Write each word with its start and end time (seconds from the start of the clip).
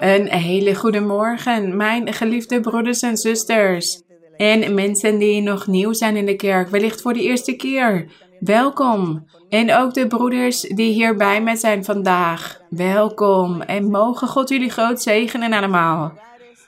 Een 0.00 0.28
hele 0.28 0.74
goede 0.74 1.00
morgen, 1.00 1.76
mijn 1.76 2.12
geliefde 2.12 2.60
broeders 2.60 3.02
en 3.02 3.16
zusters. 3.16 4.02
En 4.36 4.74
mensen 4.74 5.18
die 5.18 5.40
nog 5.40 5.66
nieuw 5.66 5.92
zijn 5.92 6.16
in 6.16 6.26
de 6.26 6.36
kerk, 6.36 6.68
wellicht 6.68 7.00
voor 7.00 7.12
de 7.12 7.22
eerste 7.22 7.52
keer. 7.52 8.06
Welkom. 8.40 9.26
En 9.48 9.74
ook 9.74 9.94
de 9.94 10.06
broeders 10.06 10.60
die 10.60 10.92
hier 10.92 11.16
bij 11.16 11.42
me 11.42 11.56
zijn 11.56 11.84
vandaag. 11.84 12.60
Welkom. 12.70 13.62
En 13.62 13.90
mogen 13.90 14.28
God 14.28 14.48
jullie 14.48 14.70
groot 14.70 15.02
zegenen 15.02 15.52
allemaal. 15.52 16.12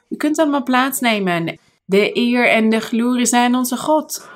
U 0.08 0.16
kunt 0.16 0.38
allemaal 0.38 0.62
plaatsnemen. 0.62 1.58
De 1.84 2.16
eer 2.16 2.48
en 2.48 2.68
de 2.68 2.80
glorie 2.80 3.26
zijn 3.26 3.54
onze 3.54 3.76
God. 3.76 4.30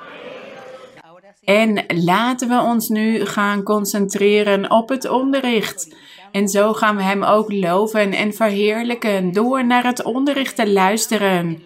En 1.43 1.85
laten 1.87 2.49
we 2.49 2.61
ons 2.61 2.89
nu 2.89 3.25
gaan 3.25 3.63
concentreren 3.63 4.71
op 4.71 4.89
het 4.89 5.09
onderricht. 5.09 5.95
En 6.37 6.47
zo 6.47 6.73
gaan 6.73 6.95
we 6.95 7.03
Hem 7.03 7.23
ook 7.23 7.53
loven 7.53 8.13
en 8.13 8.33
verheerlijken 8.33 9.31
door 9.31 9.65
naar 9.65 9.83
het 9.83 10.03
onderricht 10.03 10.55
te 10.55 10.69
luisteren, 10.71 11.63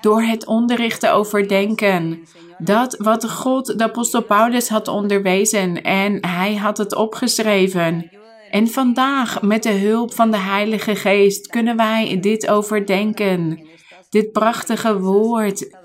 door 0.00 0.22
het 0.22 0.46
onderricht 0.46 1.00
te 1.00 1.10
overdenken. 1.10 2.26
Dat 2.58 2.96
wat 2.98 3.30
God 3.30 3.78
de 3.78 3.84
apostel 3.84 4.22
Paulus 4.22 4.68
had 4.68 4.88
onderwezen 4.88 5.82
en 5.82 6.26
hij 6.26 6.54
had 6.54 6.78
het 6.78 6.94
opgeschreven. 6.94 8.10
En 8.50 8.68
vandaag, 8.68 9.42
met 9.42 9.62
de 9.62 9.72
hulp 9.72 10.14
van 10.14 10.30
de 10.30 10.36
Heilige 10.36 10.94
Geest, 10.94 11.46
kunnen 11.46 11.76
wij 11.76 12.18
dit 12.20 12.48
overdenken. 12.48 13.66
Dit 14.10 14.32
prachtige 14.32 15.00
woord, 15.00 15.76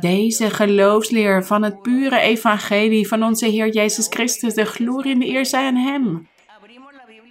deze 0.00 0.50
geloofsleer 0.50 1.44
van 1.44 1.62
het 1.62 1.82
pure 1.82 2.18
evangelie 2.20 3.08
van 3.08 3.22
onze 3.22 3.46
Heer 3.46 3.72
Jezus 3.72 4.06
Christus, 4.06 4.54
de 4.54 4.64
glorie 4.64 5.12
en 5.12 5.18
de 5.18 5.28
eer 5.28 5.46
zij 5.46 5.66
aan 5.66 5.76
Hem. 5.76 6.28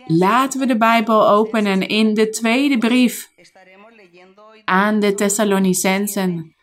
Laten 0.08 0.60
we 0.60 0.66
de 0.66 0.78
Bijbel 0.78 1.30
openen 1.30 1.88
in 1.88 2.14
de 2.14 2.30
tweede 2.30 2.78
brief 2.78 3.30
aan 4.66 5.00
de 5.00 5.14
Thessalonicensen. 5.14 6.56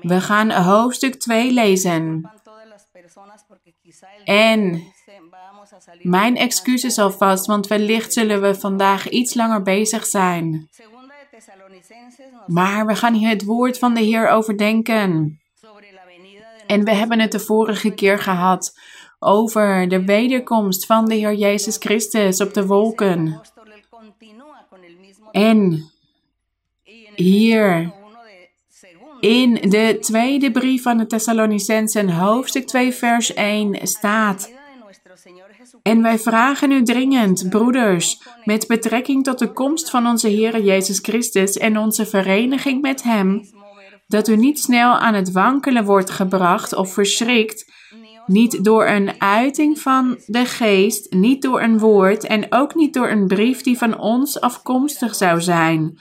We 0.00 0.20
gaan 0.20 0.50
hoofdstuk 0.50 1.14
2 1.14 1.52
lezen. 1.52 2.30
En 4.24 4.82
mijn 6.02 6.36
excuses 6.36 6.98
alvast, 6.98 7.46
want 7.46 7.66
wellicht 7.66 8.12
zullen 8.12 8.40
we 8.40 8.54
vandaag 8.54 9.08
iets 9.08 9.34
langer 9.34 9.62
bezig 9.62 10.06
zijn. 10.06 10.68
Maar 12.46 12.86
we 12.86 12.94
gaan 12.94 13.14
hier 13.14 13.28
het 13.28 13.44
woord 13.44 13.78
van 13.78 13.94
de 13.94 14.00
Heer 14.00 14.28
overdenken. 14.28 15.40
En 16.66 16.84
we 16.84 16.94
hebben 16.94 17.20
het 17.20 17.32
de 17.32 17.40
vorige 17.40 17.90
keer 17.90 18.18
gehad 18.18 18.78
over 19.18 19.88
de 19.88 20.04
wederkomst 20.04 20.86
van 20.86 21.08
de 21.08 21.14
Heer 21.14 21.34
Jezus 21.34 21.76
Christus 21.76 22.40
op 22.40 22.54
de 22.54 22.66
wolken. 22.66 23.40
En 25.32 25.90
hier 27.14 27.92
in 29.20 29.54
de 29.54 29.96
tweede 30.00 30.50
brief 30.50 30.82
van 30.82 30.96
de 30.98 31.06
Thessalonicensen, 31.06 32.10
hoofdstuk 32.10 32.66
2, 32.66 32.92
vers 32.92 33.34
1 33.34 33.86
staat. 33.86 34.56
En 35.82 36.02
wij 36.02 36.18
vragen 36.18 36.70
u 36.70 36.82
dringend, 36.82 37.48
broeders, 37.48 38.22
met 38.44 38.66
betrekking 38.66 39.24
tot 39.24 39.38
de 39.38 39.52
komst 39.52 39.90
van 39.90 40.06
onze 40.06 40.28
Heer 40.28 40.62
Jezus 40.62 40.98
Christus 40.98 41.56
en 41.56 41.78
onze 41.78 42.06
vereniging 42.06 42.82
met 42.82 43.02
Hem, 43.02 43.42
dat 44.06 44.28
u 44.28 44.36
niet 44.36 44.60
snel 44.60 44.98
aan 44.98 45.14
het 45.14 45.32
wankelen 45.32 45.84
wordt 45.84 46.10
gebracht 46.10 46.74
of 46.74 46.92
verschrikt, 46.92 47.72
niet 48.28 48.64
door 48.64 48.86
een 48.86 49.20
uiting 49.20 49.78
van 49.78 50.18
de 50.26 50.44
geest, 50.44 51.12
niet 51.12 51.42
door 51.42 51.62
een 51.62 51.78
woord 51.78 52.26
en 52.26 52.46
ook 52.52 52.74
niet 52.74 52.94
door 52.94 53.10
een 53.10 53.26
brief 53.26 53.62
die 53.62 53.78
van 53.78 53.98
ons 53.98 54.40
afkomstig 54.40 55.14
zou 55.14 55.40
zijn, 55.40 55.98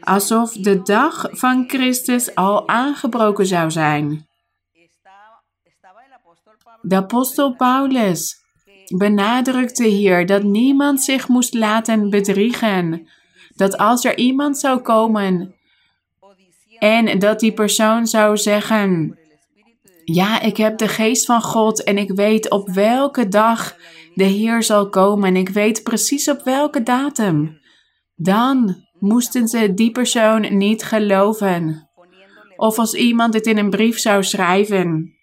alsof 0.00 0.52
de 0.52 0.82
dag 0.82 1.28
van 1.30 1.64
Christus 1.68 2.34
al 2.34 2.68
aangebroken 2.68 3.46
zou 3.46 3.70
zijn. 3.70 4.28
De 6.82 6.96
apostel 6.96 7.54
Paulus 7.54 8.44
benadrukte 8.96 9.84
hier 9.84 10.26
dat 10.26 10.42
niemand 10.42 11.02
zich 11.02 11.28
moest 11.28 11.54
laten 11.54 12.10
bedriegen. 12.10 13.08
Dat 13.54 13.76
als 13.76 14.04
er 14.04 14.16
iemand 14.16 14.58
zou 14.58 14.80
komen 14.80 15.54
en 16.78 17.18
dat 17.18 17.40
die 17.40 17.52
persoon 17.52 18.06
zou 18.06 18.36
zeggen: 18.36 19.18
Ja, 20.12 20.40
ik 20.40 20.56
heb 20.56 20.78
de 20.78 20.88
geest 20.88 21.26
van 21.26 21.42
God 21.42 21.82
en 21.82 21.98
ik 21.98 22.10
weet 22.10 22.50
op 22.50 22.68
welke 22.68 23.28
dag 23.28 23.76
de 24.14 24.24
Heer 24.24 24.62
zal 24.62 24.88
komen 24.88 25.28
en 25.28 25.36
ik 25.36 25.48
weet 25.48 25.82
precies 25.82 26.28
op 26.28 26.42
welke 26.44 26.82
datum. 26.82 27.60
Dan 28.14 28.84
moesten 28.98 29.48
ze 29.48 29.74
die 29.74 29.90
persoon 29.90 30.56
niet 30.56 30.82
geloven. 30.82 31.88
Of 32.56 32.78
als 32.78 32.94
iemand 32.94 33.34
het 33.34 33.46
in 33.46 33.58
een 33.58 33.70
brief 33.70 33.98
zou 33.98 34.22
schrijven 34.22 35.14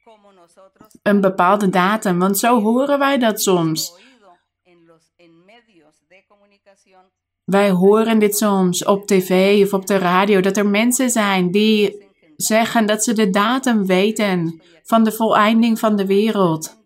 een 1.03 1.21
bepaalde 1.21 1.69
datum, 1.69 2.19
want 2.19 2.37
zo 2.37 2.61
horen 2.61 2.99
wij 2.99 3.17
dat 3.17 3.41
soms. 3.41 3.93
Wij 7.43 7.71
horen 7.71 8.19
dit 8.19 8.37
soms 8.37 8.85
op 8.85 9.07
tv 9.07 9.61
of 9.63 9.73
op 9.73 9.85
de 9.85 9.97
radio, 9.97 10.41
dat 10.41 10.57
er 10.57 10.67
mensen 10.67 11.09
zijn 11.09 11.51
die 11.51 12.06
zeggen 12.37 12.85
dat 12.85 13.03
ze 13.03 13.13
de 13.13 13.29
datum 13.29 13.85
weten 13.85 14.61
van 14.83 15.03
de 15.03 15.11
voleinding 15.11 15.79
van 15.79 15.95
de 15.95 16.05
wereld, 16.05 16.77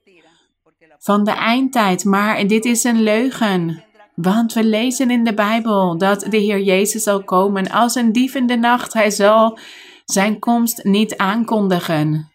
van 1.00 1.24
de 1.24 1.32
eindtijd. 1.32 2.06
Maar 2.06 2.48
dit 2.48 2.66
is 2.66 2.84
een 2.84 3.02
leugen, 3.02 3.84
want 4.16 4.54
we 4.54 4.64
lezen 4.64 5.12
in 5.12 5.24
de 5.24 5.34
Bijbel 5.34 5.98
dat 5.98 6.20
de 6.30 6.38
Heer 6.38 6.62
Jezus 6.62 7.04
zal 7.04 7.24
komen 7.24 7.70
als 7.72 7.96
een 7.96 8.12
dief 8.12 8.36
in 8.36 8.48
de 8.48 8.58
nacht. 8.58 8.94
Hij 8.94 9.12
zal 9.12 9.58
zijn 10.06 10.40
komst 10.40 10.84
niet 10.84 11.18
aankondigen. 11.18 12.31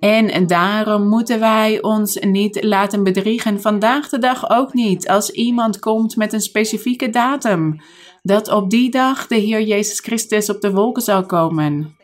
En 0.00 0.46
daarom 0.46 1.08
moeten 1.08 1.40
wij 1.40 1.82
ons 1.82 2.14
niet 2.20 2.64
laten 2.64 3.04
bedriegen. 3.04 3.60
Vandaag 3.60 4.08
de 4.08 4.18
dag 4.18 4.50
ook 4.50 4.72
niet. 4.72 5.08
Als 5.08 5.30
iemand 5.30 5.78
komt 5.78 6.16
met 6.16 6.32
een 6.32 6.40
specifieke 6.40 7.10
datum. 7.10 7.80
Dat 8.22 8.48
op 8.48 8.70
die 8.70 8.90
dag 8.90 9.26
de 9.26 9.34
Heer 9.34 9.62
Jezus 9.62 10.00
Christus 10.00 10.50
op 10.50 10.60
de 10.60 10.72
wolken 10.72 11.02
zal 11.02 11.26
komen. 11.26 11.96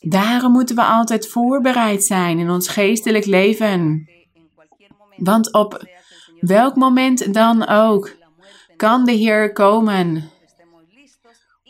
Daarom 0.00 0.52
moeten 0.52 0.76
we 0.76 0.84
altijd 0.84 1.28
voorbereid 1.28 2.04
zijn 2.04 2.38
in 2.38 2.50
ons 2.50 2.68
geestelijk 2.68 3.24
leven. 3.24 4.08
Want 5.16 5.52
op 5.52 5.86
welk 6.40 6.76
moment 6.76 7.34
dan 7.34 7.68
ook 7.68 8.10
kan 8.76 9.04
de 9.04 9.12
Heer 9.12 9.52
komen. 9.52 10.30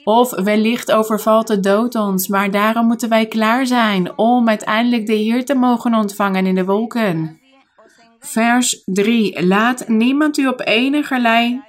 Of 0.09 0.31
wellicht 0.31 0.93
overvalt 0.93 1.47
de 1.47 1.61
dood 1.61 1.95
ons, 1.95 2.29
maar 2.29 2.51
daarom 2.51 2.87
moeten 2.87 3.09
wij 3.09 3.27
klaar 3.27 3.67
zijn 3.67 4.19
om 4.19 4.49
uiteindelijk 4.49 5.07
de 5.07 5.15
Heer 5.15 5.45
te 5.45 5.55
mogen 5.55 5.95
ontvangen 5.95 6.47
in 6.47 6.55
de 6.55 6.65
wolken. 6.65 7.41
Vers 8.19 8.83
3. 8.85 9.47
Laat 9.47 9.89
niemand 9.89 10.39
u 10.39 10.47
op 10.47 10.61
enigerlei 10.65 11.63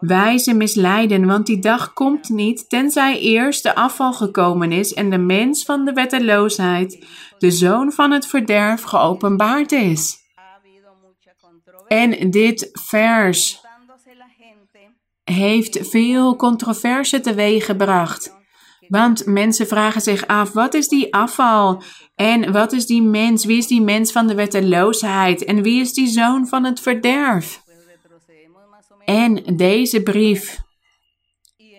wijze 0.00 0.54
misleiden, 0.54 1.26
want 1.26 1.46
die 1.46 1.58
dag 1.58 1.92
komt 1.92 2.28
niet, 2.28 2.68
tenzij 2.68 3.18
eerst 3.18 3.62
de 3.62 3.74
afval 3.74 4.12
gekomen 4.12 4.72
is 4.72 4.94
en 4.94 5.10
de 5.10 5.18
mens 5.18 5.64
van 5.64 5.84
de 5.84 5.92
wetteloosheid, 5.92 7.06
de 7.38 7.50
zoon 7.50 7.92
van 7.92 8.10
het 8.10 8.26
verderf, 8.26 8.82
geopenbaard 8.82 9.72
is. 9.72 10.16
En 11.88 12.30
dit 12.30 12.70
vers 12.72 13.65
heeft 15.34 15.88
veel 15.88 16.36
controverse 16.36 17.20
teweeggebracht. 17.20 18.34
Want 18.88 19.26
mensen 19.26 19.66
vragen 19.66 20.00
zich 20.00 20.26
af: 20.26 20.52
wat 20.52 20.74
is 20.74 20.88
die 20.88 21.14
afval? 21.14 21.82
En 22.14 22.52
wat 22.52 22.72
is 22.72 22.86
die 22.86 23.02
mens? 23.02 23.44
Wie 23.44 23.58
is 23.58 23.66
die 23.66 23.80
mens 23.80 24.12
van 24.12 24.26
de 24.26 24.34
wetteloosheid? 24.34 25.44
En 25.44 25.62
wie 25.62 25.80
is 25.80 25.92
die 25.92 26.06
zoon 26.06 26.46
van 26.46 26.64
het 26.64 26.80
verderf? 26.80 27.62
En 29.04 29.56
deze 29.56 30.02
brief 30.02 30.58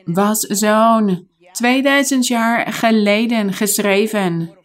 was 0.06 0.40
zo'n 0.40 1.30
2000 1.52 2.28
jaar 2.28 2.74
geleden 2.74 3.54
geschreven. 3.54 4.56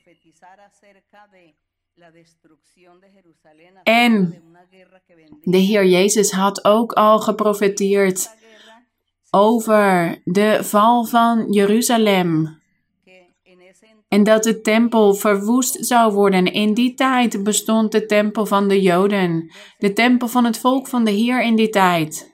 En 3.83 4.43
de 5.43 5.59
Heer 5.59 5.87
Jezus 5.87 6.31
had 6.31 6.65
ook 6.65 6.93
al 6.93 7.19
geprofeteerd 7.19 8.41
over 9.35 10.21
de 10.25 10.59
val 10.61 11.05
van 11.05 11.47
Jeruzalem. 11.51 12.61
En 14.09 14.23
dat 14.23 14.43
de 14.43 14.61
tempel 14.61 15.15
verwoest 15.15 15.87
zou 15.87 16.13
worden. 16.13 16.53
In 16.53 16.75
die 16.75 16.95
tijd 16.95 17.43
bestond 17.43 17.93
de 17.93 18.07
tempel 18.07 18.47
van 18.47 18.69
de 18.69 18.81
Joden, 18.81 19.53
de 19.79 19.93
tempel 19.93 20.29
van 20.29 20.45
het 20.45 20.59
volk 20.59 20.89
van 20.89 21.05
de 21.05 21.11
Heer 21.11 21.43
in 21.43 21.57
die 21.57 21.69
tijd. 21.69 22.33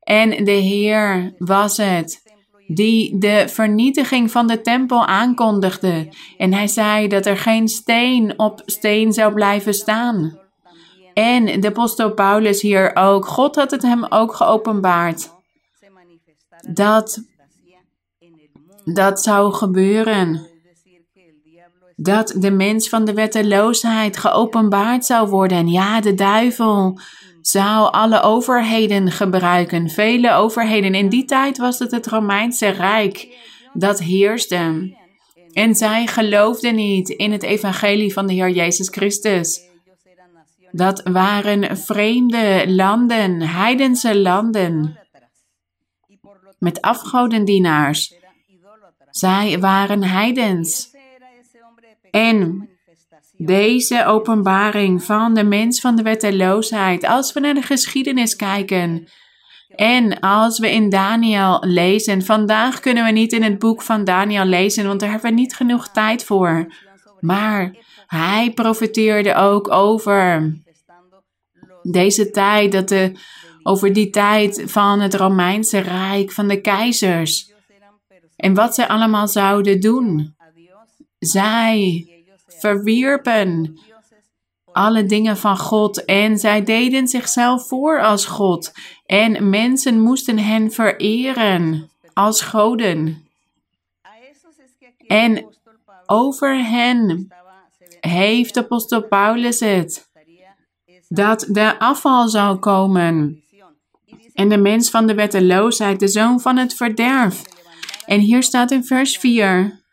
En 0.00 0.44
de 0.44 0.50
Heer 0.50 1.34
was 1.38 1.76
het 1.76 2.22
die 2.66 3.18
de 3.18 3.44
vernietiging 3.48 4.30
van 4.30 4.46
de 4.46 4.60
tempel 4.60 5.06
aankondigde. 5.06 6.08
En 6.36 6.52
hij 6.52 6.66
zei 6.66 7.08
dat 7.08 7.26
er 7.26 7.36
geen 7.36 7.68
steen 7.68 8.38
op 8.38 8.62
steen 8.64 9.12
zou 9.12 9.32
blijven 9.32 9.74
staan. 9.74 10.38
En 11.14 11.60
de 11.60 11.68
apostel 11.68 12.14
Paulus 12.14 12.62
hier 12.62 12.96
ook. 12.96 13.26
God 13.26 13.56
had 13.56 13.70
het 13.70 13.82
hem 13.82 14.04
ook 14.08 14.34
geopenbaard. 14.34 15.36
Dat 16.72 17.22
dat 18.94 19.22
zou 19.22 19.52
gebeuren. 19.52 20.46
Dat 21.96 22.34
de 22.36 22.50
mens 22.50 22.88
van 22.88 23.04
de 23.04 23.12
wetteloosheid 23.12 24.16
geopenbaard 24.16 25.06
zou 25.06 25.28
worden. 25.28 25.58
En 25.58 25.68
ja, 25.68 26.00
de 26.00 26.14
duivel 26.14 27.00
zou 27.40 27.92
alle 27.92 28.20
overheden 28.20 29.10
gebruiken. 29.10 29.90
Vele 29.90 30.32
overheden. 30.32 30.94
In 30.94 31.08
die 31.08 31.24
tijd 31.24 31.58
was 31.58 31.78
het 31.78 31.90
het 31.90 32.06
Romeinse 32.06 32.68
Rijk 32.68 33.36
dat 33.72 33.98
heerste. 33.98 34.96
En 35.52 35.74
zij 35.74 36.06
geloofden 36.06 36.74
niet 36.74 37.08
in 37.08 37.32
het 37.32 37.42
evangelie 37.42 38.12
van 38.12 38.26
de 38.26 38.32
Heer 38.32 38.50
Jezus 38.50 38.88
Christus. 38.88 39.60
Dat 40.70 41.00
waren 41.04 41.76
vreemde 41.76 42.64
landen, 42.66 43.42
heidense 43.42 44.18
landen, 44.18 44.98
met 46.58 46.80
afgodendienaars. 46.80 48.14
Zij 49.10 49.60
waren 49.60 50.02
heidens. 50.02 50.90
En 52.10 52.68
deze 53.36 54.04
openbaring 54.04 55.02
van 55.02 55.34
de 55.34 55.44
mens 55.44 55.80
van 55.80 55.96
de 55.96 56.02
wetteloosheid, 56.02 57.04
als 57.06 57.32
we 57.32 57.40
naar 57.40 57.54
de 57.54 57.62
geschiedenis 57.62 58.36
kijken, 58.36 59.08
en 59.68 60.20
als 60.20 60.58
we 60.58 60.70
in 60.70 60.88
Daniel 60.88 61.58
lezen, 61.60 62.22
vandaag 62.22 62.80
kunnen 62.80 63.04
we 63.04 63.10
niet 63.10 63.32
in 63.32 63.42
het 63.42 63.58
boek 63.58 63.82
van 63.82 64.04
Daniel 64.04 64.44
lezen, 64.44 64.86
want 64.86 65.00
daar 65.00 65.10
hebben 65.10 65.30
we 65.30 65.36
niet 65.36 65.54
genoeg 65.54 65.88
tijd 65.88 66.24
voor. 66.24 66.74
Maar 67.20 67.76
hij 68.06 68.52
profiteerde 68.54 69.34
ook 69.34 69.70
over 69.70 70.52
deze 71.82 72.30
tijd, 72.30 72.72
dat 72.72 72.88
de, 72.88 73.12
over 73.68 73.92
die 73.92 74.10
tijd 74.10 74.62
van 74.66 75.00
het 75.00 75.14
Romeinse 75.14 75.78
Rijk, 75.78 76.32
van 76.32 76.48
de 76.48 76.60
keizers. 76.60 77.52
En 78.36 78.54
wat 78.54 78.74
zij 78.74 78.88
allemaal 78.88 79.28
zouden 79.28 79.80
doen. 79.80 80.34
Zij 81.18 82.06
verwierpen 82.46 83.78
alle 84.72 85.04
dingen 85.04 85.36
van 85.36 85.58
God 85.58 86.04
en 86.04 86.38
zij 86.38 86.62
deden 86.62 87.08
zichzelf 87.08 87.68
voor 87.68 88.02
als 88.02 88.26
God. 88.26 88.72
En 89.06 89.50
mensen 89.50 90.00
moesten 90.00 90.38
hen 90.38 90.70
vereren 90.70 91.90
als 92.12 92.40
goden. 92.40 93.26
En 95.06 95.46
over 96.06 96.64
hen 96.64 97.28
heeft 98.00 98.56
apostel 98.56 99.02
Paulus 99.02 99.60
het 99.60 100.08
dat 101.08 101.46
de 101.48 101.78
afval 101.78 102.28
zou 102.28 102.58
komen. 102.58 103.42
En 104.38 104.48
de 104.48 104.58
mens 104.58 104.90
van 104.90 105.06
de 105.06 105.14
wetteloosheid, 105.14 106.00
de 106.00 106.08
zoon 106.08 106.40
van 106.40 106.56
het 106.56 106.74
verderf. 106.74 107.42
En 108.06 108.20
hier 108.20 108.42
staat 108.42 108.70
in 108.70 108.84
vers 108.84 109.18
4. 109.18 109.84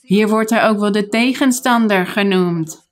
Hier 0.00 0.28
wordt 0.28 0.50
hij 0.50 0.68
ook 0.68 0.78
wel 0.78 0.92
de 0.92 1.08
tegenstander 1.08 2.06
genoemd. 2.06 2.88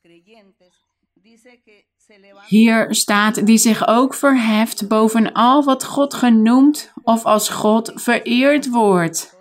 Hier 2.47 2.95
staat 2.95 3.47
die 3.47 3.59
zich 3.59 3.87
ook 3.87 4.15
verheft 4.15 4.89
boven 4.89 5.33
al 5.33 5.65
wat 5.65 5.85
God 5.85 6.15
genoemd 6.15 6.93
of 7.03 7.25
als 7.25 7.49
God 7.49 7.93
vereerd 7.95 8.69
wordt. 8.69 9.37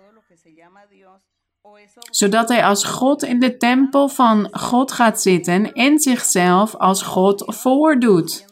Zodat 2.10 2.48
hij 2.48 2.64
als 2.64 2.84
God 2.84 3.22
in 3.22 3.40
de 3.40 3.56
tempel 3.56 4.08
van 4.08 4.48
God 4.52 4.92
gaat 4.92 5.22
zitten 5.22 5.72
en 5.72 5.98
zichzelf 5.98 6.74
als 6.74 7.02
God 7.02 7.44
voordoet. 7.46 8.47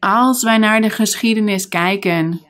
Als 0.00 0.42
wij 0.42 0.58
naar 0.58 0.80
de 0.80 0.90
geschiedenis 0.90 1.68
kijken, 1.68 2.40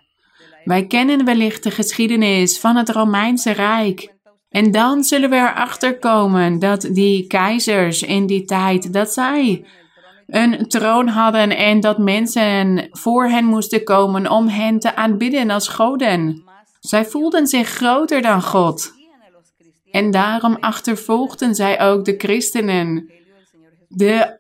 wij 0.65 0.87
kennen 0.87 1.25
wellicht 1.25 1.63
de 1.63 1.71
geschiedenis 1.71 2.61
van 2.61 2.77
het 2.77 2.89
Romeinse 2.89 3.51
Rijk. 3.51 4.15
En 4.49 4.71
dan 4.71 5.05
zullen 5.05 5.31
we 5.31 5.37
erachter 5.37 5.99
komen 5.99 6.59
dat 6.59 6.89
die 6.93 7.27
keizers 7.27 8.03
in 8.03 8.27
die 8.27 8.45
tijd, 8.45 8.93
dat 8.93 9.13
zij 9.13 9.65
een 10.27 10.69
troon 10.69 11.09
hadden 11.09 11.57
en 11.57 11.81
dat 11.81 11.99
mensen 11.99 12.89
voor 12.91 13.29
hen 13.29 13.45
moesten 13.45 13.85
komen 13.85 14.31
om 14.31 14.49
hen 14.49 14.79
te 14.79 14.97
aanbidden 14.97 15.51
als 15.51 15.69
goden. 15.69 16.45
Zij 16.81 17.05
voelden 17.05 17.47
zich 17.47 17.69
groter 17.69 18.23
dan 18.23 18.43
God. 18.43 18.93
En 19.91 20.11
daarom 20.11 20.57
achtervolgden 20.61 21.55
zij 21.55 21.81
ook 21.81 22.05
de 22.05 22.15
christenen, 22.19 23.13
de 23.89 24.40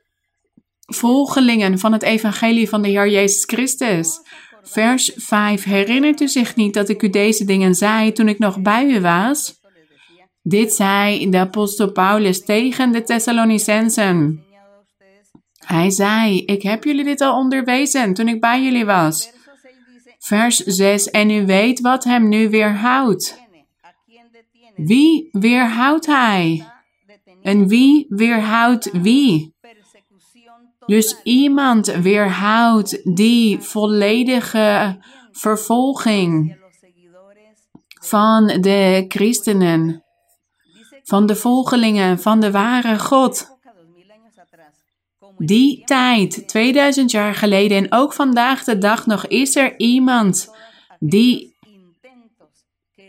volgelingen 0.95 1.79
van 1.79 1.93
het 1.93 2.03
evangelie 2.03 2.69
van 2.69 2.83
de 2.83 2.89
Heer 2.89 3.09
Jezus 3.09 3.45
Christus. 3.45 4.21
Vers 4.63 5.13
5. 5.17 5.65
Herinnert 5.65 6.21
u 6.21 6.29
zich 6.29 6.57
niet 6.57 6.75
dat 6.75 6.89
ik 6.89 7.03
u 7.03 7.09
deze 7.09 7.45
dingen 7.45 7.75
zei 7.75 8.13
toen 8.13 8.29
ik 8.29 8.39
nog 8.39 8.61
bij 8.61 8.87
u 8.87 9.01
was? 9.01 9.61
Dit 10.43 10.73
zei 10.73 11.31
de 11.31 11.39
apostel 11.39 11.93
Paulus 11.93 12.45
tegen 12.45 12.93
de 12.93 13.03
Thessalonicensen. 13.03 14.45
Hij 15.67 15.91
zei: 15.91 16.45
Ik 16.45 16.63
heb 16.63 16.85
jullie 16.85 17.05
dit 17.05 17.21
al 17.21 17.37
onderwezen 17.37 18.15
toen 18.15 18.29
ik 18.29 18.41
bij 18.41 18.63
jullie 18.63 18.85
was. 18.85 19.31
Vers 20.19 20.57
6. 20.57 21.11
En 21.11 21.31
u 21.31 21.47
weet 21.47 21.81
wat 21.81 22.05
hem 22.05 22.29
nu 22.29 22.51
weerhoudt. 22.51 23.41
Wie 24.77 25.29
weerhoudt 25.33 26.07
hij? 26.07 26.65
En 27.43 27.69
wie 27.69 28.07
weerhoudt 28.09 28.91
wie? 28.93 29.55
Dus 30.91 31.21
iemand 31.23 31.87
weerhoudt 31.87 33.17
die 33.17 33.61
volledige 33.61 34.99
vervolging 35.33 36.59
van 38.01 38.47
de 38.47 39.05
christenen, 39.09 40.05
van 41.05 41.27
de 41.27 41.37
volgelingen 41.37 42.21
van 42.21 42.41
de 42.41 42.51
ware 42.51 42.99
God. 42.99 43.59
Die 45.39 45.85
tijd, 45.85 46.49
2000 46.49 47.11
jaar 47.11 47.35
geleden 47.35 47.77
en 47.77 47.93
ook 47.93 48.13
vandaag 48.13 48.65
de 48.65 48.79
dag 48.79 49.07
nog, 49.07 49.27
is 49.27 49.57
er 49.57 49.79
iemand 49.79 50.55
die 50.99 51.57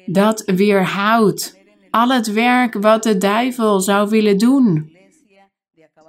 dat 0.05 0.43
weerhoudt. 0.45 1.59
Al 1.89 2.09
het 2.09 2.31
werk 2.31 2.73
wat 2.73 3.03
de 3.03 3.17
duivel 3.17 3.79
zou 3.79 4.09
willen 4.09 4.37
doen. 4.37 4.91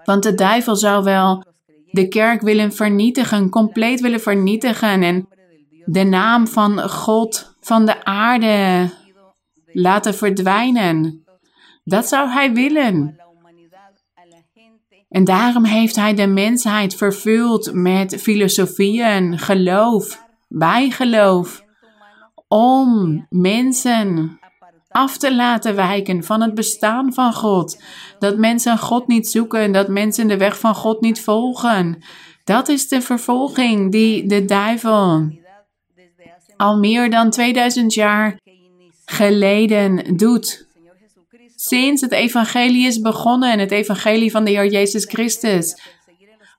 Want 0.05 0.23
de 0.23 0.35
duivel 0.35 0.77
zou 0.77 1.05
wel 1.05 1.51
de 1.93 2.09
kerk 2.09 2.41
willen 2.41 2.73
vernietigen, 2.73 3.49
compleet 3.49 4.01
willen 4.01 4.21
vernietigen 4.21 5.03
en 5.03 5.29
de 5.85 6.03
naam 6.03 6.47
van 6.47 6.91
God 6.91 7.57
van 7.61 7.87
de 7.87 8.05
aarde 8.05 8.89
laten 9.73 10.15
verdwijnen. 10.15 11.25
Dat 11.85 12.09
zou 12.09 12.31
hij 12.31 12.53
willen. 12.53 13.17
En 15.09 15.25
daarom 15.25 15.65
heeft 15.65 15.97
hij 15.97 16.15
de 16.15 16.27
mensheid 16.27 16.95
vervuld 16.95 17.73
met 17.73 18.17
filosofieën, 18.21 19.39
geloof, 19.39 20.25
bijgeloof, 20.49 21.65
om 22.49 23.27
mensen 23.29 24.39
af 24.93 25.17
te 25.17 25.35
laten 25.35 25.75
wijken 25.75 26.25
van 26.25 26.41
het 26.41 26.55
bestaan 26.55 27.13
van 27.13 27.35
God. 27.35 27.83
Dat 28.19 28.37
mensen 28.37 28.79
God 28.79 29.07
niet 29.07 29.29
zoeken, 29.29 29.73
dat 29.73 29.89
mensen 29.89 30.29
de 30.29 30.37
weg 30.37 30.59
van 30.59 30.75
God 30.75 31.01
niet 31.01 31.21
volgen. 31.21 32.03
Dat 32.45 32.69
is 32.69 32.89
de 32.89 33.01
vervolging 33.01 33.93
die 33.93 34.27
de 34.27 34.45
duivel 34.45 35.31
al 36.57 36.79
meer 36.79 37.11
dan 37.11 37.31
2000 37.31 37.95
jaar 37.95 38.41
geleden 39.05 40.17
doet. 40.17 40.67
Sinds 41.57 42.01
het 42.01 42.13
evangelie 42.13 42.87
is 42.87 43.01
begonnen, 43.01 43.59
het 43.59 43.71
evangelie 43.71 44.31
van 44.31 44.45
de 44.45 44.51
Heer 44.51 44.71
Jezus 44.71 45.05
Christus, 45.05 45.81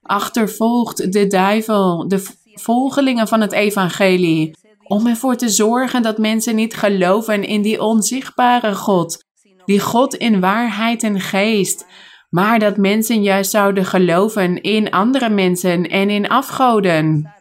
achtervolgt 0.02 1.12
de 1.12 1.26
duivel 1.26 2.08
de 2.08 2.26
volgelingen 2.54 3.28
van 3.28 3.40
het 3.40 3.52
evangelie 3.52 4.54
om 4.84 5.06
ervoor 5.06 5.36
te 5.36 5.48
zorgen 5.48 6.02
dat 6.02 6.18
mensen 6.18 6.54
niet 6.54 6.74
geloven 6.74 7.44
in 7.44 7.62
die 7.62 7.82
onzichtbare 7.82 8.74
God, 8.74 9.24
die 9.64 9.80
God 9.80 10.14
in 10.14 10.40
waarheid 10.40 11.02
en 11.02 11.20
geest, 11.20 11.86
maar 12.30 12.58
dat 12.58 12.76
mensen 12.76 13.22
juist 13.22 13.50
zouden 13.50 13.84
geloven 13.84 14.62
in 14.62 14.90
andere 14.90 15.28
mensen 15.28 15.88
en 15.88 16.10
in 16.10 16.28
afgoden. 16.28 17.32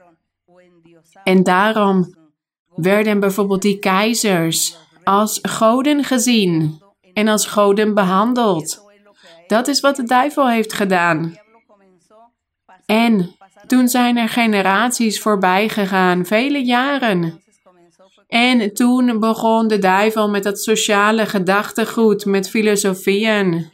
En 1.23 1.43
daarom 1.43 2.15
werden 2.75 3.19
bijvoorbeeld 3.19 3.61
die 3.61 3.79
keizers 3.79 4.77
als 5.03 5.39
goden 5.41 6.03
gezien 6.03 6.81
en 7.13 7.27
als 7.27 7.45
goden 7.45 7.93
behandeld. 7.93 8.81
Dat 9.47 9.67
is 9.67 9.79
wat 9.79 9.95
de 9.95 10.03
duivel 10.03 10.49
heeft 10.49 10.73
gedaan. 10.73 11.37
En 12.85 13.35
toen 13.67 13.87
zijn 13.87 14.17
er 14.17 14.29
generaties 14.29 15.21
voorbij 15.21 15.69
gegaan, 15.69 16.25
vele 16.25 16.65
jaren. 16.65 17.41
En 18.27 18.73
toen 18.73 19.19
begon 19.19 19.67
de 19.67 19.79
duivel 19.79 20.29
met 20.29 20.43
dat 20.43 20.59
sociale 20.59 21.25
gedachtegoed, 21.25 22.25
met 22.25 22.49
filosofieën. 22.49 23.71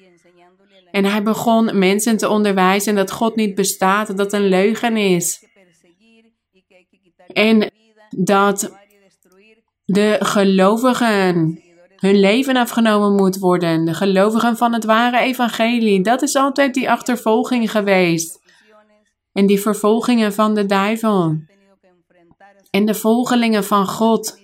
En 0.92 1.06
hij 1.06 1.24
begon 1.24 1.80
mensen 1.80 2.18
te 2.18 2.30
onderwijzen 2.30 2.96
dat 2.96 3.12
God 3.12 3.36
niet 3.36 3.56
bestaat, 3.56 4.18
dat 4.18 4.34
een 4.34 4.48
leugen 4.48 4.98
is. 4.98 5.46
En 7.28 7.72
dat 8.10 8.72
de 9.86 10.16
gelovigen 10.20 11.60
hun 11.96 12.20
leven 12.20 12.56
afgenomen 12.56 13.16
moet 13.16 13.38
worden. 13.38 13.86
De 13.86 13.94
gelovigen 13.94 14.58
van 14.58 14.74
het 14.74 14.84
ware 14.86 15.20
evangelie. 15.20 16.02
Dat 16.04 16.22
is 16.22 16.36
altijd 16.36 16.74
die 16.74 16.90
achtervolging 16.90 17.72
geweest. 17.72 18.40
En 19.40 19.46
die 19.46 19.60
vervolgingen 19.60 20.34
van 20.34 20.54
de 20.54 20.66
duivel. 20.66 21.38
En 22.70 22.86
de 22.86 22.94
volgelingen 22.94 23.64
van 23.64 23.88
God. 23.88 24.40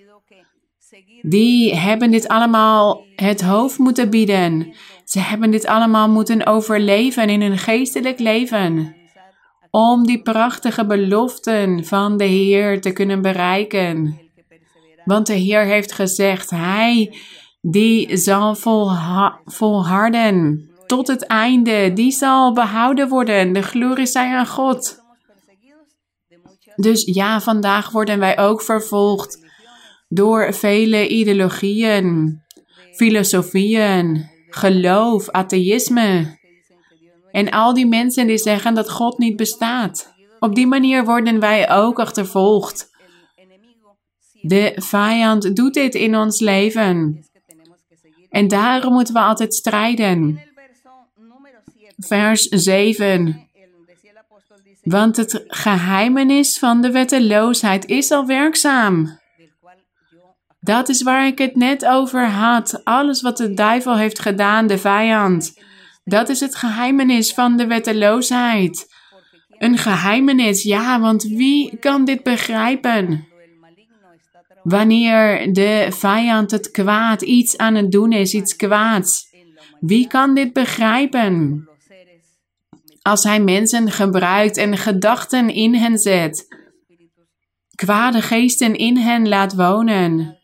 Die 1.21 1.75
hebben 1.75 2.11
dit 2.11 2.27
allemaal 2.27 3.05
het 3.15 3.41
hoofd 3.41 3.77
moeten 3.77 4.09
bieden. 4.09 4.75
Ze 5.03 5.19
hebben 5.19 5.51
dit 5.51 5.65
allemaal 5.65 6.09
moeten 6.09 6.45
overleven 6.45 7.29
in 7.29 7.41
hun 7.41 7.57
geestelijk 7.57 8.19
leven. 8.19 8.95
Om 9.71 10.05
die 10.05 10.21
prachtige 10.21 10.85
beloften 10.85 11.85
van 11.85 12.17
de 12.17 12.25
Heer 12.25 12.81
te 12.81 12.91
kunnen 12.91 13.21
bereiken. 13.21 14.19
Want 15.05 15.27
de 15.27 15.33
Heer 15.33 15.65
heeft 15.65 15.91
gezegd, 15.91 16.49
Hij 16.49 17.17
die 17.61 18.17
zal 18.17 18.55
volha 18.55 19.39
volharden 19.45 20.69
tot 20.85 21.07
het 21.07 21.25
einde, 21.25 21.93
die 21.93 22.11
zal 22.11 22.53
behouden 22.53 23.09
worden. 23.09 23.53
De 23.53 23.61
glorie 23.61 24.05
zij 24.05 24.35
aan 24.35 24.47
God. 24.47 25.03
Dus 26.75 27.05
ja, 27.05 27.41
vandaag 27.41 27.91
worden 27.91 28.19
wij 28.19 28.39
ook 28.39 28.61
vervolgd 28.61 29.45
door 30.07 30.53
vele 30.53 31.07
ideologieën, 31.07 32.39
filosofieën, 32.95 34.29
geloof, 34.49 35.29
atheïsme. 35.29 36.39
En 37.31 37.49
al 37.49 37.73
die 37.73 37.87
mensen 37.87 38.27
die 38.27 38.37
zeggen 38.37 38.73
dat 38.73 38.89
God 38.89 39.17
niet 39.17 39.35
bestaat. 39.35 40.13
Op 40.39 40.55
die 40.55 40.67
manier 40.67 41.05
worden 41.05 41.39
wij 41.39 41.71
ook 41.71 41.99
achtervolgd. 41.99 42.89
De 44.41 44.73
vijand 44.75 45.55
doet 45.55 45.73
dit 45.73 45.95
in 45.95 46.15
ons 46.15 46.39
leven. 46.39 47.25
En 48.29 48.47
daarom 48.47 48.93
moeten 48.93 49.13
we 49.13 49.19
altijd 49.19 49.53
strijden. 49.53 50.41
Vers 51.97 52.41
7. 52.41 53.49
Want 54.81 55.17
het 55.17 55.43
geheimenis 55.47 56.59
van 56.59 56.81
de 56.81 56.91
wetteloosheid 56.91 57.85
is 57.85 58.11
al 58.11 58.25
werkzaam. 58.25 59.19
Dat 60.59 60.89
is 60.89 61.03
waar 61.03 61.27
ik 61.27 61.37
het 61.37 61.55
net 61.55 61.85
over 61.85 62.29
had. 62.29 62.81
Alles 62.83 63.21
wat 63.21 63.37
de 63.37 63.53
duivel 63.53 63.97
heeft 63.97 64.19
gedaan, 64.19 64.67
de 64.67 64.77
vijand. 64.77 65.59
Dat 66.03 66.29
is 66.29 66.39
het 66.39 66.55
geheimenis 66.55 67.33
van 67.33 67.57
de 67.57 67.67
wetteloosheid. 67.67 68.93
Een 69.49 69.77
geheimenis, 69.77 70.63
ja, 70.63 70.99
want 70.99 71.23
wie 71.23 71.77
kan 71.77 72.05
dit 72.05 72.23
begrijpen? 72.23 73.27
Wanneer 74.63 75.53
de 75.53 75.87
vijand 75.89 76.51
het 76.51 76.71
kwaad 76.71 77.21
iets 77.21 77.57
aan 77.57 77.75
het 77.75 77.91
doen 77.91 78.11
is, 78.11 78.33
iets 78.33 78.55
kwaads. 78.55 79.33
Wie 79.79 80.07
kan 80.07 80.35
dit 80.35 80.53
begrijpen? 80.53 81.67
Als 83.07 83.23
hij 83.23 83.39
mensen 83.39 83.91
gebruikt 83.91 84.57
en 84.57 84.77
gedachten 84.77 85.49
in 85.49 85.75
hen 85.75 85.97
zet, 85.97 86.47
kwade 87.75 88.21
geesten 88.21 88.75
in 88.75 88.97
hen 88.97 89.27
laat 89.27 89.55
wonen, 89.55 90.39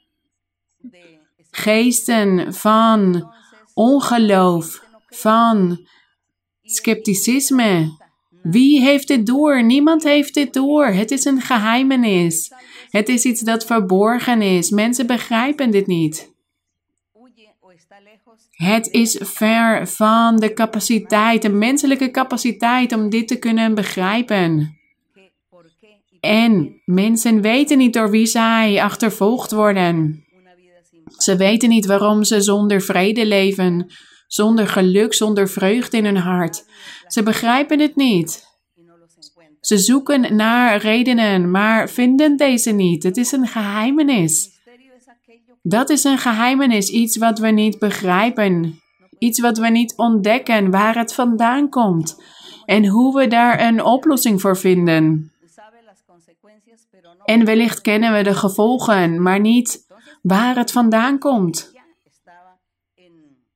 geesten 1.51 2.53
van 2.53 3.31
ongeloof, 3.73 4.83
van 5.05 5.87
scepticisme. 6.61 7.97
Wie 8.41 8.81
heeft 8.81 9.07
dit 9.07 9.25
door? 9.25 9.63
Niemand 9.63 10.03
heeft 10.03 10.33
dit 10.33 10.53
door. 10.53 10.85
Het 10.85 11.11
is 11.11 11.25
een 11.25 11.41
geheimenis. 11.41 12.51
Het 12.89 13.09
is 13.09 13.23
iets 13.23 13.41
dat 13.41 13.65
verborgen 13.65 14.41
is. 14.41 14.69
Mensen 14.69 15.07
begrijpen 15.07 15.71
dit 15.71 15.87
niet. 15.87 16.30
Het 18.61 18.87
is 18.91 19.19
ver 19.21 19.87
van 19.87 20.37
de 20.37 20.53
capaciteit, 20.53 21.41
de 21.41 21.49
menselijke 21.49 22.11
capaciteit 22.11 22.93
om 22.93 23.09
dit 23.09 23.27
te 23.27 23.39
kunnen 23.39 23.75
begrijpen. 23.75 24.77
En 26.19 26.81
mensen 26.85 27.41
weten 27.41 27.77
niet 27.77 27.93
door 27.93 28.09
wie 28.09 28.25
zij 28.25 28.83
achtervolgd 28.83 29.51
worden. 29.51 30.25
Ze 31.17 31.35
weten 31.35 31.69
niet 31.69 31.85
waarom 31.85 32.23
ze 32.23 32.41
zonder 32.41 32.81
vrede 32.81 33.25
leven, 33.25 33.91
zonder 34.27 34.67
geluk, 34.67 35.13
zonder 35.13 35.49
vreugde 35.49 35.97
in 35.97 36.05
hun 36.05 36.17
hart. 36.17 36.65
Ze 37.07 37.23
begrijpen 37.23 37.79
het 37.79 37.95
niet. 37.95 38.49
Ze 39.59 39.77
zoeken 39.77 40.35
naar 40.35 40.77
redenen, 40.77 41.51
maar 41.51 41.89
vinden 41.89 42.37
deze 42.37 42.71
niet. 42.71 43.03
Het 43.03 43.17
is 43.17 43.31
een 43.31 43.47
geheimenis. 43.47 44.60
Dat 45.61 45.89
is 45.89 46.03
een 46.03 46.17
geheimenis, 46.17 46.89
iets 46.89 47.17
wat 47.17 47.39
we 47.39 47.47
niet 47.47 47.79
begrijpen. 47.79 48.81
Iets 49.17 49.39
wat 49.39 49.57
we 49.57 49.67
niet 49.67 49.93
ontdekken, 49.95 50.71
waar 50.71 50.95
het 50.95 51.13
vandaan 51.13 51.69
komt. 51.69 52.23
En 52.65 52.87
hoe 52.87 53.15
we 53.15 53.27
daar 53.27 53.61
een 53.61 53.83
oplossing 53.83 54.41
voor 54.41 54.57
vinden. 54.57 55.31
En 57.25 57.45
wellicht 57.45 57.81
kennen 57.81 58.13
we 58.13 58.23
de 58.23 58.33
gevolgen, 58.33 59.21
maar 59.21 59.39
niet 59.39 59.85
waar 60.21 60.55
het 60.55 60.71
vandaan 60.71 61.19
komt. 61.19 61.71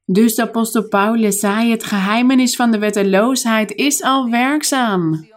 Dus 0.05 0.35
de 0.35 0.41
apostel 0.41 0.87
Paulus 0.87 1.39
zei: 1.39 1.71
Het 1.71 1.83
geheimenis 1.83 2.55
van 2.55 2.71
de 2.71 2.77
wetteloosheid 2.77 3.71
is 3.71 4.01
al 4.01 4.29
werkzaam. 4.29 5.27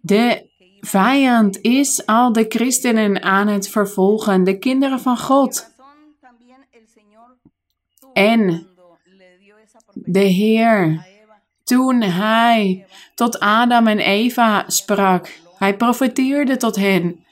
De 0.00 0.50
vijand 0.86 1.60
is 1.60 2.06
al 2.06 2.32
de 2.32 2.44
christenen 2.48 3.22
aan 3.22 3.48
het 3.48 3.68
vervolgen, 3.68 4.44
de 4.44 4.58
kinderen 4.58 5.00
van 5.00 5.18
God. 5.18 5.74
En 8.12 8.66
de 9.92 10.20
Heer, 10.20 11.06
toen 11.64 12.02
hij 12.02 12.86
tot 13.14 13.40
Adam 13.40 13.86
en 13.86 13.98
Eva 13.98 14.64
sprak, 14.66 15.40
hij 15.58 15.76
profeteerde 15.76 16.56
tot 16.56 16.76
hen. 16.76 17.24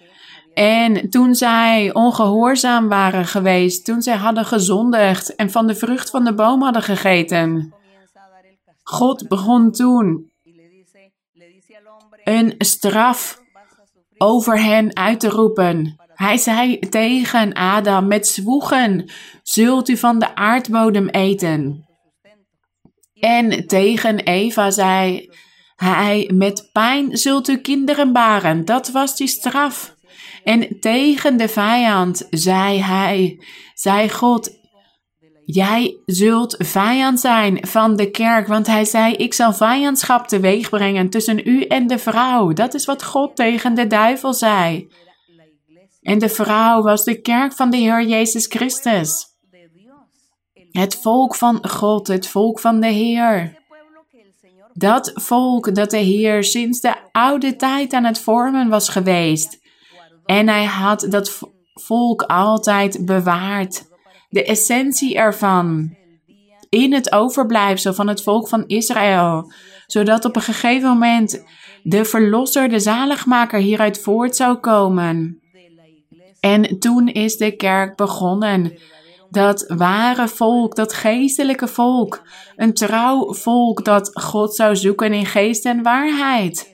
En 0.55 1.11
toen 1.11 1.35
zij 1.35 1.91
ongehoorzaam 1.93 2.89
waren 2.89 3.27
geweest, 3.27 3.85
toen 3.85 4.03
zij 4.03 4.17
hadden 4.17 4.45
gezondigd 4.45 5.35
en 5.35 5.51
van 5.51 5.67
de 5.67 5.75
vrucht 5.75 6.11
van 6.11 6.25
de 6.25 6.35
boom 6.35 6.63
hadden 6.63 6.83
gegeten, 6.83 7.75
God 8.83 9.29
begon 9.29 9.73
toen 9.73 10.33
een 12.25 12.55
straf 12.59 13.43
over 14.19 14.63
hen 14.63 14.97
uit 14.97 15.21
te 15.21 15.29
roepen. 15.29 15.97
Hij 16.15 16.37
zei 16.37 16.79
tegen 16.79 17.53
Adam: 17.53 18.07
Met 18.07 18.27
zwoegen 18.27 19.11
zult 19.43 19.89
u 19.89 19.97
van 19.97 20.19
de 20.19 20.35
aardbodem 20.35 21.09
eten. 21.09 21.87
En 23.21 23.67
tegen 23.67 24.19
Eva 24.19 24.71
zei 24.71 25.31
hij: 25.77 26.31
Met 26.35 26.69
pijn 26.73 27.17
zult 27.17 27.49
u 27.49 27.57
kinderen 27.57 28.13
baren. 28.13 28.65
Dat 28.65 28.91
was 28.91 29.17
die 29.17 29.29
straf. 29.29 29.95
En 30.45 30.81
tegen 30.81 31.37
de 31.37 31.49
vijand 31.49 32.27
zei 32.31 32.83
hij: 32.83 33.45
Zei 33.75 34.11
God: 34.11 34.51
Jij 35.47 35.97
zult 36.07 36.55
vijand 36.59 37.21
zijn 37.21 37.67
van 37.67 37.97
de 37.97 38.11
kerk, 38.11 38.47
want 38.47 38.67
hij 38.67 38.85
zei: 38.85 39.15
Ik 39.15 39.35
zal 39.35 39.53
vijandschap 39.53 40.27
teweeg 40.29 40.69
brengen 40.69 41.11
tussen 41.11 41.49
u 41.49 41.63
en 41.63 41.87
de 41.87 41.99
vrouw. 41.99 42.53
Dat 42.53 42.75
is 42.75 42.85
wat 42.85 43.05
God 43.05 43.37
tegen 43.37 43.75
de 43.75 43.87
duivel 43.87 44.35
zei. 44.35 44.89
En 46.03 46.19
de 46.19 46.29
vrouw 46.29 46.83
was 46.83 47.05
de 47.05 47.21
kerk 47.21 47.53
van 47.53 47.71
de 47.71 47.77
Heer 47.77 48.07
Jezus 48.07 48.47
Christus. 48.47 49.27
Het 50.71 50.95
volk 50.95 51.35
van 51.35 51.69
God, 51.69 52.07
het 52.07 52.27
volk 52.29 52.61
van 52.61 52.81
de 52.81 52.87
Heer. 52.87 53.63
Dat 54.73 55.13
volk 55.15 55.75
dat 55.75 55.91
de 55.91 55.99
Heer 55.99 56.45
sinds 56.45 56.81
de 56.81 56.95
oude 57.13 57.57
tijd 57.57 57.93
aan 57.93 58.05
het 58.05 58.19
vormen 58.19 58.69
was 58.69 58.89
geweest. 58.89 59.59
En 60.25 60.49
hij 60.49 60.65
had 60.65 61.07
dat 61.11 61.41
volk 61.75 62.23
altijd 62.23 63.07
bewaard 63.07 63.93
de 64.35 64.45
essentie 64.45 65.17
ervan 65.17 65.97
in 66.69 66.93
het 66.93 67.13
overblijfsel 67.13 67.95
van 67.95 68.09
het 68.09 68.23
volk 68.23 68.49
van 68.49 68.65
Israël, 68.67 69.53
zodat 69.87 70.25
op 70.25 70.37
een 70.37 70.43
gegeven 70.43 70.89
moment 70.89 71.45
de 71.83 72.05
verlosser, 72.05 72.69
de 72.69 72.79
zaligmaker 72.79 73.59
hieruit 73.59 74.01
voort 74.01 74.37
zou 74.37 74.57
komen. 74.57 75.41
En 76.41 76.79
toen 76.79 77.09
is 77.09 77.37
de 77.37 77.57
kerk 77.57 77.97
begonnen. 77.97 78.79
Dat 79.31 79.65
ware 79.77 80.29
volk, 80.29 80.75
dat 80.77 80.93
geestelijke 80.93 81.69
volk, 81.69 82.23
een 82.57 82.75
trouw 82.75 83.35
volk 83.35 83.85
dat 83.85 84.11
God 84.13 84.55
zou 84.55 84.77
zoeken 84.77 85.13
in 85.13 85.27
geest 85.27 85.65
en 85.65 85.83
waarheid. 85.83 86.74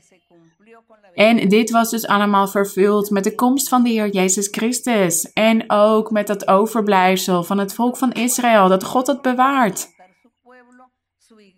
En 1.20 1.48
dit 1.48 1.70
was 1.70 1.90
dus 1.90 2.06
allemaal 2.06 2.48
vervuld 2.48 3.10
met 3.10 3.24
de 3.24 3.34
komst 3.34 3.68
van 3.68 3.82
de 3.82 3.90
Heer 3.90 4.08
Jezus 4.08 4.48
Christus. 4.50 5.32
En 5.32 5.64
ook 5.70 6.10
met 6.10 6.26
dat 6.26 6.48
overblijfsel 6.48 7.44
van 7.44 7.58
het 7.58 7.74
volk 7.74 7.96
van 7.96 8.12
Israël, 8.12 8.68
dat 8.68 8.84
God 8.84 9.06
had 9.06 9.22
bewaard. 9.22 9.88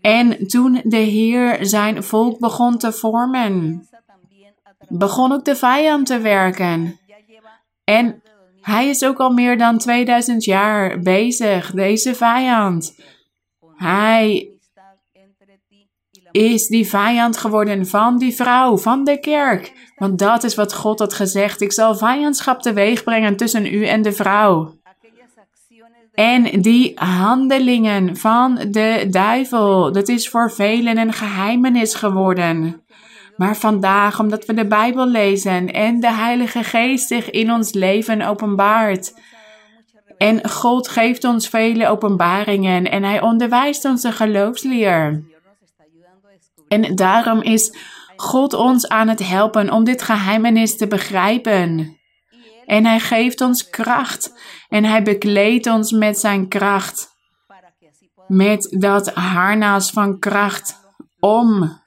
En 0.01 0.47
toen 0.47 0.81
de 0.85 0.97
Heer 0.97 1.59
zijn 1.61 2.03
volk 2.03 2.39
begon 2.39 2.79
te 2.79 2.93
vormen, 2.93 3.89
begon 4.89 5.33
ook 5.33 5.45
de 5.45 5.57
vijand 5.57 6.07
te 6.07 6.19
werken. 6.19 7.01
En 7.85 8.23
hij 8.61 8.89
is 8.89 9.05
ook 9.05 9.19
al 9.19 9.31
meer 9.31 9.59
dan 9.59 9.79
2000 9.79 10.45
jaar 10.45 11.01
bezig, 11.01 11.71
deze 11.71 12.15
vijand. 12.15 12.95
Hij 13.77 14.52
is 16.33 16.67
die 16.67 16.89
vijand 16.89 17.37
geworden 17.37 17.87
van 17.87 18.19
die 18.19 18.35
vrouw, 18.35 18.79
van 18.79 19.05
de 19.05 19.21
kerk. 19.21 19.73
Want 19.97 20.19
dat 20.19 20.45
is 20.45 20.55
wat 20.55 20.75
God 20.75 20.99
had 20.99 21.15
gezegd. 21.15 21.61
Ik 21.61 21.73
zal 21.73 21.97
vijandschap 21.97 22.63
teweeg 22.63 23.05
brengen 23.05 23.37
tussen 23.37 23.67
u 23.67 23.87
en 23.87 24.03
de 24.03 24.13
vrouw. 24.13 24.75
En 26.15 26.61
die 26.61 26.93
handelingen 26.95 28.17
van 28.17 28.59
de 28.71 29.07
duivel, 29.11 29.93
dat 29.93 30.09
is 30.09 30.29
voor 30.29 30.51
velen 30.51 30.99
een 30.99 31.13
geheimenis 31.13 31.95
geworden. 31.95 32.83
Maar 33.37 33.57
vandaag, 33.57 34.21
omdat 34.21 34.47
we 34.47 34.55
de 34.55 34.67
Bijbel 34.67 35.07
lezen 35.07 35.73
en 35.73 36.01
de 36.01 36.13
Heilige 36.13 36.63
Geest 36.63 37.09
zich 37.09 37.31
in 37.31 37.53
ons 37.53 37.73
leven 37.73 38.23
openbaart. 38.23 39.15
En 40.19 40.49
God 40.49 40.89
geeft 40.89 41.25
ons 41.25 41.49
vele 41.49 41.89
openbaringen 41.89 42.91
en 42.91 43.03
Hij 43.03 43.21
onderwijst 43.21 43.85
onze 43.85 44.13
geloofsleer. 44.13 45.32
En 46.73 46.95
daarom 46.95 47.43
is 47.43 47.77
God 48.17 48.53
ons 48.53 48.89
aan 48.89 49.09
het 49.09 49.29
helpen 49.29 49.71
om 49.71 49.85
dit 49.85 50.03
geheimenis 50.03 50.77
te 50.77 50.87
begrijpen. 50.87 51.97
En 52.67 52.87
Hij 52.87 53.01
geeft 53.01 53.41
ons 53.41 53.71
kracht 53.71 54.35
en 54.69 54.85
Hij 54.85 55.03
bekleedt 55.03 55.67
ons 55.67 55.93
met 55.93 56.19
Zijn 56.19 56.49
kracht. 56.49 57.11
Met 58.27 58.77
dat 58.79 59.15
harnas 59.15 59.91
van 59.91 60.19
kracht 60.19 60.81
om 61.19 61.81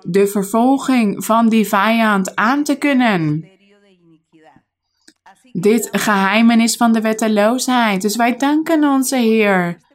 de 0.00 0.26
vervolging 0.26 1.24
van 1.24 1.48
die 1.48 1.68
vijand 1.68 2.36
aan 2.36 2.64
te 2.64 2.76
kunnen. 2.76 3.48
Dit 5.52 5.88
geheimenis 5.92 6.76
van 6.76 6.92
de 6.92 7.00
wetteloosheid. 7.00 8.02
Dus 8.02 8.16
wij 8.16 8.36
danken 8.36 8.84
onze 8.84 9.16
Heer. 9.16 9.86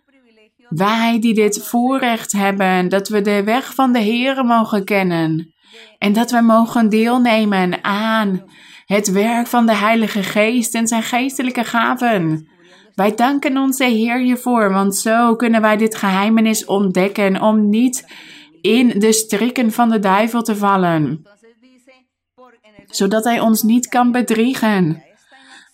Wij 0.75 1.19
die 1.19 1.33
dit 1.33 1.63
voorrecht 1.63 2.31
hebben, 2.31 2.89
dat 2.89 3.07
we 3.07 3.21
de 3.21 3.43
weg 3.43 3.73
van 3.73 3.93
de 3.93 3.99
Heer 3.99 4.45
mogen 4.45 4.85
kennen. 4.85 5.53
En 5.97 6.13
dat 6.13 6.31
we 6.31 6.41
mogen 6.41 6.89
deelnemen 6.89 7.83
aan 7.83 8.43
het 8.85 9.11
werk 9.11 9.47
van 9.47 9.65
de 9.65 9.75
Heilige 9.75 10.23
Geest 10.23 10.75
en 10.75 10.87
zijn 10.87 11.03
geestelijke 11.03 11.63
gaven. 11.63 12.47
Wij 12.95 13.15
danken 13.15 13.57
onze 13.57 13.83
Heer 13.83 14.19
hiervoor, 14.19 14.71
want 14.71 14.95
zo 14.95 15.35
kunnen 15.35 15.61
wij 15.61 15.77
dit 15.77 15.95
geheimenis 15.95 16.65
ontdekken 16.65 17.41
om 17.41 17.69
niet 17.69 18.07
in 18.61 18.99
de 18.99 19.13
strikken 19.13 19.71
van 19.71 19.89
de 19.89 19.99
duivel 19.99 20.41
te 20.41 20.55
vallen, 20.55 21.21
zodat 22.85 23.23
hij 23.23 23.39
ons 23.39 23.63
niet 23.63 23.87
kan 23.87 24.11
bedriegen. 24.11 25.03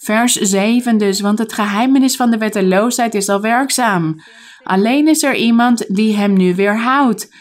Vers 0.04 0.34
7 0.34 0.98
dus, 0.98 1.20
want 1.20 1.40
het 1.40 1.54
geheimenis 1.54 2.16
van 2.16 2.32
de 2.32 2.38
wetteloosheid 2.38 3.16
is 3.16 3.30
al 3.30 3.42
werkzaam. 3.42 4.22
Alleen 4.64 5.08
is 5.08 5.24
er 5.24 5.36
iemand 5.36 5.96
die 5.96 6.16
hem 6.16 6.34
nu 6.34 6.56
weerhoudt, 6.56 7.36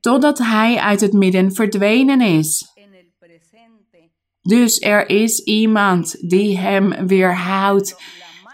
totdat 0.00 0.38
hij 0.38 0.78
uit 0.78 1.00
het 1.00 1.12
midden 1.12 1.54
verdwenen 1.54 2.20
is. 2.20 2.70
Dus 4.42 4.78
er 4.78 5.08
is 5.08 5.38
iemand 5.38 6.28
die 6.28 6.58
hem 6.58 7.06
weerhoudt, 7.06 8.02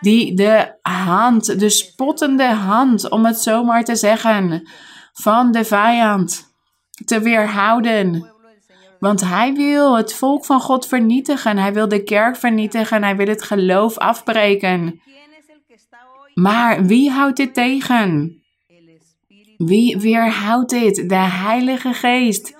die 0.00 0.35
de 0.35 0.78
hand, 0.83 1.61
de 1.61 1.69
spottende 1.69 2.49
hand, 2.49 3.11
om 3.11 3.26
het 3.26 3.40
zomaar 3.40 3.85
te 3.85 3.97
zeggen, 3.97 4.69
van 5.12 5.52
de 5.52 5.64
vijand 5.64 6.52
te 7.05 7.21
weerhouden. 7.21 8.33
Want 8.99 9.21
hij 9.21 9.52
wil 9.52 9.97
het 9.97 10.14
volk 10.14 10.45
van 10.45 10.61
God 10.61 10.87
vernietigen. 10.87 11.59
Hij 11.59 11.73
wil 11.73 11.88
de 11.88 12.03
kerk 12.03 12.37
vernietigen. 12.37 13.03
Hij 13.03 13.16
wil 13.16 13.27
het 13.27 13.42
geloof 13.42 13.99
afbreken. 13.99 15.01
Maar 16.35 16.85
wie 16.85 17.11
houdt 17.11 17.37
dit 17.37 17.55
tegen? 17.55 18.37
Wie 19.57 19.99
weerhoudt 19.99 20.70
dit? 20.70 21.09
De 21.09 21.14
Heilige 21.14 21.92
Geest. 21.92 22.57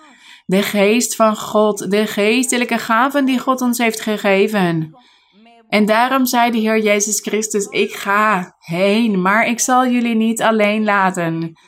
De 0.47 0.63
Geest 0.63 1.17
van 1.17 1.37
God. 1.37 1.91
De 1.91 2.07
geestelijke 2.07 2.79
gaven 2.79 3.25
die 3.25 3.39
God 3.39 3.61
ons 3.61 3.79
heeft 3.79 4.01
gegeven. 4.01 4.97
En 5.69 5.87
daarom 5.87 6.27
zei 6.27 6.51
de 6.51 6.59
Heer 6.59 6.83
Jezus 6.83 7.21
Christus: 7.21 7.67
Ik 7.67 7.93
ga 7.93 8.55
heen, 8.59 9.23
maar 9.23 9.47
ik 9.47 9.61
zal 9.61 9.87
jullie 9.89 10.15
niet 10.15 10.43
alleen 10.43 10.85
laten. 10.85 11.59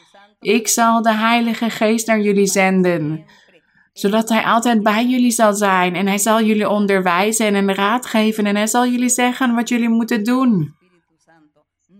Ik 0.40 0.68
zal 0.68 1.03
de 1.03 1.14
Heilige 1.14 1.71
Geest 1.71 2.07
naar 2.07 2.21
jullie 2.21 2.47
zenden, 2.47 3.25
zodat 3.92 4.29
Hij 4.29 4.42
altijd 4.42 4.83
bij 4.83 5.07
jullie 5.07 5.31
zal 5.31 5.55
zijn 5.55 5.94
en 5.94 6.07
Hij 6.07 6.18
zal 6.18 6.42
jullie 6.42 6.68
onderwijzen 6.68 7.55
en 7.55 7.74
raad 7.74 8.07
geven 8.07 8.46
en 8.46 8.57
Hij 8.57 8.66
zal 8.66 8.87
jullie 8.87 9.09
zeggen 9.09 9.55
wat 9.55 9.68
jullie 9.68 9.88
moeten 9.88 10.24
doen. 10.24 10.79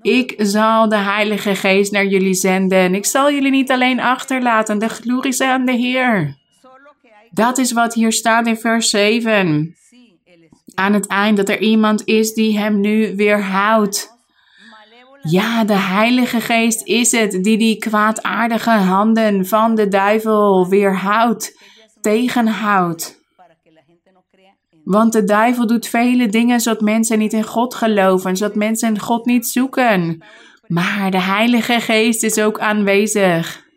Ik 0.03 0.35
zal 0.37 0.89
de 0.89 0.97
Heilige 0.97 1.55
Geest 1.55 1.93
naar 1.93 2.07
jullie 2.07 2.35
zenden. 2.35 2.95
Ik 2.95 3.07
zal 3.07 3.33
jullie 3.33 3.51
niet 3.51 3.71
alleen 3.71 4.01
achterlaten. 4.01 4.79
De 4.79 4.89
glorie 4.89 5.31
is 5.31 5.41
aan 5.41 5.65
de 5.65 5.73
Heer. 5.73 6.39
Dat 7.31 7.59
is 7.59 7.73
wat 7.73 7.95
hier 7.95 8.13
staat 8.13 8.47
in 8.47 8.57
vers 8.57 8.91
7. 8.91 9.75
Aan 10.75 10.93
het 10.93 11.07
eind 11.07 11.37
dat 11.37 11.49
er 11.49 11.61
iemand 11.61 12.05
is 12.05 12.33
die 12.35 12.59
hem 12.59 12.81
nu 12.81 13.17
weerhoudt. 13.17 14.19
Ja, 15.23 15.65
de 15.65 15.79
Heilige 15.79 16.41
Geest 16.41 16.87
is 16.87 17.13
het 17.13 17.45
die 17.45 17.59
die 17.59 17.79
kwaadaardige 17.79 18.71
handen 18.71 19.47
van 19.47 19.75
de 19.75 19.89
duivel 19.89 20.69
weerhoudt, 20.69 21.59
tegenhoudt. 22.01 23.19
Want 24.85 25.13
de 25.13 25.25
duivel 25.25 25.67
doet 25.67 25.87
vele 25.87 26.29
dingen 26.29 26.61
zodat 26.61 26.81
mensen 26.81 27.19
niet 27.19 27.33
in 27.33 27.45
God 27.45 27.75
geloven, 27.75 28.37
zodat 28.37 28.55
mensen 28.55 28.99
God 28.99 29.27
niet 29.27 29.47
zoeken. 29.47 30.25
Maar 30.67 31.11
de 31.11 31.21
Heilige 31.21 31.81
Geest 31.81 32.23
is 32.23 32.39
ook 32.39 32.59
aanwezig 32.59 33.69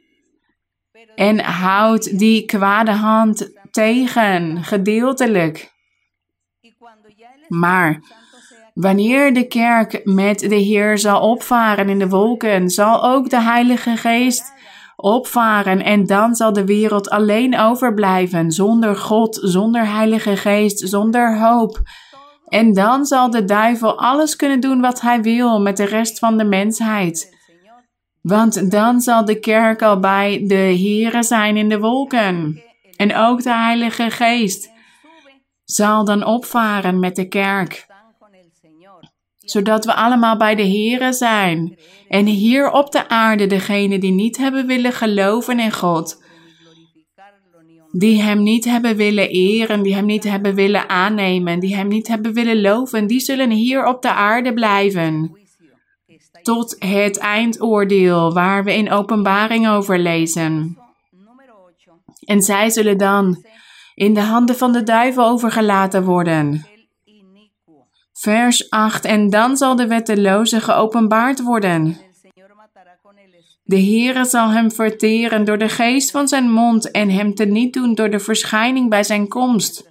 en 1.15 1.39
houdt 1.39 2.19
die 2.19 2.45
kwade 2.45 2.91
hand 2.91 3.51
tegen, 3.71 4.63
gedeeltelijk. 4.63 5.71
Maar 7.47 8.01
Wanneer 8.73 9.33
de 9.33 9.47
kerk 9.47 10.01
met 10.03 10.39
de 10.39 10.55
Heer 10.55 10.97
zal 10.97 11.29
opvaren 11.29 11.89
in 11.89 11.99
de 11.99 12.09
wolken, 12.09 12.69
zal 12.69 13.03
ook 13.03 13.29
de 13.29 13.41
Heilige 13.41 13.97
Geest 13.97 14.52
opvaren 15.03 15.83
en 15.83 16.05
dan 16.05 16.35
zal 16.35 16.53
de 16.53 16.65
wereld 16.65 17.09
alleen 17.09 17.59
overblijven, 17.59 18.51
zonder 18.51 18.95
God, 18.95 19.39
zonder 19.41 19.87
Heilige 19.87 20.37
Geest, 20.37 20.89
zonder 20.89 21.39
hoop. 21.39 21.81
En 22.47 22.73
dan 22.73 23.05
zal 23.05 23.29
de 23.29 23.45
duivel 23.45 23.99
alles 23.99 24.35
kunnen 24.35 24.59
doen 24.59 24.81
wat 24.81 25.01
hij 25.01 25.21
wil 25.21 25.61
met 25.61 25.77
de 25.77 25.85
rest 25.85 26.19
van 26.19 26.37
de 26.37 26.43
mensheid. 26.43 27.37
Want 28.21 28.71
dan 28.71 29.01
zal 29.01 29.25
de 29.25 29.39
kerk 29.39 29.81
al 29.81 29.99
bij 29.99 30.43
de 30.47 30.55
Heere 30.55 31.23
zijn 31.23 31.57
in 31.57 31.69
de 31.69 31.79
wolken. 31.79 32.61
En 32.95 33.15
ook 33.15 33.43
de 33.43 33.53
Heilige 33.53 34.09
Geest 34.09 34.71
zal 35.63 36.05
dan 36.05 36.25
opvaren 36.25 36.99
met 36.99 37.15
de 37.15 37.27
kerk 37.27 37.87
zodat 39.43 39.85
we 39.85 39.93
allemaal 39.93 40.37
bij 40.37 40.55
de 40.55 40.67
Here 40.67 41.13
zijn. 41.13 41.77
En 42.07 42.25
hier 42.25 42.71
op 42.71 42.91
de 42.91 43.09
aarde 43.09 43.47
degenen 43.47 43.99
die 43.99 44.11
niet 44.11 44.37
hebben 44.37 44.67
willen 44.67 44.93
geloven 44.93 45.59
in 45.59 45.71
God, 45.71 46.21
die 47.91 48.21
Hem 48.21 48.43
niet 48.43 48.65
hebben 48.65 48.95
willen 48.95 49.29
eren, 49.29 49.81
die 49.81 49.95
Hem 49.95 50.05
niet 50.05 50.23
hebben 50.23 50.55
willen 50.55 50.89
aannemen, 50.89 51.59
die 51.59 51.75
Hem 51.75 51.87
niet 51.87 52.07
hebben 52.07 52.33
willen 52.33 52.61
loven, 52.61 53.07
die 53.07 53.19
zullen 53.19 53.49
hier 53.49 53.85
op 53.85 54.01
de 54.01 54.13
aarde 54.13 54.53
blijven. 54.53 55.37
Tot 56.41 56.75
het 56.79 57.17
eindoordeel 57.17 58.33
waar 58.33 58.63
we 58.63 58.73
in 58.73 58.91
openbaring 58.91 59.69
over 59.69 59.99
lezen. 59.99 60.77
En 62.25 62.41
zij 62.41 62.69
zullen 62.69 62.97
dan 62.97 63.45
in 63.95 64.13
de 64.13 64.21
handen 64.21 64.55
van 64.55 64.71
de 64.71 64.83
duivel 64.83 65.25
overgelaten 65.25 66.03
worden. 66.03 66.72
Vers 68.23 68.69
8. 68.69 69.05
En 69.05 69.29
dan 69.29 69.57
zal 69.57 69.75
de 69.75 69.87
wetteloze 69.87 70.61
geopenbaard 70.61 71.41
worden. 71.41 71.97
De 73.63 73.75
Heere 73.75 74.25
zal 74.25 74.49
hem 74.49 74.71
verteren 74.71 75.45
door 75.45 75.57
de 75.57 75.69
geest 75.69 76.11
van 76.11 76.27
zijn 76.27 76.51
mond 76.51 76.91
en 76.91 77.09
hem 77.09 77.35
teniet 77.35 77.73
doen 77.73 77.95
door 77.95 78.09
de 78.09 78.19
verschijning 78.19 78.89
bij 78.89 79.03
zijn 79.03 79.27
komst. 79.27 79.89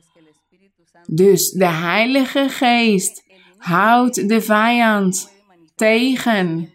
Dus 1.07 1.51
de 1.51 1.67
Heilige 1.67 2.49
Geest 2.49 3.25
houdt 3.57 4.29
de 4.29 4.41
vijand 4.41 5.33
tegen 5.75 6.75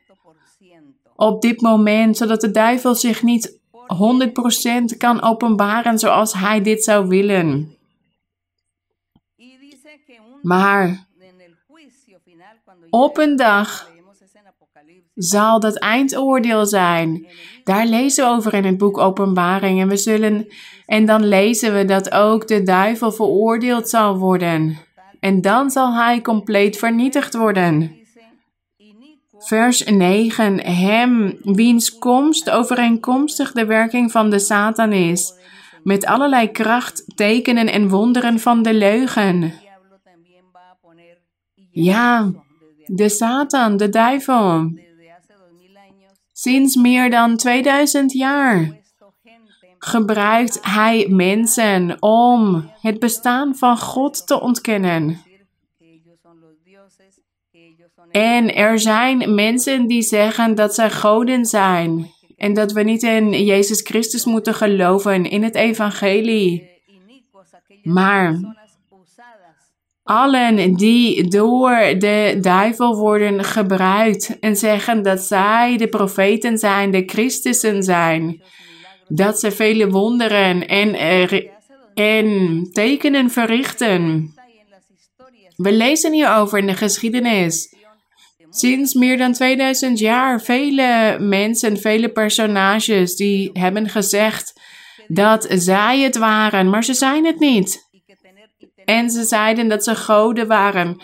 op 1.16 1.42
dit 1.42 1.62
moment, 1.62 2.18
zodat 2.18 2.42
de 2.42 2.52
duivel 2.52 2.96
zich 2.96 3.24
niet 3.24 3.60
100% 4.94 4.98
kan 4.98 5.22
openbaren 5.22 6.00
zoals 6.00 6.34
hij 6.34 6.62
dit 6.62 6.84
zou 6.84 7.08
willen. 7.08 7.76
Maar 10.42 11.07
op 12.90 13.18
een 13.18 13.36
dag, 13.36 13.90
zal 15.18 15.60
dat 15.60 15.78
eindoordeel 15.78 16.66
zijn. 16.66 17.28
Daar 17.64 17.86
lezen 17.86 18.26
we 18.26 18.32
over 18.32 18.54
in 18.54 18.66
het 18.66 18.78
boek 18.78 18.98
Openbaring. 18.98 19.82
En 19.82 19.88
we 19.88 19.98
zullen, 19.98 20.48
en 20.86 21.06
dan 21.06 21.26
lezen 21.26 21.74
we 21.74 21.86
dat 21.86 22.12
ook 22.12 22.48
de 22.48 22.64
duivel 22.64 23.12
veroordeeld 23.12 23.90
zal 23.90 24.18
worden. 24.18 24.78
En 25.20 25.42
dan 25.42 25.70
zal 25.70 25.94
hij 25.94 26.22
compleet 26.22 26.78
vernietigd 26.78 27.36
worden. 27.36 27.96
Vers 29.38 29.84
9. 29.84 30.62
Hem, 30.62 31.38
wiens 31.42 31.98
komst 31.98 32.50
overeenkomstig 32.50 33.52
de 33.52 33.66
werking 33.66 34.12
van 34.12 34.30
de 34.30 34.40
Satan 34.40 34.92
is, 34.92 35.34
met 35.84 36.06
allerlei 36.06 36.52
kracht, 36.52 37.04
tekenen 37.16 37.68
en 37.68 37.90
wonderen 37.90 38.40
van 38.40 38.64
de 38.64 38.74
leugen. 38.74 39.54
Ja, 41.72 42.32
de 42.88 43.10
Satan, 43.10 43.78
de 43.78 43.90
duivel. 43.90 44.72
Sinds 46.34 46.76
meer 46.76 47.10
dan 47.10 47.38
2000 47.38 48.12
jaar 48.12 48.78
gebruikt 49.80 50.60
hij 50.62 51.08
mensen 51.10 51.98
om 52.00 52.72
het 52.82 53.00
bestaan 53.00 53.56
van 53.56 53.78
God 53.78 54.28
te 54.28 54.42
ontkennen. 54.42 55.22
En 58.12 58.56
er 58.56 58.80
zijn 58.80 59.36
mensen 59.36 59.88
die 59.88 60.02
zeggen 60.02 60.56
dat 60.56 60.76
zij 60.76 60.92
goden 60.92 61.46
zijn 61.46 62.12
en 62.38 62.54
dat 62.54 62.72
we 62.72 62.84
niet 62.84 63.04
in 63.04 63.44
Jezus 63.44 63.82
Christus 63.82 64.26
moeten 64.26 64.54
geloven 64.54 65.30
in 65.30 65.44
het 65.44 65.56
evangelie. 65.56 66.70
Maar 67.84 68.56
allen 70.08 70.74
die 70.76 71.28
door 71.28 71.96
de 71.98 72.38
duivel 72.42 72.96
worden 72.96 73.44
gebruikt 73.44 74.40
en 74.40 74.56
zeggen 74.56 75.04
dat 75.04 75.20
zij 75.20 75.78
de 75.78 75.88
profeten 75.88 76.58
zijn, 76.58 76.92
de 76.92 77.04
Christussen 77.06 77.84
zijn, 77.84 78.42
dat 79.08 79.40
ze 79.40 79.52
vele 79.52 79.90
wonderen 79.90 80.68
en, 80.68 80.94
en 81.94 82.62
tekenen 82.72 83.30
verrichten. 83.30 84.32
We 85.56 85.72
lezen 85.72 86.14
hierover 86.14 86.60
in 86.60 86.68
de 86.68 86.76
geschiedenis. 86.76 87.76
Sinds 88.50 88.94
meer 88.94 89.18
dan 89.18 89.34
2000 89.34 90.00
jaar 90.00 90.42
vele 90.42 91.18
mensen, 91.20 91.78
vele 91.78 92.10
personages 92.10 93.16
die 93.16 93.50
hebben 93.54 93.90
gezegd 93.90 94.54
dat 95.08 95.48
zij 95.50 96.00
het 96.00 96.18
waren, 96.18 96.70
maar 96.70 96.84
ze 96.84 96.94
zijn 96.94 97.26
het 97.26 97.40
niet. 97.40 97.87
En 98.88 99.10
ze 99.10 99.24
zeiden 99.24 99.68
dat 99.68 99.84
ze 99.84 99.96
goden 99.96 100.48
waren. 100.48 100.98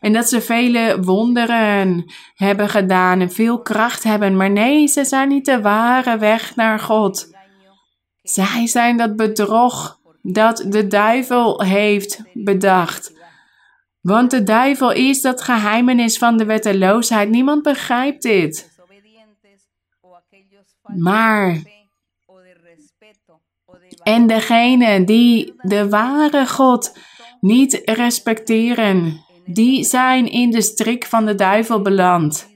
En 0.00 0.12
dat 0.12 0.28
ze 0.28 0.40
vele 0.40 1.00
wonderen 1.00 2.12
hebben 2.34 2.68
gedaan 2.68 3.20
en 3.20 3.30
veel 3.30 3.62
kracht 3.62 4.02
hebben. 4.02 4.36
Maar 4.36 4.50
nee, 4.50 4.86
ze 4.86 5.04
zijn 5.04 5.28
niet 5.28 5.44
de 5.44 5.60
ware 5.60 6.18
weg 6.18 6.56
naar 6.56 6.78
God. 6.78 7.36
Zij 8.22 8.66
zijn 8.66 8.96
dat 8.96 9.16
bedrog 9.16 9.98
dat 10.22 10.64
de 10.68 10.86
duivel 10.86 11.62
heeft 11.62 12.22
bedacht. 12.32 13.12
Want 14.00 14.30
de 14.30 14.42
duivel 14.42 14.92
is 14.92 15.20
dat 15.20 15.42
geheimenis 15.42 16.18
van 16.18 16.36
de 16.36 16.44
wetteloosheid. 16.44 17.28
Niemand 17.28 17.62
begrijpt 17.62 18.22
dit. 18.22 18.70
Maar 20.96 21.62
en 24.02 24.26
degene 24.26 25.04
die 25.04 25.54
de 25.62 25.88
ware 25.88 26.46
God 26.46 26.98
niet 27.40 27.82
respecteren, 27.84 29.24
die 29.46 29.84
zijn 29.84 30.30
in 30.30 30.50
de 30.50 30.62
strik 30.62 31.06
van 31.06 31.26
de 31.26 31.34
duivel 31.34 31.82
beland. 31.82 32.46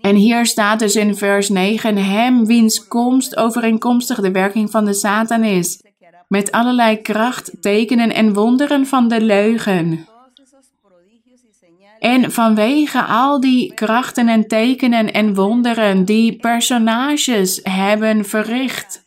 En 0.00 0.14
hier 0.14 0.46
staat 0.46 0.78
dus 0.78 0.96
in 0.96 1.16
vers 1.16 1.48
9: 1.48 1.96
Hem 1.96 2.46
wiens 2.46 2.88
komst 2.88 3.36
overeenkomstig 3.36 4.20
de 4.20 4.30
werking 4.30 4.70
van 4.70 4.84
de 4.84 4.92
Satan 4.92 5.44
is, 5.44 5.82
met 6.28 6.52
allerlei 6.52 6.96
kracht, 6.96 7.52
tekenen 7.60 8.14
en 8.14 8.32
wonderen 8.32 8.86
van 8.86 9.08
de 9.08 9.20
leugen. 9.20 10.06
En 11.98 12.32
vanwege 12.32 13.02
al 13.02 13.40
die 13.40 13.74
krachten 13.74 14.28
en 14.28 14.48
tekenen 14.48 15.12
en 15.12 15.34
wonderen 15.34 16.04
die 16.04 16.36
personages 16.36 17.60
hebben 17.62 18.24
verricht, 18.24 19.05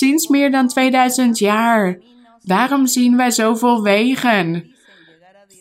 sinds 0.00 0.28
meer 0.28 0.50
dan 0.50 0.68
2000 0.68 1.38
jaar, 1.38 1.98
waarom 2.44 2.86
zien 2.86 3.16
wij 3.16 3.30
zoveel 3.30 3.82
wegen? 3.82 4.74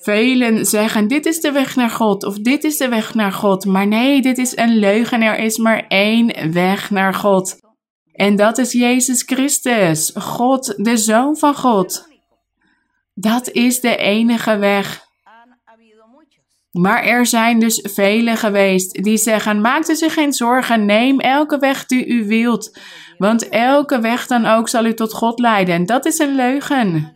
Velen 0.01 0.65
zeggen: 0.65 1.07
Dit 1.07 1.25
is 1.25 1.41
de 1.41 1.51
weg 1.51 1.75
naar 1.75 1.89
God, 1.89 2.23
of 2.23 2.39
dit 2.39 2.63
is 2.63 2.77
de 2.77 2.89
weg 2.89 3.13
naar 3.13 3.31
God. 3.31 3.65
Maar 3.65 3.87
nee, 3.87 4.21
dit 4.21 4.37
is 4.37 4.57
een 4.57 4.77
leugen. 4.77 5.21
Er 5.21 5.37
is 5.37 5.57
maar 5.57 5.85
één 5.87 6.51
weg 6.53 6.89
naar 6.89 7.13
God. 7.13 7.57
En 8.11 8.35
dat 8.35 8.57
is 8.57 8.71
Jezus 8.71 9.21
Christus, 9.21 10.11
God, 10.15 10.73
de 10.77 10.97
Zoon 10.97 11.37
van 11.37 11.55
God. 11.55 12.07
Dat 13.13 13.49
is 13.49 13.79
de 13.79 13.95
enige 13.95 14.57
weg. 14.57 15.07
Maar 16.79 17.03
er 17.03 17.25
zijn 17.25 17.59
dus 17.59 17.85
velen 17.93 18.37
geweest 18.37 19.03
die 19.03 19.17
zeggen: 19.17 19.61
Maak 19.61 19.87
u 19.87 19.95
zich 19.95 20.13
geen 20.13 20.33
zorgen, 20.33 20.85
neem 20.85 21.19
elke 21.19 21.57
weg 21.57 21.85
die 21.85 22.07
u 22.07 22.27
wilt. 22.27 22.77
Want 23.17 23.49
elke 23.49 23.99
weg 23.99 24.27
dan 24.27 24.45
ook 24.45 24.69
zal 24.69 24.85
u 24.85 24.93
tot 24.93 25.13
God 25.13 25.39
leiden. 25.39 25.85
Dat 25.85 26.05
is 26.05 26.19
een 26.19 26.35
leugen. 26.35 27.13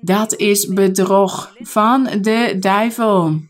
Dat 0.00 0.36
is 0.36 0.66
bedrog 0.66 1.52
van 1.58 2.08
de 2.20 2.56
duivel, 2.60 3.40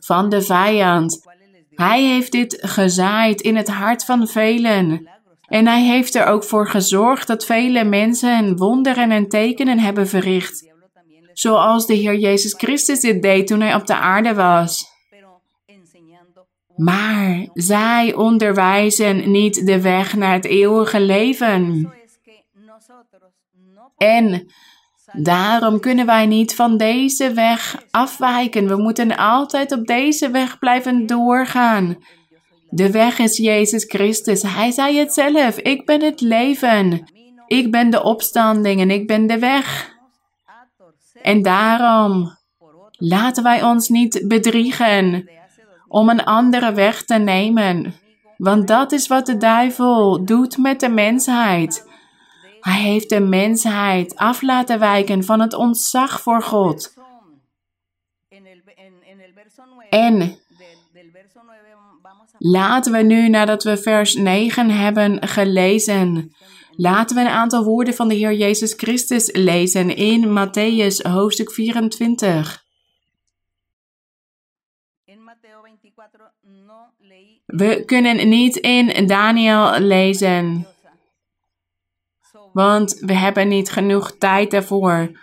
van 0.00 0.28
de 0.28 0.42
vijand. 0.42 1.26
Hij 1.74 2.02
heeft 2.02 2.32
dit 2.32 2.58
gezaaid 2.60 3.40
in 3.40 3.56
het 3.56 3.68
hart 3.68 4.04
van 4.04 4.28
velen. 4.28 5.08
En 5.46 5.66
hij 5.66 5.82
heeft 5.82 6.14
er 6.14 6.26
ook 6.26 6.44
voor 6.44 6.68
gezorgd 6.68 7.26
dat 7.26 7.44
vele 7.44 7.84
mensen 7.84 8.56
wonderen 8.56 9.10
en 9.10 9.28
tekenen 9.28 9.78
hebben 9.78 10.08
verricht. 10.08 10.69
Zoals 11.32 11.86
de 11.86 11.94
Heer 11.94 12.18
Jezus 12.18 12.54
Christus 12.54 13.00
dit 13.00 13.22
deed 13.22 13.46
toen 13.46 13.60
hij 13.60 13.74
op 13.74 13.86
de 13.86 13.94
aarde 13.94 14.34
was. 14.34 14.90
Maar 16.76 17.48
zij 17.54 18.14
onderwijzen 18.14 19.30
niet 19.30 19.66
de 19.66 19.80
weg 19.80 20.16
naar 20.16 20.32
het 20.32 20.44
eeuwige 20.44 21.00
leven. 21.00 21.92
En 23.96 24.46
daarom 25.12 25.80
kunnen 25.80 26.06
wij 26.06 26.26
niet 26.26 26.54
van 26.54 26.76
deze 26.76 27.32
weg 27.32 27.82
afwijken. 27.90 28.68
We 28.68 28.76
moeten 28.76 29.16
altijd 29.16 29.72
op 29.72 29.86
deze 29.86 30.30
weg 30.30 30.58
blijven 30.58 31.06
doorgaan. 31.06 31.96
De 32.68 32.90
weg 32.90 33.18
is 33.18 33.36
Jezus 33.36 33.84
Christus. 33.84 34.42
Hij 34.42 34.70
zei 34.70 34.98
het 34.98 35.14
zelf. 35.14 35.58
Ik 35.58 35.86
ben 35.86 36.02
het 36.02 36.20
leven. 36.20 37.04
Ik 37.46 37.70
ben 37.70 37.90
de 37.90 38.02
opstanding 38.02 38.80
en 38.80 38.90
ik 38.90 39.06
ben 39.06 39.26
de 39.26 39.38
weg. 39.38 39.98
En 41.22 41.42
daarom 41.42 42.36
laten 42.90 43.42
wij 43.42 43.62
ons 43.62 43.88
niet 43.88 44.24
bedriegen 44.28 45.30
om 45.88 46.08
een 46.08 46.24
andere 46.24 46.72
weg 46.72 47.04
te 47.04 47.14
nemen. 47.14 47.94
Want 48.36 48.68
dat 48.68 48.92
is 48.92 49.06
wat 49.06 49.26
de 49.26 49.36
duivel 49.36 50.24
doet 50.24 50.58
met 50.58 50.80
de 50.80 50.88
mensheid. 50.88 51.88
Hij 52.60 52.80
heeft 52.80 53.08
de 53.08 53.20
mensheid 53.20 54.16
af 54.16 54.42
laten 54.42 54.78
wijken 54.78 55.24
van 55.24 55.40
het 55.40 55.54
ontzag 55.54 56.20
voor 56.20 56.42
God. 56.42 56.94
En 59.90 60.38
laten 62.38 62.92
we 62.92 63.02
nu, 63.02 63.28
nadat 63.28 63.62
we 63.62 63.76
vers 63.76 64.14
9 64.14 64.70
hebben 64.70 65.28
gelezen, 65.28 66.34
laten 66.80 67.16
we 67.16 67.22
een 67.22 67.28
aantal 67.28 67.64
woorden 67.64 67.94
van 67.94 68.08
de 68.08 68.14
Heer 68.14 68.32
Jezus 68.32 68.72
Christus 68.76 69.32
lezen 69.32 69.96
in 69.96 70.28
Matthäus 70.28 71.10
hoofdstuk 71.10 71.52
24. 71.52 72.64
We 77.46 77.82
kunnen 77.84 78.28
niet 78.28 78.56
in 78.56 79.06
Daniel 79.06 79.80
lezen, 79.80 80.66
want 82.52 82.98
we 83.00 83.12
hebben 83.12 83.48
niet 83.48 83.70
genoeg 83.70 84.16
tijd 84.18 84.50
daarvoor. 84.50 85.18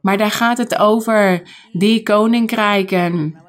Maar 0.00 0.18
daar 0.18 0.30
gaat 0.30 0.58
het 0.58 0.78
over 0.78 1.48
die 1.72 2.02
koninkrijken. 2.02 3.40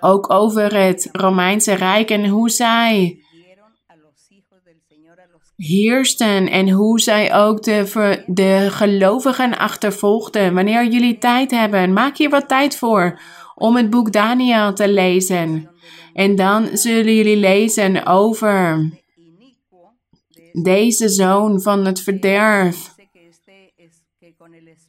Ook 0.00 0.32
over 0.32 0.76
het 0.76 1.08
Romeinse 1.12 1.72
Rijk 1.72 2.10
en 2.10 2.26
hoe 2.26 2.50
zij 2.50 3.22
heersten 5.58 6.50
en 6.50 6.70
hoe 6.70 7.00
zij 7.00 7.34
ook 7.34 7.62
de, 7.62 8.22
de 8.26 8.66
gelovigen 8.70 9.58
achtervolgden. 9.58 10.54
Wanneer 10.54 10.86
jullie 10.86 11.18
tijd 11.18 11.50
hebben, 11.50 11.92
maak 11.92 12.16
hier 12.16 12.30
wat 12.30 12.48
tijd 12.48 12.76
voor 12.76 13.20
om 13.54 13.76
het 13.76 13.90
boek 13.90 14.12
Daniel 14.12 14.72
te 14.72 14.88
lezen. 14.88 15.70
En 16.12 16.36
dan 16.36 16.68
zullen 16.72 17.14
jullie 17.14 17.36
lezen 17.36 18.06
over 18.06 18.90
deze 20.52 21.08
zoon 21.08 21.60
van 21.60 21.84
het 21.84 22.00
verderf. 22.00 22.96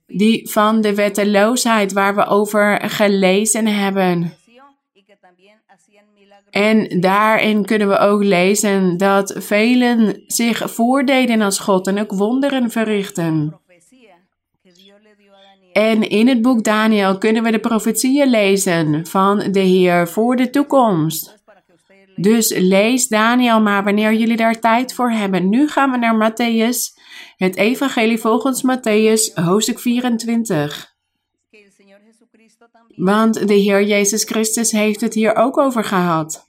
die 0.07 0.49
van 0.49 0.81
de 0.81 0.95
wetteloosheid 0.95 1.93
waar 1.93 2.15
we 2.15 2.25
over 2.25 2.89
gelezen 2.89 3.67
hebben. 3.67 4.38
En 6.51 6.99
daarin 6.99 7.65
kunnen 7.65 7.87
we 7.87 7.97
ook 7.97 8.23
lezen 8.23 8.97
dat 8.97 9.35
velen 9.37 10.23
zich 10.27 10.71
voordeden 10.71 11.41
als 11.41 11.59
God 11.59 11.87
en 11.87 11.99
ook 11.99 12.11
wonderen 12.11 12.71
verrichten. 12.71 13.59
En 15.73 16.09
in 16.09 16.27
het 16.27 16.41
boek 16.41 16.63
Daniel 16.63 17.17
kunnen 17.17 17.43
we 17.43 17.51
de 17.51 17.59
profetieën 17.59 18.29
lezen 18.29 19.07
van 19.07 19.37
de 19.51 19.59
Heer 19.59 20.07
voor 20.07 20.35
de 20.35 20.49
toekomst. 20.49 21.37
Dus 22.15 22.53
lees 22.57 23.07
Daniel 23.07 23.61
maar 23.61 23.83
wanneer 23.83 24.13
jullie 24.13 24.37
daar 24.37 24.59
tijd 24.59 24.93
voor 24.93 25.11
hebben. 25.11 25.49
Nu 25.49 25.67
gaan 25.67 25.91
we 25.91 25.97
naar 25.97 26.31
Matthäus, 26.31 26.77
het 27.37 27.55
Evangelie 27.55 28.17
volgens 28.17 28.63
Matthäus, 28.63 29.33
hoofdstuk 29.33 29.79
24. 29.79 30.97
Want 32.95 33.47
de 33.47 33.53
Heer 33.53 33.83
Jezus 33.83 34.23
Christus 34.23 34.71
heeft 34.71 35.01
het 35.01 35.13
hier 35.13 35.35
ook 35.35 35.57
over 35.57 35.83
gehad. 35.83 36.47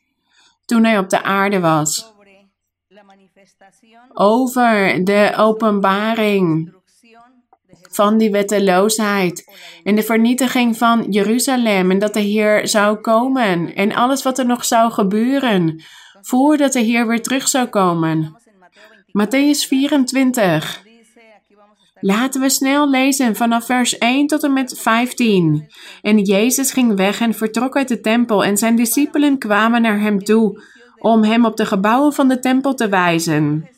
Toen 0.64 0.85
hij 0.85 0.98
op 0.98 1.09
de 1.09 1.22
aarde 1.22 1.61
was. 1.61 2.12
Over 4.12 5.05
de 5.05 5.33
openbaring 5.37 6.72
van 7.90 8.18
die 8.18 8.31
wetteloosheid 8.31 9.50
en 9.85 9.94
de 9.94 10.03
vernietiging 10.03 10.76
van 10.76 11.07
Jeruzalem 11.11 11.90
en 11.90 11.98
dat 11.98 12.14
de 12.14 12.20
Heer 12.20 12.68
zou 12.68 12.96
komen 12.96 13.74
en 13.74 13.94
alles 13.94 14.22
wat 14.22 14.38
er 14.38 14.46
nog 14.46 14.64
zou 14.64 14.90
gebeuren 14.92 15.83
voordat 16.20 16.72
de 16.72 16.81
Heer 16.81 17.07
weer 17.07 17.22
terug 17.22 17.48
zou 17.48 17.66
komen. 17.66 18.37
Matthäus 19.18 19.66
24. 19.68 20.88
Laten 22.01 22.41
we 22.41 22.49
snel 22.49 22.91
lezen 22.91 23.37
vanaf 23.37 23.67
vers 23.67 23.99
1 23.99 24.27
tot 24.27 24.43
en 24.43 24.53
met 24.53 24.79
15. 24.79 25.71
En 26.03 26.19
Jezus 26.19 26.73
ging 26.73 26.97
weg 26.97 27.21
en 27.21 27.35
vertrok 27.35 27.77
uit 27.77 27.89
de 27.89 28.01
tempel 28.01 28.45
en 28.45 28.57
zijn 28.57 28.77
discipelen 28.77 29.39
kwamen 29.39 29.83
naar 29.83 30.01
hem 30.01 30.25
toe 30.25 30.63
om 30.99 31.25
hem 31.25 31.45
op 31.45 31.57
de 31.57 31.67
gebouwen 31.67 32.13
van 32.13 32.29
de 32.29 32.39
tempel 32.39 32.75
te 32.75 32.89
wijzen. 32.89 33.69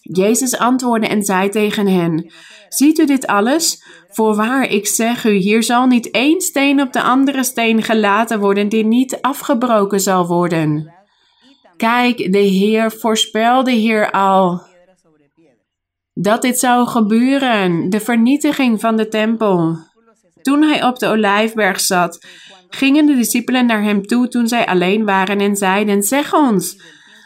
Jezus 0.00 0.58
antwoordde 0.58 1.08
en 1.08 1.22
zei 1.22 1.48
tegen 1.48 1.86
hen: 1.86 2.32
Ziet 2.68 2.98
u 2.98 3.06
dit 3.06 3.26
alles? 3.26 3.82
Voorwaar, 4.08 4.70
ik 4.70 4.86
zeg 4.86 5.24
u, 5.24 5.32
hier 5.32 5.62
zal 5.62 5.86
niet 5.86 6.10
één 6.10 6.40
steen 6.40 6.80
op 6.80 6.92
de 6.92 7.02
andere 7.02 7.44
steen 7.44 7.82
gelaten 7.82 8.40
worden 8.40 8.68
die 8.68 8.84
niet 8.84 9.18
afgebroken 9.20 10.00
zal 10.00 10.26
worden. 10.26 10.92
Kijk, 11.76 12.32
de 12.32 12.38
Heer 12.38 12.92
voorspelde 12.92 13.70
hier 13.70 14.10
al 14.10 14.62
dat 16.14 16.42
dit 16.42 16.58
zou 16.58 16.86
gebeuren, 16.86 17.90
de 17.90 18.00
vernietiging 18.00 18.80
van 18.80 18.96
de 18.96 19.08
tempel. 19.08 19.78
Toen 20.42 20.62
hij 20.62 20.84
op 20.84 20.98
de 20.98 21.06
olijfberg 21.06 21.80
zat, 21.80 22.26
gingen 22.68 23.06
de 23.06 23.14
discipelen 23.14 23.66
naar 23.66 23.82
hem 23.82 24.06
toe 24.06 24.28
toen 24.28 24.48
zij 24.48 24.66
alleen 24.66 25.04
waren 25.04 25.38
en 25.38 25.56
zeiden: 25.56 26.02
Zeg 26.02 26.34
ons, 26.34 26.82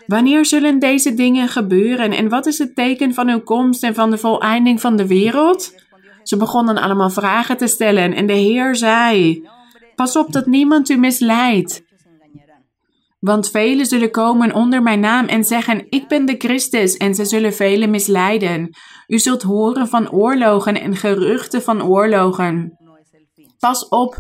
wanneer 0.07 0.47
zullen 0.47 0.79
deze 0.79 1.15
dingen 1.15 1.49
gebeuren 1.49 2.13
en 2.13 2.29
wat 2.29 2.47
is 2.47 2.59
het 2.59 2.75
teken 2.75 3.15
van 3.15 3.29
uw 3.29 3.41
komst 3.41 3.83
en 3.83 3.95
van 3.95 4.11
de 4.11 4.19
voleinding 4.19 4.81
van 4.81 4.97
de 4.97 5.07
wereld? 5.07 5.75
Ze 6.23 6.37
begonnen 6.37 6.77
allemaal 6.79 7.11
vragen 7.11 7.57
te 7.57 7.67
stellen 7.67 8.15
en 8.15 8.27
de 8.27 8.33
Heer 8.33 8.77
zei: 8.77 9.43
Pas 9.95 10.17
op 10.17 10.33
dat 10.33 10.47
niemand 10.47 10.89
u 10.89 10.97
misleidt. 10.97 11.83
Want 13.19 13.51
velen 13.51 13.87
zullen 13.87 14.11
komen 14.11 14.55
onder 14.55 14.83
mijn 14.83 15.01
naam 15.01 15.27
en 15.27 15.45
zeggen: 15.45 15.87
Ik 15.89 16.09
ben 16.09 16.27
de 16.27 16.35
Christus, 16.39 16.97
en 16.97 17.15
ze 17.15 17.25
zullen 17.25 17.55
velen 17.55 17.91
misleiden. 17.91 18.77
U 19.07 19.19
zult 19.19 19.43
horen 19.43 19.89
van 19.89 20.11
oorlogen 20.11 20.81
en 20.81 20.97
geruchten 20.97 21.63
van 21.63 21.83
oorlogen. 21.83 22.79
Pas 23.59 23.89
op, 23.89 24.17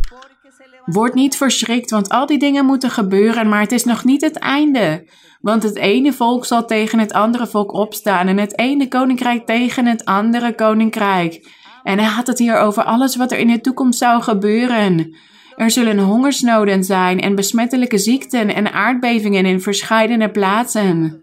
word 0.84 1.14
niet 1.14 1.36
verschrikt, 1.36 1.90
want 1.90 2.08
al 2.08 2.26
die 2.26 2.38
dingen 2.38 2.64
moeten 2.64 2.90
gebeuren, 2.90 3.48
maar 3.48 3.60
het 3.60 3.72
is 3.72 3.84
nog 3.84 4.04
niet 4.04 4.20
het 4.20 4.36
einde. 4.36 5.08
Want 5.40 5.62
het 5.62 5.76
ene 5.76 6.12
volk 6.12 6.44
zal 6.44 6.64
tegen 6.64 6.98
het 6.98 7.12
andere 7.12 7.46
volk 7.46 7.72
opstaan 7.72 8.26
en 8.26 8.38
het 8.38 8.58
ene 8.58 8.88
koninkrijk 8.88 9.46
tegen 9.46 9.86
het 9.86 10.04
andere 10.04 10.54
koninkrijk. 10.54 11.56
En 11.82 11.98
hij 11.98 12.08
had 12.08 12.26
het 12.26 12.38
hier 12.38 12.58
over 12.58 12.84
alles 12.84 13.16
wat 13.16 13.32
er 13.32 13.38
in 13.38 13.46
de 13.46 13.60
toekomst 13.60 13.98
zou 13.98 14.22
gebeuren. 14.22 15.16
Er 15.58 15.70
zullen 15.70 15.98
hongersnoden 15.98 16.84
zijn 16.84 17.20
en 17.20 17.34
besmettelijke 17.34 17.98
ziekten 17.98 18.54
en 18.54 18.72
aardbevingen 18.72 19.46
in 19.46 19.60
verschillende 19.60 20.30
plaatsen. 20.30 21.22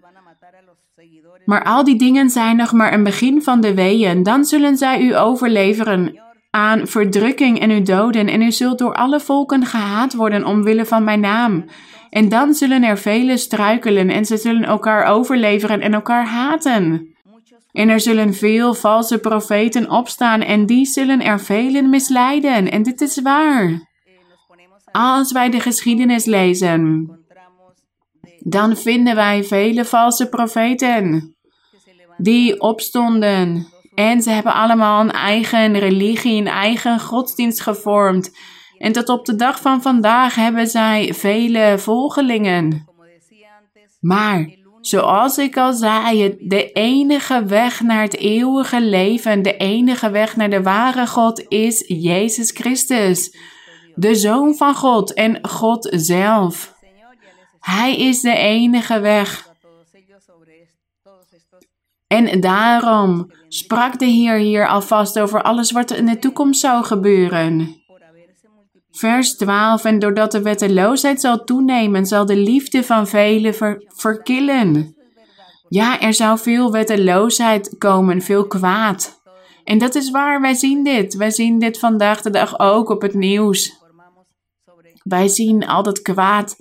Maar 1.45 1.63
al 1.63 1.84
die 1.84 1.98
dingen 1.98 2.30
zijn 2.30 2.56
nog 2.56 2.71
maar 2.71 2.93
een 2.93 3.04
begin 3.04 3.41
van 3.41 3.62
de 3.62 3.74
weeën. 3.74 4.24
Dan 4.24 4.45
zullen 4.45 4.78
zij 4.78 5.02
u 5.02 5.15
overleveren 5.17 6.19
aan 6.50 6.88
verdrukking 6.88 7.60
en 7.60 7.71
u 7.71 7.82
doden, 7.82 8.28
en 8.28 8.41
u 8.41 8.52
zult 8.52 8.78
door 8.78 8.93
alle 8.93 9.19
volken 9.19 9.65
gehaat 9.65 10.13
worden 10.13 10.45
omwille 10.45 10.86
van 10.86 11.04
mijn 11.04 11.19
naam. 11.19 11.65
En 12.10 12.30
dan 12.30 12.54
zullen 12.54 12.84
er 12.84 12.98
velen 12.98 13.38
struikelen 13.38 14.10
en 14.10 14.26
ze 14.26 14.38
zullen 14.38 14.63
elkaar 14.63 15.06
overleveren 15.06 15.82
en 15.82 15.93
elkaar 15.93 16.26
haten. 16.26 17.13
En 17.71 17.89
er 17.89 18.00
zullen 18.00 18.34
veel 18.34 18.74
valse 18.74 19.17
profeten 19.17 19.89
opstaan 19.89 20.41
en 20.41 20.65
die 20.65 20.86
zullen 20.86 21.21
er 21.21 21.39
velen 21.39 21.89
misleiden. 21.89 22.71
En 22.71 22.84
dit 22.84 23.02
is 23.02 23.21
waar. 23.21 23.93
Als 24.97 25.31
wij 25.31 25.49
de 25.49 25.60
geschiedenis 25.60 26.25
lezen, 26.25 27.10
dan 28.39 28.77
vinden 28.77 29.15
wij 29.15 29.43
vele 29.43 29.86
valse 29.86 30.29
profeten 30.29 31.36
die 32.17 32.62
opstonden. 32.62 33.67
En 33.95 34.21
ze 34.21 34.29
hebben 34.29 34.53
allemaal 34.53 35.01
een 35.01 35.12
eigen 35.12 35.79
religie, 35.79 36.41
een 36.41 36.47
eigen 36.47 36.99
godsdienst 36.99 37.62
gevormd. 37.62 38.38
En 38.77 38.91
tot 38.91 39.10
op 39.10 39.25
de 39.25 39.36
dag 39.36 39.62
van 39.62 39.81
vandaag 39.81 40.36
hebben 40.36 40.67
zij 40.67 41.13
vele 41.13 41.75
volgelingen. 41.77 42.89
Maar, 43.99 44.49
zoals 44.81 45.38
ik 45.38 45.58
al 45.58 45.73
zei, 45.73 46.36
de 46.39 46.71
enige 46.71 47.45
weg 47.45 47.81
naar 47.81 48.01
het 48.01 48.17
eeuwige 48.17 48.81
leven, 48.81 49.41
de 49.41 49.58
enige 49.58 50.10
weg 50.10 50.36
naar 50.36 50.49
de 50.49 50.62
ware 50.62 51.08
God 51.08 51.45
is 51.47 51.84
Jezus 51.88 52.51
Christus 52.51 53.53
de 53.95 54.15
Zoon 54.15 54.55
van 54.55 54.75
God 54.75 55.13
en 55.13 55.47
God 55.47 55.88
zelf. 55.91 56.73
Hij 57.60 57.97
is 57.97 58.21
de 58.21 58.36
enige 58.36 58.99
weg. 58.99 59.53
En 62.08 62.39
daarom 62.39 63.31
sprak 63.47 63.99
de 63.99 64.05
Heer 64.05 64.38
hier 64.38 64.67
alvast 64.67 65.19
over 65.19 65.41
alles 65.41 65.71
wat 65.71 65.91
in 65.91 66.05
de 66.05 66.19
toekomst 66.19 66.60
zou 66.60 66.84
gebeuren. 66.84 67.84
Vers 68.91 69.36
12: 69.36 69.86
En 69.86 69.99
doordat 69.99 70.31
de 70.31 70.41
wetteloosheid 70.41 71.21
zal 71.21 71.43
toenemen, 71.43 72.05
zal 72.05 72.25
de 72.25 72.36
liefde 72.36 72.84
van 72.84 73.08
velen 73.08 73.79
verkillen. 73.88 74.95
Ja, 75.69 75.99
er 76.01 76.13
zou 76.13 76.39
veel 76.39 76.71
wetteloosheid 76.71 77.75
komen, 77.77 78.21
veel 78.21 78.47
kwaad. 78.47 79.21
En 79.63 79.77
dat 79.77 79.95
is 79.95 80.12
waar, 80.12 80.41
wij 80.41 80.53
zien 80.53 80.84
dit. 80.84 81.15
Wij 81.15 81.31
zien 81.31 81.60
dit 81.60 81.79
vandaag 81.79 82.21
de 82.21 82.29
dag 82.29 82.60
ook 82.60 82.89
op 82.89 83.01
het 83.01 83.13
nieuws. 83.13 83.84
Wij 85.10 85.28
zien 85.28 85.68
al 85.68 85.84
dat 85.84 86.02
kwaad 86.02 86.56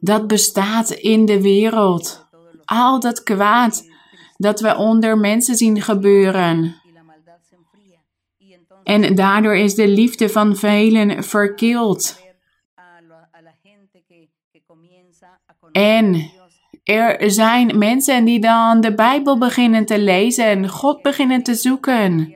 dat 0.00 0.26
bestaat 0.26 0.90
in 0.90 1.24
de 1.24 1.42
wereld. 1.42 2.28
Al 2.64 3.00
dat 3.00 3.22
kwaad 3.22 3.90
dat 4.36 4.60
we 4.60 4.76
onder 4.76 5.18
mensen 5.18 5.56
zien 5.56 5.82
gebeuren. 5.82 6.80
En 8.82 9.14
daardoor 9.14 9.56
is 9.56 9.74
de 9.74 9.88
liefde 9.88 10.28
van 10.28 10.56
velen 10.56 11.24
verkild. 11.24 12.24
En 15.72 16.30
er 16.84 17.30
zijn 17.30 17.78
mensen 17.78 18.24
die 18.24 18.40
dan 18.40 18.80
de 18.80 18.94
Bijbel 18.94 19.38
beginnen 19.38 19.86
te 19.86 19.98
lezen 19.98 20.44
en 20.44 20.68
God 20.68 21.02
beginnen 21.02 21.42
te 21.42 21.54
zoeken. 21.54 22.35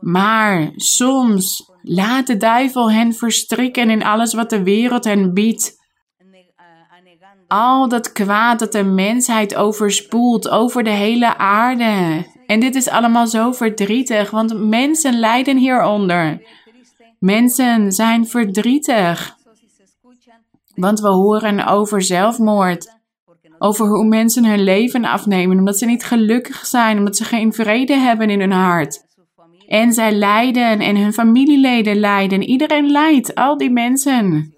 Maar 0.00 0.70
soms 0.74 1.70
laat 1.82 2.26
de 2.26 2.36
duivel 2.36 2.92
hen 2.92 3.12
verstrikken 3.14 3.90
in 3.90 4.04
alles 4.04 4.34
wat 4.34 4.50
de 4.50 4.62
wereld 4.62 5.04
hen 5.04 5.34
biedt. 5.34 5.76
Al 7.48 7.88
dat 7.88 8.12
kwaad 8.12 8.58
dat 8.58 8.72
de 8.72 8.84
mensheid 8.84 9.54
overspoelt 9.54 10.48
over 10.48 10.84
de 10.84 10.90
hele 10.90 11.36
aarde. 11.36 12.26
En 12.46 12.60
dit 12.60 12.74
is 12.74 12.88
allemaal 12.88 13.26
zo 13.26 13.52
verdrietig, 13.52 14.30
want 14.30 14.68
mensen 14.68 15.18
lijden 15.18 15.56
hieronder. 15.56 16.42
Mensen 17.18 17.92
zijn 17.92 18.26
verdrietig. 18.26 19.36
Want 20.74 21.00
we 21.00 21.08
horen 21.08 21.66
over 21.66 22.02
zelfmoord. 22.02 22.96
Over 23.58 23.86
hoe 23.86 24.04
mensen 24.04 24.44
hun 24.44 24.62
leven 24.62 25.04
afnemen 25.04 25.58
omdat 25.58 25.78
ze 25.78 25.86
niet 25.86 26.04
gelukkig 26.04 26.66
zijn, 26.66 26.98
omdat 26.98 27.16
ze 27.16 27.24
geen 27.24 27.52
vrede 27.52 27.94
hebben 27.94 28.30
in 28.30 28.40
hun 28.40 28.52
hart. 28.52 29.06
En 29.68 29.92
zij 29.92 30.12
lijden 30.12 30.80
en 30.80 30.96
hun 30.96 31.12
familieleden 31.12 31.96
lijden. 31.96 32.42
Iedereen 32.42 32.90
lijdt, 32.90 33.34
al 33.34 33.56
die 33.56 33.70
mensen. 33.70 34.54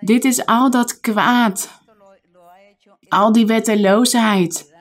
Dit 0.00 0.24
is 0.24 0.46
al 0.46 0.70
dat 0.70 1.00
kwaad. 1.00 1.80
Al 3.08 3.32
die 3.32 3.46
wetteloosheid. 3.46 4.72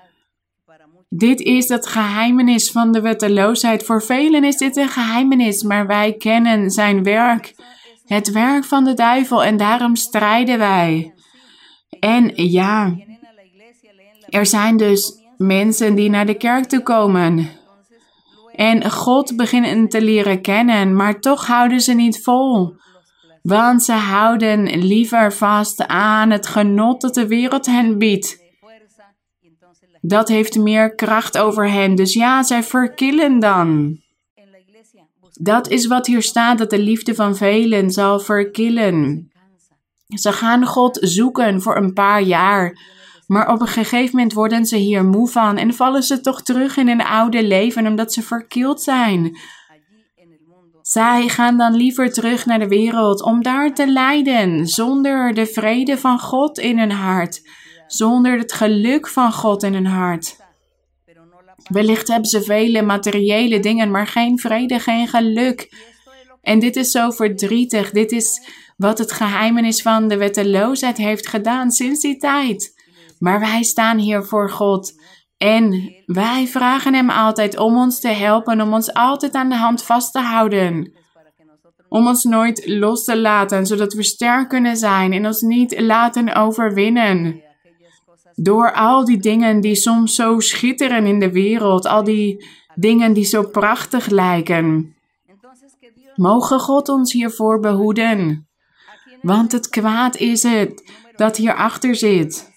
Dit 1.09 1.39
is 1.39 1.69
het 1.69 1.87
geheimenis 1.87 2.71
van 2.71 2.91
de 2.91 3.01
wetteloosheid. 3.01 3.83
Voor 3.83 4.03
velen 4.03 4.43
is 4.43 4.57
dit 4.57 4.75
een 4.75 4.89
geheimenis, 4.89 5.63
maar 5.63 5.87
wij 5.87 6.13
kennen 6.13 6.69
zijn 6.69 7.03
werk, 7.03 7.55
het 8.05 8.31
werk 8.31 8.63
van 8.63 8.83
de 8.83 8.93
duivel, 8.93 9.43
en 9.43 9.57
daarom 9.57 9.95
strijden 9.95 10.57
wij. 10.57 11.13
En 11.99 12.31
ja, 12.35 12.95
er 14.29 14.45
zijn 14.45 14.77
dus 14.77 15.21
mensen 15.37 15.95
die 15.95 16.09
naar 16.09 16.25
de 16.25 16.37
kerk 16.37 16.65
toe 16.65 16.83
komen 16.83 17.59
en 18.55 18.91
God 18.91 19.35
beginnen 19.35 19.87
te 19.87 20.01
leren 20.01 20.41
kennen, 20.41 20.95
maar 20.95 21.19
toch 21.19 21.47
houden 21.47 21.81
ze 21.81 21.93
niet 21.93 22.23
vol. 22.23 22.75
Want 23.41 23.83
ze 23.83 23.93
houden 23.93 24.79
liever 24.79 25.33
vast 25.33 25.87
aan 25.87 26.29
het 26.29 26.47
genot 26.47 27.01
dat 27.01 27.13
de 27.13 27.27
wereld 27.27 27.65
hen 27.65 27.97
biedt. 27.97 28.39
Dat 30.01 30.27
heeft 30.27 30.57
meer 30.57 30.95
kracht 30.95 31.37
over 31.37 31.71
hen. 31.71 31.95
Dus 31.95 32.13
ja, 32.13 32.43
zij 32.43 32.63
verkillen 32.63 33.39
dan. 33.39 33.99
Dat 35.31 35.67
is 35.67 35.87
wat 35.87 36.07
hier 36.07 36.21
staat, 36.21 36.57
dat 36.57 36.69
de 36.69 36.79
liefde 36.79 37.15
van 37.15 37.35
velen 37.35 37.91
zal 37.91 38.19
verkillen. 38.19 39.31
Ze 40.07 40.31
gaan 40.31 40.65
God 40.65 40.97
zoeken 41.01 41.61
voor 41.61 41.77
een 41.77 41.93
paar 41.93 42.21
jaar. 42.21 42.77
Maar 43.31 43.51
op 43.51 43.61
een 43.61 43.67
gegeven 43.67 44.15
moment 44.15 44.33
worden 44.33 44.65
ze 44.65 44.75
hier 44.75 45.05
moe 45.05 45.27
van 45.27 45.57
en 45.57 45.73
vallen 45.73 46.03
ze 46.03 46.21
toch 46.21 46.41
terug 46.41 46.77
in 46.77 46.87
hun 46.87 47.01
oude 47.01 47.43
leven 47.43 47.87
omdat 47.87 48.13
ze 48.13 48.21
verkild 48.21 48.81
zijn. 48.81 49.37
Zij 50.81 51.27
gaan 51.27 51.57
dan 51.57 51.73
liever 51.73 52.13
terug 52.13 52.45
naar 52.45 52.59
de 52.59 52.67
wereld 52.67 53.23
om 53.23 53.43
daar 53.43 53.73
te 53.73 53.87
lijden, 53.87 54.67
zonder 54.67 55.33
de 55.33 55.45
vrede 55.45 55.97
van 55.97 56.19
God 56.19 56.59
in 56.59 56.79
hun 56.79 56.91
hart, 56.91 57.49
zonder 57.87 58.37
het 58.37 58.53
geluk 58.53 59.07
van 59.07 59.33
God 59.33 59.63
in 59.63 59.73
hun 59.73 59.85
hart. 59.85 60.35
Wellicht 61.69 62.07
hebben 62.07 62.29
ze 62.29 62.41
vele 62.41 62.81
materiële 62.81 63.59
dingen, 63.59 63.91
maar 63.91 64.07
geen 64.07 64.39
vrede, 64.39 64.79
geen 64.79 65.07
geluk. 65.07 65.73
En 66.41 66.59
dit 66.59 66.75
is 66.75 66.91
zo 66.91 67.11
verdrietig. 67.11 67.91
Dit 67.91 68.11
is 68.11 68.49
wat 68.77 68.97
het 68.97 69.11
geheimenis 69.11 69.81
van 69.81 70.07
de 70.07 70.17
wetteloosheid 70.17 70.97
heeft 70.97 71.27
gedaan 71.27 71.71
sinds 71.71 72.01
die 72.01 72.17
tijd. 72.17 72.79
Maar 73.21 73.39
wij 73.39 73.63
staan 73.63 73.97
hier 73.97 74.23
voor 74.23 74.49
God. 74.49 75.01
En 75.37 75.93
wij 76.05 76.47
vragen 76.47 76.93
Hem 76.93 77.09
altijd 77.09 77.57
om 77.57 77.77
ons 77.77 77.99
te 77.99 78.07
helpen, 78.07 78.61
om 78.61 78.73
ons 78.73 78.93
altijd 78.93 79.33
aan 79.33 79.49
de 79.49 79.55
hand 79.55 79.83
vast 79.83 80.11
te 80.11 80.19
houden. 80.19 80.93
Om 81.89 82.07
ons 82.07 82.23
nooit 82.23 82.67
los 82.67 83.03
te 83.03 83.17
laten, 83.17 83.65
zodat 83.65 83.93
we 83.93 84.03
sterk 84.03 84.49
kunnen 84.49 84.77
zijn 84.77 85.13
en 85.13 85.25
ons 85.25 85.41
niet 85.41 85.79
laten 85.79 86.35
overwinnen. 86.35 87.41
Door 88.35 88.73
al 88.73 89.05
die 89.05 89.19
dingen 89.19 89.61
die 89.61 89.75
soms 89.75 90.15
zo 90.15 90.39
schitteren 90.39 91.05
in 91.05 91.19
de 91.19 91.31
wereld, 91.31 91.85
al 91.85 92.03
die 92.03 92.45
dingen 92.75 93.13
die 93.13 93.25
zo 93.25 93.43
prachtig 93.43 94.09
lijken. 94.09 94.95
Mogen 96.15 96.59
God 96.59 96.89
ons 96.89 97.13
hiervoor 97.13 97.59
behoeden. 97.59 98.47
Want 99.21 99.51
het 99.51 99.69
kwaad 99.69 100.15
is 100.15 100.43
het 100.43 100.91
dat 101.15 101.37
hierachter 101.37 101.95
zit. 101.95 102.50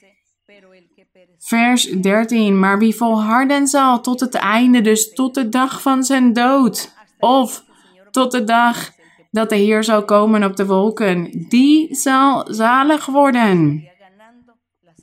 Vers 1.44 1.84
13. 1.90 2.58
Maar 2.58 2.78
wie 2.78 2.94
volharden 2.94 3.66
zal 3.66 4.00
tot 4.00 4.20
het 4.20 4.34
einde, 4.34 4.80
dus 4.80 5.12
tot 5.12 5.34
de 5.34 5.48
dag 5.48 5.82
van 5.82 6.04
zijn 6.04 6.32
dood, 6.32 6.94
of 7.18 7.64
tot 8.10 8.32
de 8.32 8.44
dag 8.44 8.90
dat 9.30 9.48
de 9.48 9.56
Heer 9.56 9.84
zal 9.84 10.04
komen 10.04 10.44
op 10.44 10.56
de 10.56 10.66
wolken, 10.66 11.46
die 11.48 11.94
zal 11.94 12.46
zalig 12.54 13.06
worden. 13.06 13.88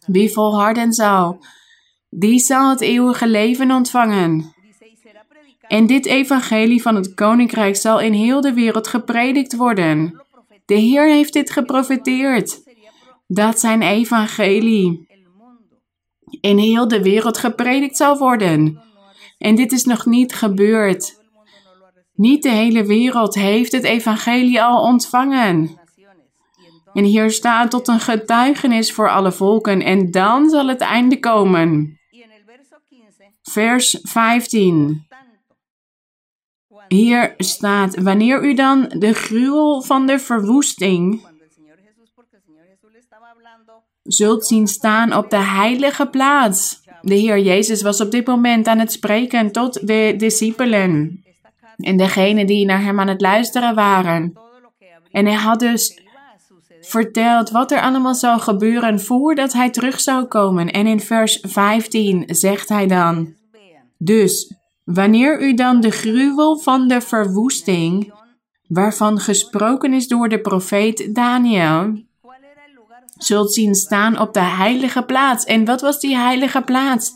Wie 0.06 0.32
volharden 0.32 0.93
zal, 0.93 1.45
die 2.10 2.39
zal 2.39 2.69
het 2.69 2.82
eeuwige 2.82 3.27
leven 3.27 3.71
ontvangen. 3.71 4.54
En 5.67 5.88
dit 5.88 6.06
evangelie 6.06 6.82
van 6.82 6.95
het 6.95 7.13
koninkrijk 7.13 7.75
zal 7.75 7.99
in 7.99 8.13
heel 8.13 8.41
de 8.41 8.54
wereld 8.54 8.88
gepredikt 8.88 9.56
worden. 9.56 10.21
De 10.65 10.75
Heer 10.75 11.08
heeft 11.08 11.34
dit 11.34 11.51
geprofiteerd. 11.51 12.62
Dat 13.27 13.60
zijn 13.60 13.82
evangelie 13.82 15.10
in 16.41 16.58
heel 16.58 16.88
de 16.88 17.02
wereld 17.02 17.38
gepredikt 17.38 17.98
zal 17.98 18.17
worden. 18.17 18.82
En 19.38 19.56
dit 19.56 19.72
is 19.72 19.84
nog 19.84 20.06
niet 20.06 20.34
gebeurd. 20.34 21.20
Niet 22.13 22.44
de 22.44 22.50
hele 22.50 22.86
wereld 22.86 23.36
heeft 23.36 23.72
het 23.72 23.84
evangelie 23.84 24.62
al 24.62 24.82
ontvangen. 24.82 25.80
En 26.94 27.04
hier 27.04 27.32
staat 27.32 27.72
tot 27.72 27.88
een 27.88 28.00
getuigenis 28.00 28.94
voor 28.94 29.10
alle 29.10 29.32
volken 29.32 29.82
en 29.82 30.12
dan 30.12 30.50
zal 30.50 30.67
het 30.67 30.82
einde 30.82 31.20
komen. 31.20 32.00
Vers 33.41 34.00
15. 34.02 35.06
Hier 36.88 37.34
staat, 37.38 38.02
wanneer 38.02 38.44
u 38.44 38.54
dan 38.54 38.94
de 38.98 39.13
gruwel 39.13 39.82
van 39.82 40.06
de 40.06 40.20
verwoesting 40.20 41.22
zult 44.04 44.46
zien 44.46 44.68
staan 44.68 45.16
op 45.16 45.30
de 45.30 45.44
heilige 45.44 46.06
plaats. 46.06 46.82
De 47.02 47.16
Heer 47.16 47.40
Jezus 47.40 47.82
was 47.82 48.02
op 48.02 48.12
dit 48.12 48.28
moment 48.28 48.68
aan 48.68 48.80
het 48.80 48.92
spreken 48.92 49.52
tot 49.52 49.88
de 49.88 50.14
discipelen 50.18 51.24
en 51.78 51.98
degenen 51.98 52.48
die 52.48 52.66
naar 52.66 52.84
hem 52.84 53.00
aan 53.00 53.08
het 53.08 53.22
luisteren 53.22 53.76
waren. 53.76 54.34
En 55.12 55.26
hij 55.26 55.36
had 55.36 55.60
dus 55.60 56.02
verteld 56.82 57.50
wat 57.50 57.72
er 57.72 57.82
allemaal 57.82 58.16
zou 58.16 58.40
gebeuren 58.40 59.00
voordat 59.00 59.54
hij 59.54 59.70
terug 59.70 60.00
zou 60.00 60.26
komen. 60.26 60.72
En 60.72 60.88
in 60.88 61.00
vers 61.00 61.40
15 61.42 62.24
zegt 62.28 62.70
hij 62.70 62.88
dan: 62.88 63.34
Dus 63.98 64.54
wanneer 64.84 65.42
u 65.42 65.54
dan 65.54 65.82
de 65.82 65.92
gruwel 65.92 66.58
van 66.58 66.88
de 66.88 67.02
verwoesting, 67.02 68.14
waarvan 68.68 69.20
gesproken 69.20 69.94
is 69.94 70.08
door 70.08 70.30
de 70.30 70.42
profeet 70.42 71.16
Daniel, 71.16 72.10
zult 73.24 73.54
zien 73.54 73.76
staan 73.76 74.20
op 74.20 74.34
de 74.34 74.40
heilige 74.40 75.04
plaats. 75.04 75.46
En 75.46 75.66
wat 75.66 75.82
was 75.82 76.00
die 76.00 76.16
heilige 76.16 76.62
plaats? 76.62 77.12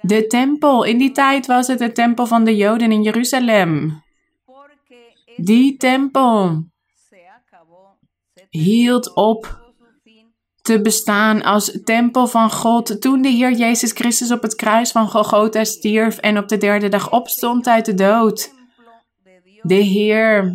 De 0.00 0.26
tempel. 0.26 0.84
In 0.84 0.98
die 0.98 1.12
tijd 1.12 1.46
was 1.46 1.66
het 1.66 1.78
de 1.78 1.92
tempel 1.92 2.26
van 2.26 2.44
de 2.44 2.56
Joden 2.56 2.92
in 2.92 3.02
Jeruzalem. 3.02 4.02
Die 5.36 5.76
tempel 5.76 6.64
hield 8.50 9.14
op 9.14 9.66
te 10.62 10.80
bestaan 10.80 11.42
als 11.42 11.78
tempel 11.84 12.26
van 12.26 12.50
God 12.50 13.00
toen 13.00 13.22
de 13.22 13.28
Heer 13.28 13.52
Jezus 13.52 13.92
Christus 13.92 14.30
op 14.30 14.42
het 14.42 14.54
kruis 14.54 14.90
van 14.90 15.10
Golgotha 15.10 15.64
stierf 15.64 16.18
en 16.18 16.38
op 16.38 16.48
de 16.48 16.56
derde 16.56 16.88
dag 16.88 17.12
opstond 17.12 17.66
uit 17.66 17.84
de 17.84 17.94
dood. 17.94 18.52
De 19.62 19.74
Heer 19.74 20.54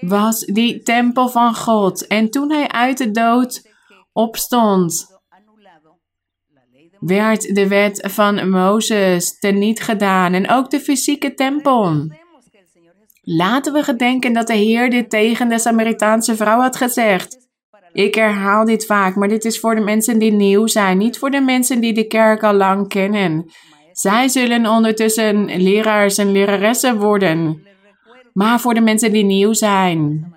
was 0.00 0.38
die 0.38 0.82
tempel 0.82 1.28
van 1.28 1.54
God 1.54 2.06
en 2.06 2.30
toen 2.30 2.50
hij 2.50 2.68
uit 2.68 2.98
de 2.98 3.10
dood 3.10 3.70
opstond, 4.12 5.20
werd 6.98 7.54
de 7.54 7.68
wet 7.68 8.08
van 8.10 8.50
Mozes 8.50 9.38
teniet 9.38 9.82
gedaan 9.82 10.32
en 10.32 10.50
ook 10.50 10.70
de 10.70 10.80
fysieke 10.80 11.34
tempel. 11.34 12.06
Laten 13.22 13.72
we 13.72 13.82
gedenken 13.82 14.32
dat 14.32 14.46
de 14.46 14.54
Heer 14.54 14.90
dit 14.90 15.10
tegen 15.10 15.48
de 15.48 15.58
Samaritaanse 15.58 16.36
vrouw 16.36 16.60
had 16.60 16.76
gezegd. 16.76 17.50
Ik 17.92 18.14
herhaal 18.14 18.64
dit 18.64 18.86
vaak, 18.86 19.14
maar 19.14 19.28
dit 19.28 19.44
is 19.44 19.60
voor 19.60 19.74
de 19.74 19.80
mensen 19.80 20.18
die 20.18 20.32
nieuw 20.32 20.66
zijn, 20.66 20.98
niet 20.98 21.18
voor 21.18 21.30
de 21.30 21.40
mensen 21.40 21.80
die 21.80 21.92
de 21.92 22.06
kerk 22.06 22.42
al 22.42 22.54
lang 22.54 22.88
kennen. 22.88 23.50
Zij 23.92 24.28
zullen 24.28 24.66
ondertussen 24.66 25.62
leraars 25.62 26.18
en 26.18 26.32
leraressen 26.32 26.98
worden, 26.98 27.62
maar 28.32 28.60
voor 28.60 28.74
de 28.74 28.80
mensen 28.80 29.12
die 29.12 29.24
nieuw 29.24 29.52
zijn. 29.52 30.34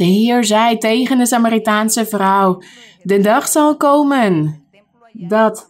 De 0.00 0.06
Heer 0.06 0.44
zei 0.44 0.78
tegen 0.78 1.18
de 1.18 1.26
Samaritaanse 1.26 2.06
vrouw: 2.06 2.62
De 3.02 3.20
dag 3.20 3.48
zal 3.48 3.76
komen 3.76 4.64
dat 5.12 5.68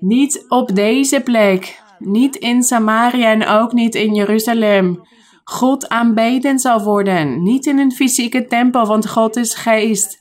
niet 0.00 0.44
op 0.48 0.74
deze 0.74 1.20
plek, 1.20 1.82
niet 1.98 2.36
in 2.36 2.62
Samaria 2.62 3.30
en 3.30 3.46
ook 3.46 3.72
niet 3.72 3.94
in 3.94 4.14
Jeruzalem, 4.14 5.06
God 5.44 5.88
aanbeden 5.88 6.58
zal 6.58 6.82
worden. 6.82 7.42
Niet 7.42 7.66
in 7.66 7.78
een 7.78 7.92
fysieke 7.92 8.46
tempel, 8.46 8.86
want 8.86 9.08
God 9.08 9.36
is 9.36 9.54
geest. 9.54 10.18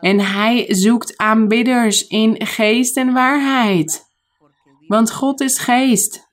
En 0.00 0.20
Hij 0.20 0.64
zoekt 0.68 1.16
aanbidders 1.16 2.06
in 2.06 2.46
geest 2.46 2.96
en 2.96 3.12
waarheid. 3.12 4.04
Want 4.86 5.12
God 5.12 5.40
is 5.40 5.58
geest. 5.58 6.30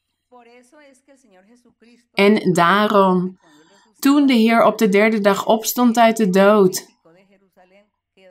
En 2.14 2.54
daarom 2.54 3.39
toen 4.00 4.26
de 4.26 4.34
Heer 4.34 4.64
op 4.66 4.78
de 4.78 4.90
derde 4.90 5.20
dag 5.20 5.46
opstond 5.46 5.98
uit 5.98 6.18
de 6.18 6.30
dood. 6.30 6.88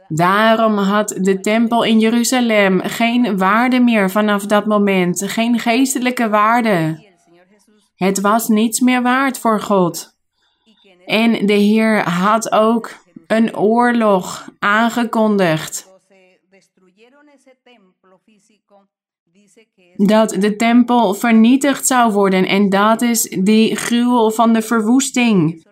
Daarom 0.09 0.77
had 0.77 1.09
de 1.21 1.41
tempel 1.41 1.85
in 1.85 1.99
Jeruzalem 1.99 2.81
geen 2.81 3.39
waarde 3.39 3.81
meer 3.81 4.11
vanaf 4.11 4.47
dat 4.47 4.67
moment, 4.67 5.23
geen 5.27 5.59
geestelijke 5.59 6.29
waarde. 6.29 7.07
Het 7.97 8.21
was 8.21 8.49
niets 8.49 8.81
meer 8.81 9.03
waard 9.03 9.39
voor 9.39 9.61
God. 9.61 10.17
En 11.07 11.47
de 11.47 11.53
Heer 11.53 12.09
had 12.09 12.53
ook 12.53 12.91
een 13.27 13.57
oorlog 13.57 14.49
aangekondigd. 14.59 15.98
Dat 19.97 20.31
de 20.31 20.57
tempel 20.57 21.15
vernietigd 21.15 21.87
zou 21.87 22.13
worden. 22.13 22.47
En 22.47 22.69
dat 22.69 23.03
is 23.03 23.23
die 23.23 23.77
gruwel 23.77 24.31
van 24.31 24.53
de 24.53 24.63
verwoesting, 24.63 25.67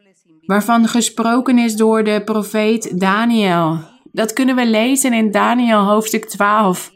waarvan 0.46 0.88
gesproken 0.88 1.58
is 1.58 1.76
door 1.76 2.04
de 2.04 2.22
profeet 2.24 3.00
Daniel. 3.00 3.78
Dat 4.12 4.32
kunnen 4.32 4.56
we 4.56 4.66
lezen 4.66 5.12
in 5.12 5.30
Daniel 5.30 5.84
hoofdstuk 5.84 6.24
12. 6.24 6.92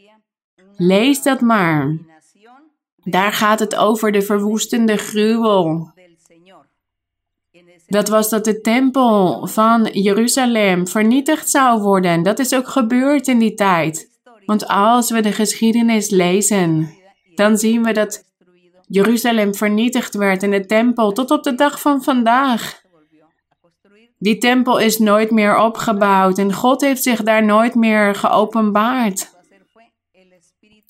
Lees 0.75 1.23
dat 1.23 1.41
maar. 1.41 1.97
Daar 3.03 3.31
gaat 3.31 3.59
het 3.59 3.75
over 3.75 4.11
de 4.11 4.21
verwoestende 4.21 4.97
gruwel. 4.97 5.91
Dat 7.87 8.07
was 8.07 8.29
dat 8.29 8.45
de 8.45 8.61
tempel 8.61 9.47
van 9.47 9.89
Jeruzalem 9.91 10.87
vernietigd 10.87 11.49
zou 11.49 11.81
worden. 11.81 12.23
Dat 12.23 12.39
is 12.39 12.53
ook 12.53 12.67
gebeurd 12.67 13.27
in 13.27 13.39
die 13.39 13.53
tijd. 13.53 14.10
Want 14.51 14.67
als 14.67 15.11
we 15.11 15.21
de 15.21 15.31
geschiedenis 15.31 16.09
lezen, 16.09 16.97
dan 17.35 17.57
zien 17.57 17.83
we 17.83 17.91
dat 17.91 18.23
Jeruzalem 18.87 19.55
vernietigd 19.55 20.15
werd 20.15 20.43
in 20.43 20.51
de 20.51 20.65
tempel 20.65 21.11
tot 21.11 21.31
op 21.31 21.43
de 21.43 21.55
dag 21.55 21.81
van 21.81 22.03
vandaag. 22.03 22.81
Die 24.17 24.37
tempel 24.37 24.79
is 24.79 24.99
nooit 24.99 25.31
meer 25.31 25.57
opgebouwd 25.57 26.37
en 26.37 26.53
God 26.53 26.81
heeft 26.81 27.03
zich 27.03 27.23
daar 27.23 27.45
nooit 27.45 27.75
meer 27.75 28.15
geopenbaard. 28.15 29.31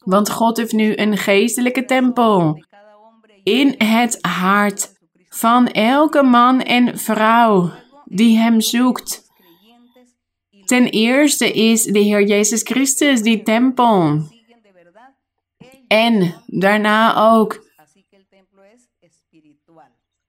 Want 0.03 0.29
God 0.29 0.57
heeft 0.57 0.73
nu 0.73 0.97
een 0.97 1.17
geestelijke 1.17 1.85
tempel 1.85 2.63
in 3.43 3.75
het 3.77 4.17
hart 4.21 4.93
van 5.29 5.67
elke 5.67 6.23
man 6.23 6.61
en 6.61 6.97
vrouw 6.97 7.71
die 8.05 8.37
Hem 8.37 8.61
zoekt. 8.61 9.20
Ten 10.71 10.87
eerste 10.87 11.51
is 11.51 11.83
de 11.83 11.99
Heer 11.99 12.23
Jezus 12.23 12.61
Christus 12.61 13.21
die 13.21 13.43
tempel. 13.43 14.21
En 15.87 16.33
daarna 16.47 17.33
ook 17.33 17.65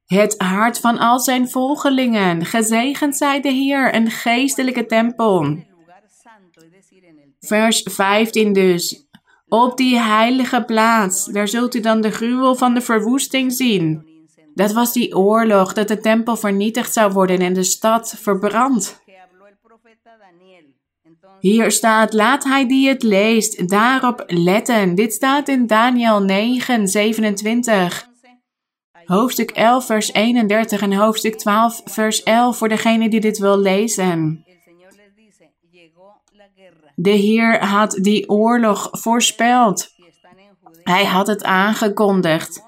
het 0.06 0.34
hart 0.38 0.78
van 0.78 0.98
al 0.98 1.20
zijn 1.20 1.48
volgelingen. 1.48 2.44
Gezegend 2.44 3.16
zij 3.16 3.40
de 3.40 3.48
Heer, 3.48 3.94
een 3.94 4.10
geestelijke 4.10 4.86
tempel. 4.86 5.56
Vers 7.40 7.82
15 7.82 8.52
dus. 8.52 9.06
Op 9.48 9.76
die 9.76 9.98
heilige 9.98 10.64
plaats, 10.64 11.24
daar 11.24 11.48
zult 11.48 11.74
u 11.74 11.80
dan 11.80 12.00
de 12.00 12.10
gruwel 12.10 12.54
van 12.54 12.74
de 12.74 12.80
verwoesting 12.80 13.52
zien. 13.52 14.10
Dat 14.54 14.72
was 14.72 14.92
die 14.92 15.16
oorlog 15.16 15.72
dat 15.72 15.88
de 15.88 15.98
tempel 15.98 16.36
vernietigd 16.36 16.92
zou 16.92 17.12
worden 17.12 17.38
en 17.38 17.52
de 17.52 17.62
stad 17.62 18.14
verbrand. 18.18 19.01
Hier 21.42 21.70
staat, 21.70 22.12
laat 22.12 22.44
hij 22.44 22.66
die 22.68 22.88
het 22.88 23.02
leest, 23.02 23.68
daarop 23.68 24.24
letten. 24.26 24.94
Dit 24.94 25.12
staat 25.12 25.48
in 25.48 25.66
Daniel 25.66 26.20
9, 26.20 26.88
27. 26.88 28.08
Hoofdstuk 29.04 29.50
11, 29.50 29.86
vers 29.86 30.12
31 30.12 30.80
en 30.80 30.92
hoofdstuk 30.92 31.38
12, 31.38 31.80
vers 31.84 32.22
11 32.22 32.56
voor 32.56 32.68
degene 32.68 33.08
die 33.08 33.20
dit 33.20 33.38
wil 33.38 33.58
lezen. 33.58 34.44
De 36.94 37.10
Heer 37.10 37.64
had 37.64 37.98
die 38.00 38.28
oorlog 38.28 38.88
voorspeld. 38.90 39.88
Hij 40.82 41.04
had 41.04 41.26
het 41.26 41.44
aangekondigd. 41.44 42.62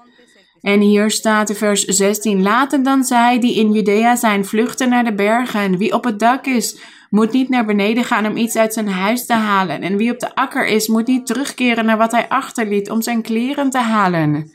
En 0.61 0.79
hier 0.79 1.11
staat 1.11 1.49
in 1.49 1.55
vers 1.55 1.83
16: 1.83 2.41
Laten 2.41 2.83
dan 2.83 3.03
zij 3.03 3.39
die 3.39 3.55
in 3.55 3.71
Judea 3.71 4.15
zijn 4.15 4.45
vluchten 4.45 4.89
naar 4.89 5.03
de 5.03 5.15
bergen. 5.15 5.77
Wie 5.77 5.93
op 5.93 6.03
het 6.03 6.19
dak 6.19 6.45
is, 6.45 6.77
moet 7.09 7.31
niet 7.31 7.49
naar 7.49 7.65
beneden 7.65 8.03
gaan 8.03 8.25
om 8.25 8.37
iets 8.37 8.55
uit 8.55 8.73
zijn 8.73 8.87
huis 8.87 9.25
te 9.25 9.33
halen. 9.33 9.81
En 9.81 9.97
wie 9.97 10.11
op 10.11 10.19
de 10.19 10.35
akker 10.35 10.65
is, 10.65 10.87
moet 10.87 11.07
niet 11.07 11.25
terugkeren 11.25 11.85
naar 11.85 11.97
wat 11.97 12.11
hij 12.11 12.29
achterliet 12.29 12.89
om 12.89 13.01
zijn 13.01 13.21
kleren 13.21 13.69
te 13.69 13.77
halen. 13.79 14.53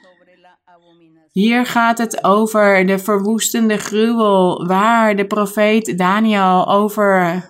Hier 1.33 1.67
gaat 1.67 1.99
het 1.99 2.25
over 2.25 2.87
de 2.87 2.99
verwoestende 2.99 3.77
gruwel 3.77 4.67
waar 4.67 5.17
de 5.17 5.27
profeet 5.27 5.99
Daniel 5.99 6.69
over 6.69 7.45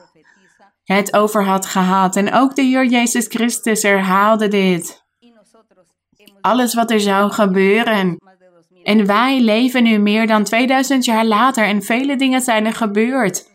het 0.84 1.14
over 1.14 1.44
had 1.44 1.66
gehad. 1.66 2.16
En 2.16 2.32
ook 2.32 2.54
de 2.54 2.62
Heer 2.62 2.86
Jezus 2.86 3.26
Christus 3.26 3.82
herhaalde 3.82 4.48
dit. 4.48 5.04
Alles 6.40 6.74
wat 6.74 6.90
er 6.90 7.00
zou 7.00 7.30
gebeuren. 7.30 8.16
En 8.82 9.06
wij 9.06 9.40
leven 9.40 9.82
nu 9.82 9.98
meer 9.98 10.26
dan 10.26 10.44
2000 10.44 11.04
jaar 11.04 11.26
later 11.26 11.64
en 11.64 11.82
vele 11.82 12.16
dingen 12.16 12.40
zijn 12.40 12.66
er 12.66 12.72
gebeurd 12.72 13.49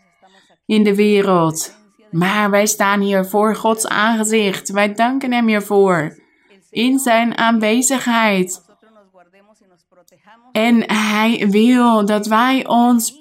in 0.65 0.83
de 0.83 0.95
wereld. 0.95 1.75
Maar 2.11 2.49
wij 2.49 2.65
staan 2.65 3.01
hier 3.01 3.25
voor 3.25 3.55
Gods 3.55 3.87
aangezicht. 3.87 4.69
Wij 4.69 4.93
danken 4.93 5.31
Hem 5.31 5.47
hiervoor. 5.47 6.17
In 6.69 6.99
Zijn 6.99 7.37
aanwezigheid. 7.37 8.65
En 10.51 10.91
Hij 10.91 11.47
wil 11.49 12.05
dat 12.05 12.27
wij 12.27 12.67
ons 12.67 13.19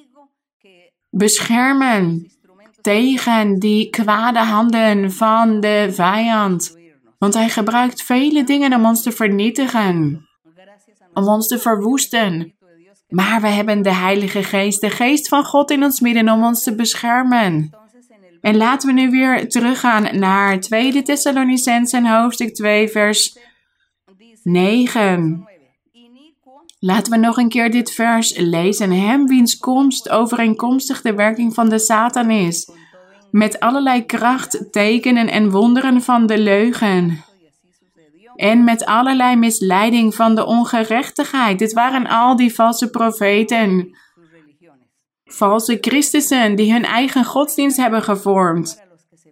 beschermen 1.11 2.33
tegen 2.81 3.59
die 3.59 3.91
kwade 3.91 4.39
handen 4.39 5.13
van 5.13 5.61
de 5.61 5.89
vijand. 5.91 6.79
Want 7.19 7.35
Hij 7.35 7.49
gebruikt 7.49 8.03
vele 8.03 8.45
dingen 8.45 8.73
om 8.73 8.85
ons 8.85 9.03
te 9.03 9.13
vernietigen, 9.13 10.29
om 11.15 11.29
ons 11.29 11.49
te 11.49 11.59
verwoesten. 11.59 12.55
Maar 13.15 13.41
we 13.41 13.49
hebben 13.49 13.83
de 13.83 13.95
Heilige 13.95 14.43
Geest, 14.43 14.81
de 14.81 14.91
Geest 14.91 15.29
van 15.29 15.45
God 15.45 15.71
in 15.71 15.83
ons 15.83 16.01
midden 16.01 16.29
om 16.29 16.45
ons 16.45 16.63
te 16.63 16.75
beschermen. 16.75 17.71
En 18.41 18.57
laten 18.57 18.89
we 18.89 19.01
nu 19.01 19.11
weer 19.11 19.49
teruggaan 19.49 20.19
naar 20.19 20.61
2 20.61 21.03
Thessalonicensen 21.03 22.07
hoofdstuk 22.07 22.55
2 22.55 22.89
vers 22.89 23.39
9. 24.43 25.49
Laten 26.79 27.13
we 27.13 27.19
nog 27.19 27.37
een 27.37 27.49
keer 27.49 27.71
dit 27.71 27.91
vers 27.91 28.37
lezen. 28.37 28.91
Hem 28.91 29.27
wiens 29.27 29.59
komst 29.59 30.09
overeenkomstig 30.09 31.03
de 31.03 31.15
werking 31.15 31.55
van 31.55 31.69
de 31.69 31.79
Satan 31.79 32.31
is. 32.31 32.71
Met 33.31 33.61
allerlei 33.61 34.07
kracht, 34.07 34.67
tekenen 34.71 35.29
en 35.29 35.51
wonderen 35.51 36.03
van 36.03 36.27
de 36.27 36.39
leugen 36.39 37.25
en 38.37 38.65
met 38.65 38.85
allerlei 38.85 39.37
misleiding 39.37 40.15
van 40.15 40.35
de 40.35 40.47
ongerechtigheid. 40.47 41.59
Dit 41.59 41.73
waren 41.73 42.07
al 42.07 42.37
die 42.37 42.55
valse 42.55 42.91
profeten, 42.91 43.97
valse 45.25 45.79
Christussen 45.81 46.57
die 46.57 46.73
hun 46.73 46.85
eigen 46.85 47.25
godsdienst 47.25 47.77
hebben 47.77 48.03
gevormd. 48.03 48.83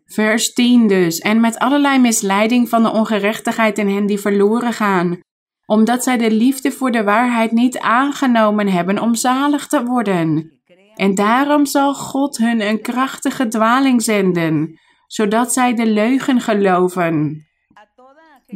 Vers 0.07 0.53
10 0.53 0.86
dus. 0.86 1.18
En 1.18 1.40
met 1.40 1.59
allerlei 1.59 1.98
misleiding 1.98 2.68
van 2.68 2.82
de 2.82 2.92
ongerechtigheid 2.92 3.78
in 3.78 3.88
hen 3.88 4.07
die 4.07 4.20
verloren 4.20 4.72
gaan, 4.72 5.20
omdat 5.66 6.03
zij 6.03 6.16
de 6.16 6.30
liefde 6.30 6.72
voor 6.72 6.90
de 6.90 7.05
waarheid 7.05 7.53
niet 7.53 7.78
aangenomen 7.78 8.68
hebben 8.68 8.98
om 8.98 9.14
zalig 9.14 9.66
te 9.66 9.84
worden. 9.84 10.61
En 10.94 11.14
daarom 11.14 11.66
zal 11.66 11.94
God 11.94 12.36
hun 12.36 12.61
een 12.61 12.80
krachtige 12.80 13.48
dwaling 13.48 14.03
zenden, 14.03 14.80
zodat 15.07 15.53
zij 15.53 15.74
de 15.74 15.86
leugen 15.86 16.40
geloven 16.40 17.46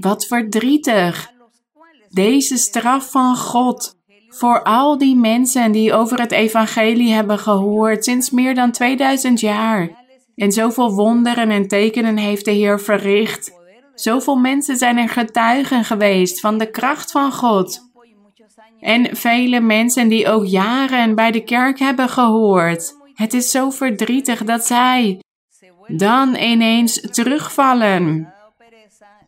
wat 0.00 0.26
verdrietig. 0.26 1.30
Deze 2.10 2.56
straf 2.56 3.10
van 3.10 3.36
God 3.36 3.96
voor 4.28 4.62
al 4.62 4.98
die 4.98 5.16
mensen 5.16 5.72
die 5.72 5.92
over 5.92 6.20
het 6.20 6.32
evangelie 6.32 7.12
hebben 7.12 7.38
gehoord 7.38 8.04
sinds 8.04 8.30
meer 8.30 8.54
dan 8.54 8.72
2000 8.72 9.40
jaar. 9.40 9.90
En 10.34 10.52
zoveel 10.52 10.94
wonderen 10.94 11.50
en 11.50 11.68
tekenen 11.68 12.16
heeft 12.16 12.44
de 12.44 12.50
Heer 12.50 12.80
verricht. 12.80 13.52
Zoveel 13.94 14.36
mensen 14.36 14.76
zijn 14.76 14.98
er 14.98 15.08
getuigen 15.08 15.84
geweest 15.84 16.40
van 16.40 16.58
de 16.58 16.70
kracht 16.70 17.10
van 17.10 17.32
God. 17.32 17.80
En 18.80 19.16
vele 19.16 19.60
mensen 19.60 20.08
die 20.08 20.28
ook 20.28 20.46
jaren 20.46 21.14
bij 21.14 21.30
de 21.30 21.44
kerk 21.44 21.78
hebben 21.78 22.08
gehoord. 22.08 22.94
Het 23.14 23.34
is 23.34 23.50
zo 23.50 23.70
verdrietig 23.70 24.44
dat 24.44 24.66
zij 24.66 25.20
dan 25.86 26.34
ineens 26.34 27.00
terugvallen 27.10 28.34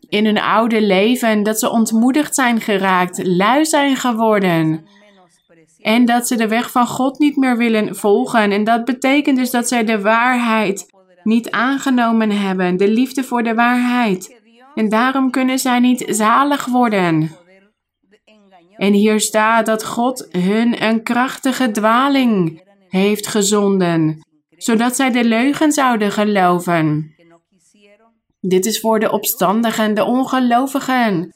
in 0.09 0.25
hun 0.25 0.39
oude 0.39 0.83
leven, 0.83 1.43
dat 1.43 1.59
ze 1.59 1.71
ontmoedigd 1.71 2.35
zijn 2.35 2.61
geraakt, 2.61 3.27
lui 3.27 3.65
zijn 3.65 3.97
geworden. 3.97 4.87
En 5.81 6.05
dat 6.05 6.27
ze 6.27 6.37
de 6.37 6.49
weg 6.49 6.71
van 6.71 6.87
God 6.87 7.19
niet 7.19 7.37
meer 7.37 7.57
willen 7.57 7.97
volgen. 7.97 8.53
En 8.53 8.65
dat 8.65 8.85
betekent 8.85 9.37
dus 9.37 9.51
dat 9.51 9.69
zij 9.69 9.85
de 9.85 10.01
waarheid 10.01 10.87
niet 11.23 11.51
aangenomen 11.51 12.31
hebben, 12.31 12.77
de 12.77 12.89
liefde 12.89 13.25
voor 13.25 13.43
de 13.43 13.55
waarheid. 13.55 14.37
En 14.75 14.89
daarom 14.89 15.31
kunnen 15.31 15.59
zij 15.59 15.79
niet 15.79 16.05
zalig 16.07 16.67
worden. 16.67 17.37
En 18.77 18.93
hier 18.93 19.21
staat 19.21 19.67
dat 19.67 19.85
God 19.85 20.29
hun 20.31 20.83
een 20.83 21.03
krachtige 21.03 21.71
dwaling 21.71 22.63
heeft 22.89 23.27
gezonden, 23.27 24.21
zodat 24.57 24.97
zij 24.97 25.11
de 25.11 25.25
leugen 25.25 25.73
zouden 25.73 26.13
geloven. 26.13 27.15
Dit 28.41 28.66
is 28.66 28.80
voor 28.80 29.01
de 29.01 29.11
opstandigen, 29.11 29.95
de 29.95 30.05
ongelovigen. 30.05 31.34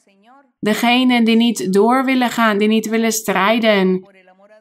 Degenen 0.59 1.23
die 1.23 1.35
niet 1.35 1.73
door 1.73 2.05
willen 2.05 2.29
gaan, 2.29 2.57
die 2.57 2.67
niet 2.67 2.89
willen 2.89 3.11
strijden. 3.11 4.07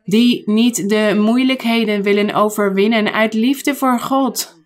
Die 0.05 0.43
niet 0.45 0.89
de 0.89 1.15
moeilijkheden 1.19 2.03
willen 2.03 2.35
overwinnen 2.35 3.13
uit 3.13 3.35
liefde 3.35 3.75
voor 3.75 4.01
God. 4.01 4.61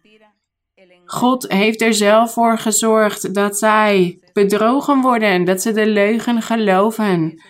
God 1.05 1.53
heeft 1.53 1.83
er 1.83 1.95
zelf 1.95 2.33
voor 2.33 2.59
gezorgd 2.59 3.35
dat 3.35 3.59
zij 3.59 4.19
bedrogen 4.33 5.01
worden, 5.01 5.45
dat 5.45 5.63
ze 5.63 5.73
de 5.73 5.87
leugen 5.87 6.43
geloven. 6.43 7.43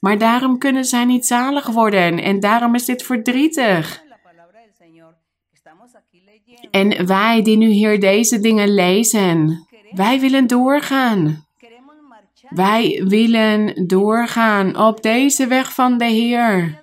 Maar 0.00 0.18
daarom 0.18 0.58
kunnen 0.58 0.84
zij 0.84 1.04
niet 1.04 1.26
zalig 1.26 1.66
worden 1.66 2.22
en 2.22 2.40
daarom 2.40 2.74
is 2.74 2.84
dit 2.84 3.02
verdrietig. 3.02 4.03
En 6.74 7.06
wij 7.06 7.42
die 7.42 7.56
nu 7.56 7.68
hier 7.68 8.00
deze 8.00 8.40
dingen 8.40 8.74
lezen, 8.74 9.66
wij 9.90 10.20
willen 10.20 10.46
doorgaan. 10.46 11.46
Wij 12.48 13.02
willen 13.08 13.86
doorgaan 13.86 14.78
op 14.78 15.02
deze 15.02 15.46
weg 15.46 15.74
van 15.74 15.98
de 15.98 16.04
Heer. 16.04 16.82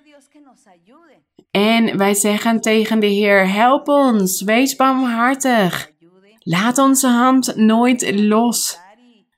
En 1.50 1.96
wij 1.98 2.14
zeggen 2.14 2.60
tegen 2.60 3.00
de 3.00 3.06
Heer: 3.06 3.52
Help 3.52 3.88
ons, 3.88 4.42
wees 4.42 4.76
barmhartig. 4.76 5.90
Laat 6.38 6.78
onze 6.78 7.08
hand 7.08 7.56
nooit 7.56 8.12
los. 8.14 8.78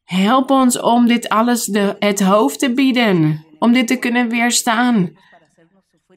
Help 0.04 0.50
ons 0.50 0.80
om 0.80 1.06
dit 1.06 1.28
alles 1.28 1.64
de, 1.64 1.96
het 1.98 2.22
hoofd 2.22 2.58
te 2.58 2.72
bieden, 2.72 3.44
om 3.58 3.72
dit 3.72 3.86
te 3.86 3.96
kunnen 3.96 4.28
weerstaan. 4.28 5.10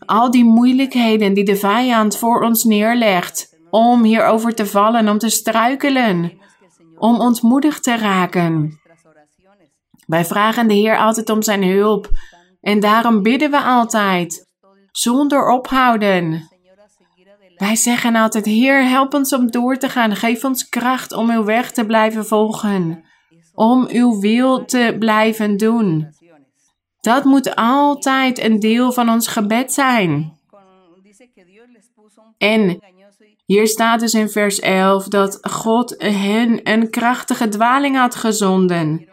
Al 0.05 0.31
die 0.31 0.45
moeilijkheden 0.45 1.33
die 1.33 1.45
de 1.45 1.55
vijand 1.55 2.17
voor 2.17 2.41
ons 2.41 2.63
neerlegt, 2.63 3.57
om 3.70 4.03
hierover 4.03 4.55
te 4.55 4.65
vallen, 4.65 5.09
om 5.09 5.18
te 5.18 5.30
struikelen, 5.30 6.38
om 6.97 7.20
ontmoedigd 7.20 7.84
te 7.84 7.95
raken. 7.95 8.80
Wij 10.05 10.26
vragen 10.26 10.68
de 10.68 10.74
Heer 10.74 10.97
altijd 10.97 11.30
om 11.30 11.41
zijn 11.41 11.63
hulp 11.63 12.09
en 12.61 12.80
daarom 12.80 13.22
bidden 13.22 13.51
we 13.51 13.61
altijd, 13.61 14.47
zonder 14.91 15.49
ophouden. 15.49 16.49
Wij 17.55 17.76
zeggen 17.76 18.15
altijd, 18.15 18.45
Heer, 18.45 18.89
help 18.89 19.13
ons 19.13 19.34
om 19.34 19.51
door 19.51 19.78
te 19.78 19.89
gaan. 19.89 20.15
Geef 20.15 20.43
ons 20.43 20.70
kracht 20.70 21.11
om 21.11 21.30
uw 21.30 21.43
weg 21.43 21.72
te 21.72 21.86
blijven 21.86 22.26
volgen. 22.26 23.03
Om 23.53 23.88
uw 23.89 24.20
wil 24.20 24.65
te 24.65 24.95
blijven 24.99 25.57
doen. 25.57 26.15
Dat 27.01 27.24
moet 27.24 27.55
altijd 27.55 28.39
een 28.39 28.59
deel 28.59 28.91
van 28.91 29.09
ons 29.09 29.28
gebed 29.28 29.74
zijn. 29.74 30.38
En 32.38 32.80
hier 33.48 33.68
staat 33.68 34.00
dus 34.00 34.14
in 34.14 34.30
vers 34.30 34.60
11 34.60 35.08
dat 35.08 35.38
God 35.41 35.95
hen 35.98 36.60
een 36.64 36.89
krachtige 36.89 37.50
dwaling 37.50 37.98
had 37.98 38.16
gezonden, 38.16 39.10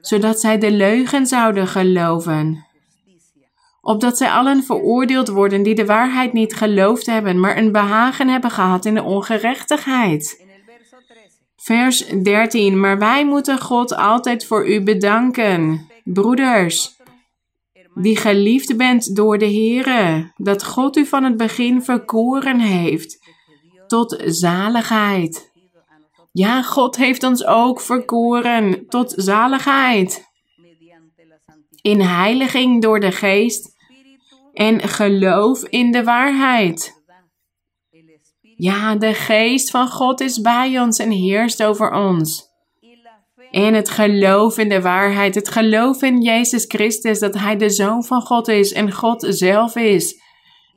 zodat 0.00 0.40
zij 0.40 0.58
de 0.58 0.70
leugen 0.70 1.26
zouden 1.26 1.66
geloven. 1.66 2.66
Opdat 3.80 4.16
zij 4.16 4.30
allen 4.30 4.62
veroordeeld 4.62 5.28
worden 5.28 5.62
die 5.62 5.74
de 5.74 5.86
waarheid 5.86 6.32
niet 6.32 6.54
geloofd 6.54 7.06
hebben, 7.06 7.40
maar 7.40 7.56
een 7.56 7.72
behagen 7.72 8.28
hebben 8.28 8.50
gehad 8.50 8.84
in 8.84 8.94
de 8.94 9.02
ongerechtigheid. 9.02 10.46
Vers 11.56 12.06
13. 12.06 12.80
Maar 12.80 12.98
wij 12.98 13.26
moeten 13.26 13.60
God 13.60 13.96
altijd 13.96 14.46
voor 14.46 14.68
u 14.68 14.82
bedanken, 14.82 15.86
broeders, 16.04 16.96
die 17.94 18.16
geliefd 18.16 18.76
bent 18.76 19.16
door 19.16 19.38
de 19.38 19.46
Heere, 19.46 20.32
dat 20.36 20.64
God 20.64 20.96
u 20.96 21.06
van 21.06 21.24
het 21.24 21.36
begin 21.36 21.82
verkoren 21.82 22.60
heeft 22.60 23.27
tot 23.88 24.22
zaligheid. 24.24 25.52
Ja, 26.32 26.62
God 26.62 26.96
heeft 26.96 27.22
ons 27.22 27.44
ook 27.44 27.80
verkoren 27.80 28.88
tot 28.88 29.12
zaligheid. 29.16 30.26
In 31.82 32.00
heiliging 32.00 32.82
door 32.82 33.00
de 33.00 33.12
geest 33.12 33.76
en 34.52 34.88
geloof 34.88 35.62
in 35.62 35.92
de 35.92 36.04
waarheid. 36.04 36.96
Ja, 38.56 38.96
de 38.96 39.14
geest 39.14 39.70
van 39.70 39.88
God 39.88 40.20
is 40.20 40.40
bij 40.40 40.80
ons 40.80 40.98
en 40.98 41.10
heerst 41.10 41.62
over 41.62 41.92
ons. 41.92 42.46
En 43.50 43.74
het 43.74 43.90
geloof 43.90 44.58
in 44.58 44.68
de 44.68 44.80
waarheid, 44.80 45.34
het 45.34 45.48
geloof 45.48 46.02
in 46.02 46.22
Jezus 46.22 46.64
Christus, 46.68 47.18
dat 47.18 47.34
Hij 47.34 47.56
de 47.56 47.70
Zoon 47.70 48.04
van 48.04 48.20
God 48.20 48.48
is 48.48 48.72
en 48.72 48.92
God 48.92 49.26
zelf 49.28 49.76
is, 49.76 50.20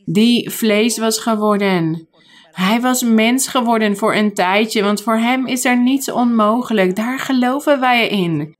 die 0.05 0.49
vlees 0.49 0.97
was 0.97 1.20
geworden. 1.20 2.09
Hij 2.51 2.81
was 2.81 3.03
mens 3.03 3.47
geworden 3.47 3.97
voor 3.97 4.15
een 4.15 4.33
tijdje, 4.33 4.83
want 4.83 5.01
voor 5.01 5.17
Hem 5.17 5.47
is 5.47 5.65
er 5.65 5.77
niets 5.77 6.11
onmogelijk. 6.11 6.95
Daar 6.95 7.19
geloven 7.19 7.79
wij 7.79 8.07
in. 8.07 8.55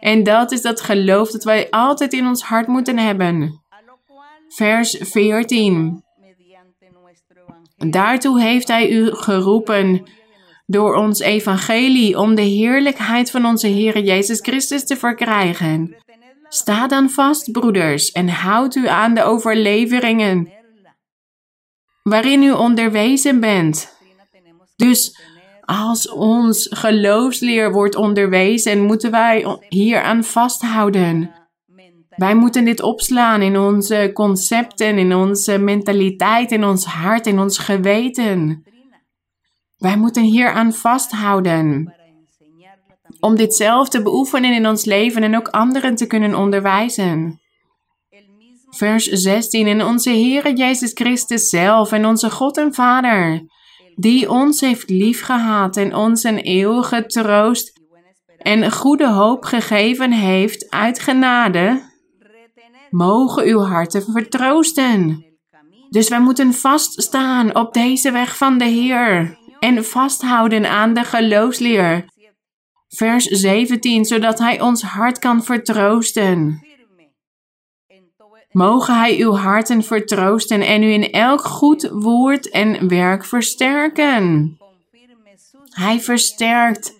En 0.00 0.22
dat 0.22 0.52
is 0.52 0.62
dat 0.62 0.80
geloof 0.80 1.30
dat 1.30 1.44
wij 1.44 1.70
altijd 1.70 2.12
in 2.12 2.26
ons 2.26 2.42
hart 2.42 2.66
moeten 2.66 2.98
hebben. 2.98 3.62
Vers 4.48 4.96
14. 5.00 6.02
Daartoe 7.76 8.40
heeft 8.40 8.68
Hij 8.68 8.90
u 8.90 9.14
geroepen 9.14 10.02
door 10.66 10.94
ons 10.94 11.20
evangelie 11.20 12.18
om 12.18 12.34
de 12.34 12.42
heerlijkheid 12.42 13.30
van 13.30 13.44
onze 13.44 13.66
Heer 13.66 13.98
Jezus 13.98 14.40
Christus 14.40 14.86
te 14.86 14.96
verkrijgen. 14.96 15.96
Sta 16.48 16.86
dan 16.86 17.10
vast, 17.10 17.52
broeders, 17.52 18.12
en 18.12 18.28
houd 18.28 18.74
u 18.74 18.88
aan 18.88 19.14
de 19.14 19.22
overleveringen 19.22 20.52
waarin 22.08 22.42
u 22.42 22.52
onderwezen 22.52 23.40
bent. 23.40 23.96
Dus 24.76 25.20
als 25.64 26.10
ons 26.10 26.66
geloofsleer 26.70 27.72
wordt 27.72 27.94
onderwezen, 27.94 28.84
moeten 28.84 29.10
wij 29.10 29.58
hier 29.68 30.02
aan 30.02 30.24
vasthouden. 30.24 31.30
Wij 32.08 32.34
moeten 32.34 32.64
dit 32.64 32.82
opslaan 32.82 33.42
in 33.42 33.58
onze 33.58 34.10
concepten, 34.14 34.98
in 34.98 35.14
onze 35.14 35.58
mentaliteit, 35.58 36.52
in 36.52 36.64
ons 36.64 36.84
hart, 36.84 37.26
in 37.26 37.38
ons 37.38 37.58
geweten. 37.58 38.62
Wij 39.76 39.96
moeten 39.96 40.22
hier 40.22 40.52
aan 40.52 40.72
vasthouden. 40.72 41.94
Om 43.20 43.36
dit 43.36 43.54
zelf 43.54 43.88
te 43.88 44.02
beoefenen 44.02 44.54
in 44.54 44.66
ons 44.66 44.84
leven 44.84 45.22
en 45.22 45.36
ook 45.36 45.48
anderen 45.48 45.94
te 45.94 46.06
kunnen 46.06 46.34
onderwijzen. 46.34 47.40
Vers 48.70 49.04
16. 49.04 49.66
En 49.66 49.84
onze 49.84 50.10
Heere 50.10 50.52
Jezus 50.52 50.90
Christus 50.94 51.48
zelf 51.48 51.92
en 51.92 52.06
onze 52.06 52.30
God 52.30 52.56
en 52.56 52.74
Vader, 52.74 53.42
die 53.94 54.30
ons 54.30 54.60
heeft 54.60 54.90
liefgehad 54.90 55.76
en 55.76 55.94
ons 55.94 56.24
een 56.24 56.38
eeuwige 56.38 57.06
troost 57.06 57.80
en 58.38 58.72
goede 58.72 59.08
hoop 59.08 59.44
gegeven 59.44 60.12
heeft 60.12 60.70
uit 60.70 61.00
genade, 61.00 61.82
mogen 62.90 63.44
uw 63.44 63.60
harten 63.60 64.02
vertroosten. 64.02 65.26
Dus 65.90 66.08
wij 66.08 66.20
moeten 66.20 66.54
vaststaan 66.54 67.56
op 67.56 67.74
deze 67.74 68.10
weg 68.10 68.36
van 68.36 68.58
de 68.58 68.64
Heer 68.64 69.38
en 69.58 69.84
vasthouden 69.84 70.70
aan 70.70 70.94
de 70.94 71.04
geloofsleer. 71.04 72.04
Vers 72.88 73.24
17, 73.24 74.04
zodat 74.04 74.38
Hij 74.38 74.60
ons 74.60 74.82
hart 74.82 75.18
kan 75.18 75.44
vertroosten. 75.44 76.67
Mogen 78.50 78.98
Hij 78.98 79.20
uw 79.20 79.32
harten 79.32 79.82
vertroosten 79.82 80.60
en 80.60 80.82
u 80.82 80.92
in 80.92 81.10
elk 81.10 81.40
goed 81.40 81.88
woord 81.92 82.50
en 82.50 82.88
werk 82.88 83.24
versterken. 83.24 84.56
Hij 85.70 86.00
versterkt 86.00 86.96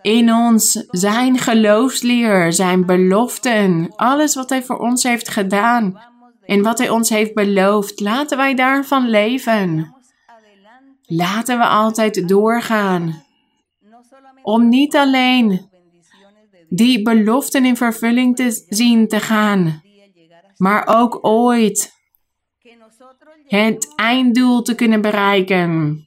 in 0.00 0.32
ons 0.32 0.84
zijn 0.90 1.38
geloofsleer, 1.38 2.52
zijn 2.52 2.86
beloften, 2.86 3.92
alles 3.96 4.34
wat 4.34 4.48
Hij 4.48 4.62
voor 4.62 4.78
ons 4.78 5.02
heeft 5.02 5.28
gedaan 5.28 6.00
en 6.44 6.62
wat 6.62 6.78
Hij 6.78 6.90
ons 6.90 7.08
heeft 7.08 7.34
beloofd. 7.34 8.00
Laten 8.00 8.36
wij 8.36 8.54
daarvan 8.54 9.08
leven. 9.08 9.94
Laten 11.02 11.58
we 11.58 11.66
altijd 11.66 12.28
doorgaan. 12.28 13.24
Om 14.42 14.68
niet 14.68 14.96
alleen 14.96 15.70
die 16.68 17.02
beloften 17.02 17.64
in 17.64 17.76
vervulling 17.76 18.36
te 18.36 18.64
zien 18.68 19.08
te 19.08 19.20
gaan, 19.20 19.82
maar 20.62 20.86
ook 20.86 21.18
ooit 21.20 21.92
het 23.46 23.92
einddoel 23.96 24.62
te 24.62 24.74
kunnen 24.74 25.00
bereiken. 25.00 26.00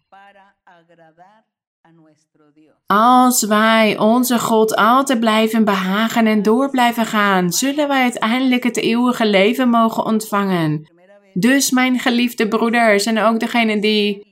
Als 2.85 3.43
wij 3.43 3.97
onze 3.97 4.39
God 4.39 4.75
altijd 4.75 5.19
blijven 5.19 5.65
behagen 5.65 6.27
en 6.27 6.41
door 6.41 6.69
blijven 6.69 7.05
gaan, 7.05 7.51
zullen 7.51 7.87
wij 7.87 8.01
uiteindelijk 8.01 8.63
het 8.63 8.77
eeuwige 8.77 9.25
leven 9.25 9.69
mogen 9.69 10.05
ontvangen. 10.05 10.89
Dus 11.33 11.71
mijn 11.71 11.99
geliefde 11.99 12.47
broeders 12.47 13.05
en 13.05 13.19
ook 13.19 13.39
degenen 13.39 13.81
die 13.81 14.27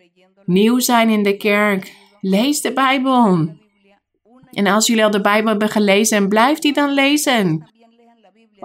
nieuw 0.46 0.80
zijn 0.80 1.10
in 1.10 1.24
de 1.24 1.38
kerk, 1.38 1.96
lees 2.22 2.62
de 2.62 2.74
Bijbel. 2.74 3.56
En 4.52 4.68
als 4.68 4.88
jullie 4.88 5.04
al 5.04 5.12
de 5.12 5.22
Bijbel 5.22 5.50
hebben 5.50 5.70
gelezen, 5.70 6.30
blijf 6.30 6.60
die 6.60 6.74
dan 6.74 6.94
lezen. 6.94 7.73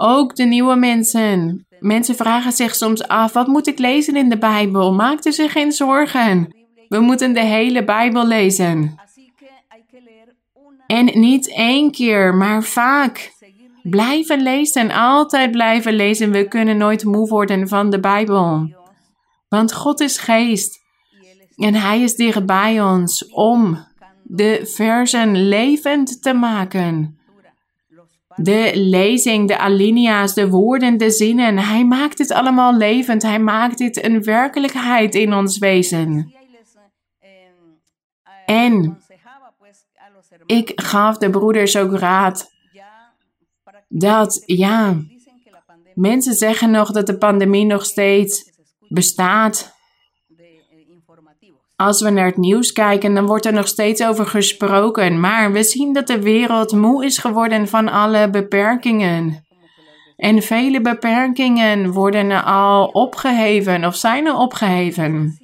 Ook 0.01 0.37
de 0.37 0.45
nieuwe 0.45 0.77
mensen. 0.77 1.67
Mensen 1.81 2.15
vragen 2.15 2.53
zich 2.53 2.75
soms 2.75 3.09
af: 3.09 3.33
wat 3.33 3.47
moet 3.47 3.67
ik 3.67 3.79
lezen 3.79 4.17
in 4.17 4.29
de 4.29 4.39
Bijbel? 4.39 4.93
Maak 4.93 5.25
er 5.25 5.33
zich 5.33 5.53
geen 5.53 5.73
zorgen. 5.73 6.55
We 6.89 7.01
moeten 7.01 7.33
de 7.33 7.45
hele 7.45 7.85
Bijbel 7.85 8.27
lezen. 8.27 9.01
En 10.87 11.21
niet 11.21 11.55
één 11.55 11.91
keer, 11.91 12.35
maar 12.35 12.63
vaak. 12.63 13.37
Blijven 13.83 14.43
lezen, 14.43 14.91
altijd 14.91 15.51
blijven 15.51 15.93
lezen. 15.93 16.31
We 16.31 16.49
kunnen 16.49 16.77
nooit 16.77 17.05
moe 17.05 17.29
worden 17.29 17.69
van 17.69 17.91
de 17.91 18.01
Bijbel. 18.01 18.75
Want 19.49 19.73
God 19.73 20.01
is 20.01 20.19
geest. 20.19 20.79
En 21.57 21.75
Hij 21.75 22.01
is 22.01 22.15
dicht 22.15 22.47
bij 22.47 22.83
ons 22.83 23.29
om 23.31 23.87
de 24.23 24.71
versen 24.75 25.49
levend 25.49 26.23
te 26.23 26.33
maken. 26.33 27.18
De 28.43 28.71
lezing, 28.75 29.49
de 29.49 29.59
alinea's, 29.59 30.35
de 30.35 30.49
woorden, 30.49 30.97
de 30.97 31.11
zinnen. 31.11 31.59
Hij 31.59 31.85
maakt 31.85 32.17
dit 32.17 32.33
allemaal 32.33 32.77
levend. 32.77 33.23
Hij 33.23 33.39
maakt 33.39 33.79
dit 33.79 34.05
een 34.05 34.23
werkelijkheid 34.23 35.15
in 35.15 35.35
ons 35.35 35.59
wezen. 35.59 36.35
En 38.47 38.99
ik 40.47 40.73
gaf 40.75 41.17
de 41.19 41.31
broeders 41.31 41.77
ook 41.77 41.93
raad 41.93 42.51
dat, 43.89 44.43
ja, 44.47 44.97
mensen 45.95 46.35
zeggen 46.35 46.71
nog 46.71 46.91
dat 46.91 47.07
de 47.07 47.19
pandemie 47.19 47.65
nog 47.65 47.85
steeds 47.85 48.51
bestaat. 48.89 49.77
Als 51.81 52.03
we 52.03 52.11
naar 52.11 52.27
het 52.27 52.37
nieuws 52.37 52.73
kijken, 52.73 53.15
dan 53.15 53.27
wordt 53.27 53.47
er 53.47 53.53
nog 53.53 53.69
steeds 53.69 54.03
over 54.03 54.27
gesproken. 54.27 55.21
Maar 55.21 55.53
we 55.53 55.63
zien 55.63 55.93
dat 55.93 56.07
de 56.07 56.23
wereld 56.23 56.73
moe 56.73 57.05
is 57.05 57.19
geworden 57.19 57.69
van 57.69 57.89
alle 57.89 58.31
beperkingen. 58.31 59.47
En 60.17 60.43
vele 60.43 60.81
beperkingen 60.81 61.93
worden 61.93 62.45
al 62.45 62.87
opgeheven 62.87 63.85
of 63.85 63.97
zijn 63.97 64.29
al 64.29 64.43
opgeheven. 64.43 65.39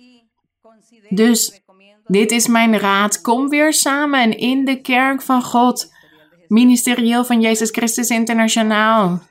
Dus 1.09 1.63
dit 2.07 2.31
is 2.31 2.47
mijn 2.47 2.79
raad. 2.79 3.21
Kom 3.21 3.49
weer 3.49 3.73
samen 3.73 4.39
in 4.39 4.65
de 4.65 4.81
kerk 4.81 5.23
van 5.23 5.43
God. 5.43 5.93
Ministerieel 6.49 7.25
van 7.25 7.41
Jezus 7.41 7.71
Christus 7.71 8.09
Internationaal. 8.09 9.23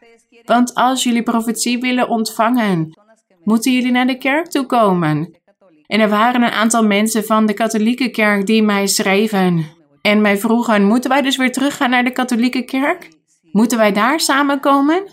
Want 0.45 0.73
als 0.73 1.03
jullie 1.03 1.23
profetie 1.23 1.79
willen 1.79 2.09
ontvangen, 2.09 2.99
moeten 3.43 3.71
jullie 3.73 3.91
naar 3.91 4.07
de 4.07 4.17
kerk 4.17 4.47
toe 4.47 4.65
komen. 4.65 5.41
En 5.85 5.99
er 5.99 6.09
waren 6.09 6.41
een 6.41 6.51
aantal 6.51 6.83
mensen 6.83 7.25
van 7.25 7.45
de 7.45 7.53
katholieke 7.53 8.09
kerk 8.09 8.45
die 8.45 8.63
mij 8.63 8.87
schreven. 8.87 9.65
En 10.01 10.21
mij 10.21 10.37
vroegen, 10.37 10.83
moeten 10.83 11.09
wij 11.09 11.21
dus 11.21 11.37
weer 11.37 11.51
teruggaan 11.51 11.89
naar 11.89 12.03
de 12.03 12.11
katholieke 12.11 12.63
kerk? 12.63 13.09
Moeten 13.51 13.77
wij 13.77 13.91
daar 13.91 14.19
samenkomen? 14.19 15.03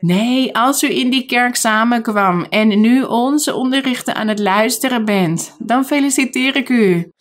Nee, 0.00 0.56
als 0.56 0.82
u 0.82 0.90
in 0.90 1.10
die 1.10 1.26
kerk 1.26 1.56
samenkwam 1.56 2.44
en 2.44 2.80
nu 2.80 3.02
onze 3.02 3.54
onderrichten 3.54 4.14
aan 4.14 4.28
het 4.28 4.38
luisteren 4.38 5.04
bent, 5.04 5.56
dan 5.58 5.84
feliciteer 5.84 6.56
ik 6.56 6.68
u. 6.68 7.12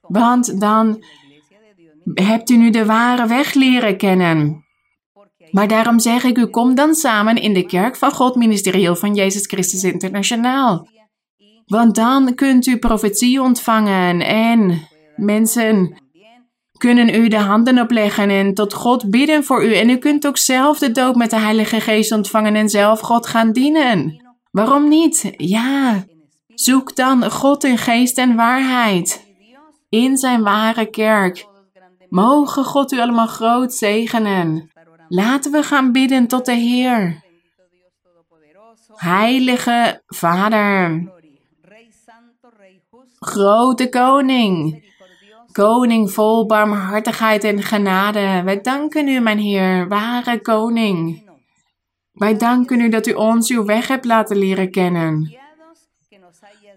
Want 0.00 0.60
dan 0.60 1.04
hebt 2.14 2.50
u 2.50 2.56
nu 2.56 2.70
de 2.70 2.84
ware 2.84 3.26
weg 3.26 3.54
leren 3.54 3.96
kennen. 3.96 4.64
Maar 5.50 5.68
daarom 5.68 5.98
zeg 5.98 6.24
ik 6.24 6.38
u, 6.38 6.46
kom 6.46 6.74
dan 6.74 6.94
samen 6.94 7.36
in 7.36 7.54
de 7.54 7.66
kerk 7.66 7.96
van 7.96 8.12
God 8.12 8.34
ministerieel 8.34 8.96
van 8.96 9.14
Jezus 9.14 9.46
Christus 9.46 9.84
Internationaal. 9.84 10.88
Want 11.70 11.94
dan 11.94 12.34
kunt 12.34 12.66
u 12.66 12.78
profetie 12.78 13.40
ontvangen 13.42 14.20
en 14.20 14.88
mensen 15.16 16.02
kunnen 16.78 17.14
u 17.14 17.28
de 17.28 17.38
handen 17.38 17.78
opleggen 17.78 18.30
en 18.30 18.54
tot 18.54 18.74
God 18.74 19.10
bidden 19.10 19.44
voor 19.44 19.64
u. 19.64 19.74
En 19.74 19.90
u 19.90 19.96
kunt 19.96 20.26
ook 20.26 20.36
zelf 20.36 20.78
de 20.78 20.92
doop 20.92 21.16
met 21.16 21.30
de 21.30 21.38
Heilige 21.38 21.80
Geest 21.80 22.12
ontvangen 22.12 22.54
en 22.54 22.68
zelf 22.68 23.00
God 23.00 23.26
gaan 23.26 23.52
dienen. 23.52 24.24
Waarom 24.50 24.88
niet? 24.88 25.32
Ja, 25.36 26.04
zoek 26.54 26.96
dan 26.96 27.30
God 27.30 27.64
in 27.64 27.78
geest 27.78 28.18
en 28.18 28.36
waarheid 28.36 29.26
in 29.88 30.16
zijn 30.16 30.42
ware 30.42 30.86
kerk. 30.86 31.46
Mogen 32.08 32.64
God 32.64 32.92
u 32.92 33.00
allemaal 33.00 33.26
groot 33.26 33.74
zegenen. 33.74 34.70
Laten 35.08 35.52
we 35.52 35.62
gaan 35.62 35.92
bidden 35.92 36.26
tot 36.26 36.46
de 36.46 36.54
Heer. 36.54 37.22
Heilige 38.94 40.02
Vader, 40.06 41.10
grote 43.24 43.88
koning, 43.88 44.84
koning 45.52 46.10
vol 46.10 46.46
barmhartigheid 46.46 47.44
en 47.44 47.62
genade, 47.62 48.42
wij 48.44 48.60
danken 48.60 49.08
u, 49.08 49.20
mijn 49.20 49.38
Heer, 49.38 49.88
ware 49.88 50.40
koning. 50.40 51.28
Wij 52.12 52.36
danken 52.36 52.80
u 52.80 52.88
dat 52.88 53.06
u 53.06 53.12
ons 53.12 53.50
uw 53.50 53.64
weg 53.64 53.88
hebt 53.88 54.04
laten 54.04 54.36
leren 54.36 54.70
kennen. 54.70 55.36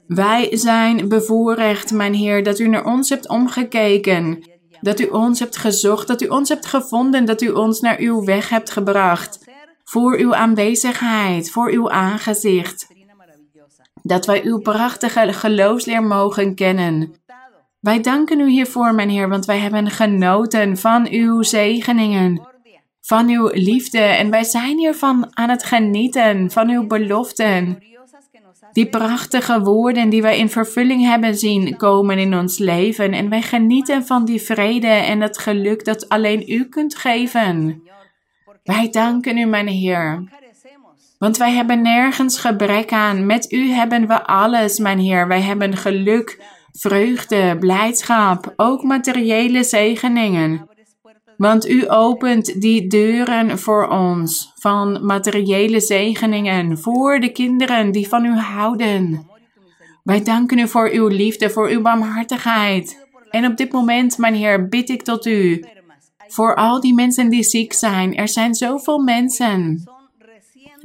Wij 0.07 0.57
zijn 0.57 1.07
bevoorrecht, 1.07 1.91
mijn 1.91 2.13
Heer, 2.13 2.43
dat 2.43 2.59
u 2.59 2.67
naar 2.67 2.85
ons 2.85 3.09
hebt 3.09 3.29
omgekeken, 3.29 4.49
dat 4.81 4.99
u 4.99 5.05
ons 5.05 5.39
hebt 5.39 5.57
gezocht, 5.57 6.07
dat 6.07 6.21
u 6.21 6.27
ons 6.27 6.49
hebt 6.49 6.65
gevonden, 6.65 7.25
dat 7.25 7.41
u 7.41 7.49
ons 7.49 7.79
naar 7.79 7.99
uw 7.99 8.23
weg 8.23 8.49
hebt 8.49 8.69
gebracht, 8.69 9.49
voor 9.83 10.17
uw 10.17 10.35
aanwezigheid, 10.35 11.51
voor 11.51 11.69
uw 11.69 11.89
aangezicht 11.89 12.92
dat 14.03 14.25
wij 14.25 14.43
uw 14.43 14.59
prachtige 14.59 15.33
geloofsleer 15.33 16.03
mogen 16.03 16.55
kennen. 16.55 17.13
Wij 17.79 18.01
danken 18.01 18.39
u 18.39 18.49
hiervoor, 18.49 18.95
mijn 18.95 19.09
Heer, 19.09 19.29
want 19.29 19.45
wij 19.45 19.59
hebben 19.59 19.89
genoten 19.89 20.77
van 20.77 21.07
uw 21.09 21.41
zegeningen, 21.41 22.47
van 23.01 23.29
uw 23.29 23.49
liefde 23.53 23.99
en 23.99 24.29
wij 24.29 24.43
zijn 24.43 24.77
hiervan 24.77 25.27
aan 25.33 25.49
het 25.49 25.63
genieten, 25.63 26.51
van 26.51 26.69
uw 26.69 26.87
beloften. 26.87 27.83
Die 28.71 28.89
prachtige 28.89 29.61
woorden 29.61 30.09
die 30.09 30.21
wij 30.21 30.37
in 30.37 30.49
vervulling 30.49 31.05
hebben 31.05 31.35
zien 31.35 31.77
komen 31.77 32.17
in 32.17 32.35
ons 32.37 32.57
leven 32.57 33.13
en 33.13 33.29
wij 33.29 33.41
genieten 33.41 34.05
van 34.05 34.25
die 34.25 34.41
vrede 34.41 34.87
en 34.87 35.21
het 35.21 35.37
geluk 35.37 35.85
dat 35.85 36.09
alleen 36.09 36.51
u 36.51 36.65
kunt 36.65 36.95
geven. 36.95 37.83
Wij 38.63 38.89
danken 38.89 39.37
u, 39.37 39.45
mijn 39.45 39.67
Heer. 39.67 40.23
Want 41.23 41.37
wij 41.37 41.51
hebben 41.51 41.81
nergens 41.81 42.37
gebrek 42.39 42.91
aan. 42.91 43.25
Met 43.25 43.51
u 43.51 43.69
hebben 43.69 44.07
we 44.07 44.25
alles, 44.25 44.79
mijn 44.79 44.99
Heer. 44.99 45.27
Wij 45.27 45.41
hebben 45.41 45.77
geluk, 45.77 46.43
vreugde, 46.71 47.57
blijdschap, 47.59 48.53
ook 48.55 48.83
materiële 48.83 49.63
zegeningen. 49.63 50.69
Want 51.37 51.69
u 51.69 51.89
opent 51.89 52.61
die 52.61 52.87
deuren 52.87 53.59
voor 53.59 53.87
ons 53.87 54.51
van 54.55 55.05
materiële 55.05 55.79
zegeningen 55.79 56.77
voor 56.77 57.19
de 57.19 57.31
kinderen 57.31 57.91
die 57.91 58.07
van 58.07 58.25
u 58.25 58.35
houden. 58.35 59.27
Wij 60.03 60.23
danken 60.23 60.59
u 60.59 60.67
voor 60.67 60.89
uw 60.89 61.07
liefde, 61.07 61.49
voor 61.49 61.69
uw 61.69 61.81
barmhartigheid. 61.81 63.07
En 63.29 63.45
op 63.45 63.57
dit 63.57 63.71
moment, 63.71 64.17
mijn 64.17 64.35
Heer, 64.35 64.67
bid 64.67 64.89
ik 64.89 65.01
tot 65.01 65.25
u 65.25 65.65
voor 66.27 66.55
al 66.55 66.79
die 66.79 66.93
mensen 66.93 67.29
die 67.29 67.43
ziek 67.43 67.73
zijn. 67.73 68.15
Er 68.15 68.29
zijn 68.29 68.55
zoveel 68.55 68.99
mensen 68.99 69.83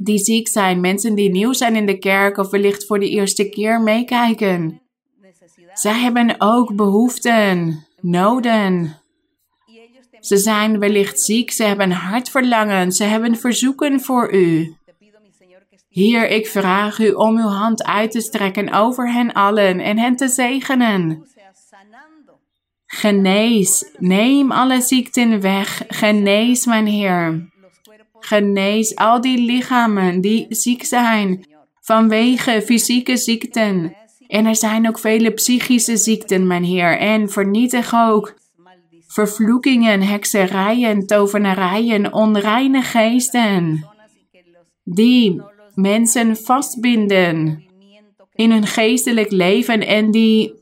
die 0.01 0.17
ziek 0.17 0.47
zijn, 0.47 0.81
mensen 0.81 1.15
die 1.15 1.29
nieuw 1.29 1.53
zijn 1.53 1.75
in 1.75 1.85
de 1.85 1.97
kerk 1.97 2.37
of 2.37 2.49
wellicht 2.49 2.85
voor 2.85 2.99
de 2.99 3.09
eerste 3.09 3.49
keer 3.49 3.81
meekijken. 3.81 4.81
Zij 5.73 5.99
hebben 5.99 6.35
ook 6.37 6.75
behoeften, 6.75 7.85
noden. 8.01 8.97
Ze 10.19 10.37
zijn 10.37 10.79
wellicht 10.79 11.19
ziek, 11.19 11.51
ze 11.51 11.63
hebben 11.63 11.91
hartverlangen, 11.91 12.91
ze 12.91 13.03
hebben 13.03 13.35
verzoeken 13.35 14.01
voor 14.01 14.33
u. 14.33 14.75
Heer, 15.89 16.29
ik 16.29 16.47
vraag 16.47 16.99
u 16.99 17.11
om 17.11 17.37
uw 17.37 17.47
hand 17.47 17.83
uit 17.83 18.11
te 18.11 18.21
strekken 18.21 18.73
over 18.73 19.11
hen 19.11 19.33
allen 19.33 19.79
en 19.79 19.97
hen 19.97 20.15
te 20.15 20.27
zegenen. 20.27 21.27
Genees, 22.85 23.91
neem 23.97 24.51
alle 24.51 24.81
ziekten 24.81 25.41
weg, 25.41 25.83
genees 25.87 26.65
mijn 26.65 26.85
Heer. 26.85 27.49
Genees 28.19 28.95
al 28.95 29.21
die 29.21 29.41
lichamen 29.41 30.21
die 30.21 30.45
ziek 30.49 30.83
zijn 30.83 31.45
vanwege 31.81 32.61
fysieke 32.65 33.17
ziekten. 33.17 33.95
En 34.27 34.45
er 34.45 34.55
zijn 34.55 34.87
ook 34.87 34.99
vele 34.99 35.31
psychische 35.31 35.97
ziekten, 35.97 36.47
mijn 36.47 36.63
Heer. 36.63 36.97
En 36.97 37.29
vernietig 37.29 37.93
ook 37.95 38.33
vervloekingen, 39.07 40.01
hekserijen, 40.01 41.07
tovenarijen, 41.07 42.13
onreine 42.13 42.81
geesten. 42.81 43.87
Die 44.83 45.41
mensen 45.73 46.37
vastbinden 46.37 47.63
in 48.33 48.51
hun 48.51 48.67
geestelijk 48.67 49.31
leven 49.31 49.87
en 49.87 50.11
die 50.11 50.53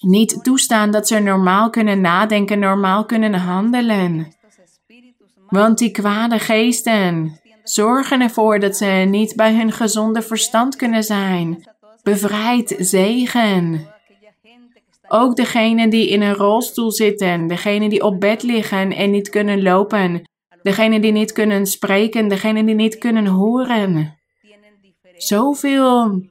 niet 0.00 0.38
toestaan 0.44 0.90
dat 0.90 1.08
ze 1.08 1.18
normaal 1.18 1.70
kunnen 1.70 2.00
nadenken, 2.00 2.58
normaal 2.58 3.04
kunnen 3.04 3.34
handelen. 3.34 4.40
Want 5.52 5.78
die 5.78 5.90
kwade 5.90 6.38
geesten 6.38 7.40
zorgen 7.62 8.20
ervoor 8.20 8.60
dat 8.60 8.76
ze 8.76 8.86
niet 8.86 9.36
bij 9.36 9.54
hun 9.54 9.72
gezonde 9.72 10.22
verstand 10.22 10.76
kunnen 10.76 11.02
zijn. 11.02 11.68
Bevrijd 12.02 12.74
zegen. 12.78 13.86
Ook 15.08 15.36
degenen 15.36 15.90
die 15.90 16.08
in 16.08 16.22
een 16.22 16.34
rolstoel 16.34 16.92
zitten, 16.92 17.46
degenen 17.46 17.88
die 17.88 18.02
op 18.02 18.20
bed 18.20 18.42
liggen 18.42 18.92
en 18.92 19.10
niet 19.10 19.28
kunnen 19.28 19.62
lopen, 19.62 20.22
degenen 20.62 21.00
die 21.00 21.12
niet 21.12 21.32
kunnen 21.32 21.66
spreken, 21.66 22.28
degenen 22.28 22.66
die 22.66 22.74
niet 22.74 22.98
kunnen 22.98 23.26
horen. 23.26 24.18
Zoveel 25.16 26.22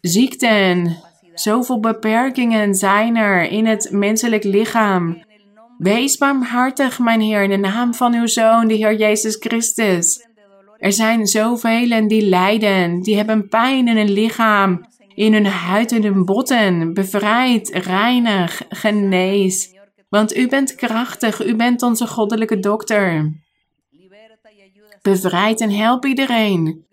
ziekten, 0.00 0.96
zoveel 1.34 1.80
beperkingen 1.80 2.74
zijn 2.74 3.16
er 3.16 3.42
in 3.42 3.66
het 3.66 3.88
menselijk 3.92 4.44
lichaam. 4.44 5.28
Wees 5.80 6.16
barmhartig, 6.18 6.98
mijn 6.98 7.20
Heer, 7.20 7.42
in 7.42 7.50
de 7.50 7.56
naam 7.56 7.94
van 7.94 8.14
uw 8.14 8.26
Zoon, 8.26 8.68
de 8.68 8.74
Heer 8.74 8.94
Jezus 8.94 9.36
Christus. 9.38 10.26
Er 10.76 10.92
zijn 10.92 11.26
zoveel 11.26 12.08
die 12.08 12.28
lijden, 12.28 13.02
die 13.02 13.16
hebben 13.16 13.48
pijn 13.48 13.88
in 13.88 13.96
hun 13.96 14.10
lichaam, 14.10 14.86
in 15.14 15.32
hun 15.32 15.46
huid 15.46 15.92
en 15.92 16.02
hun 16.02 16.24
botten. 16.24 16.94
Bevrijd, 16.94 17.68
reinig, 17.68 18.62
genees. 18.68 19.74
Want 20.08 20.36
u 20.36 20.48
bent 20.48 20.74
krachtig, 20.74 21.46
u 21.46 21.56
bent 21.56 21.82
onze 21.82 22.06
goddelijke 22.06 22.58
dokter. 22.58 23.32
Bevrijd 25.02 25.60
en 25.60 25.70
help 25.70 26.04
iedereen. 26.04 26.86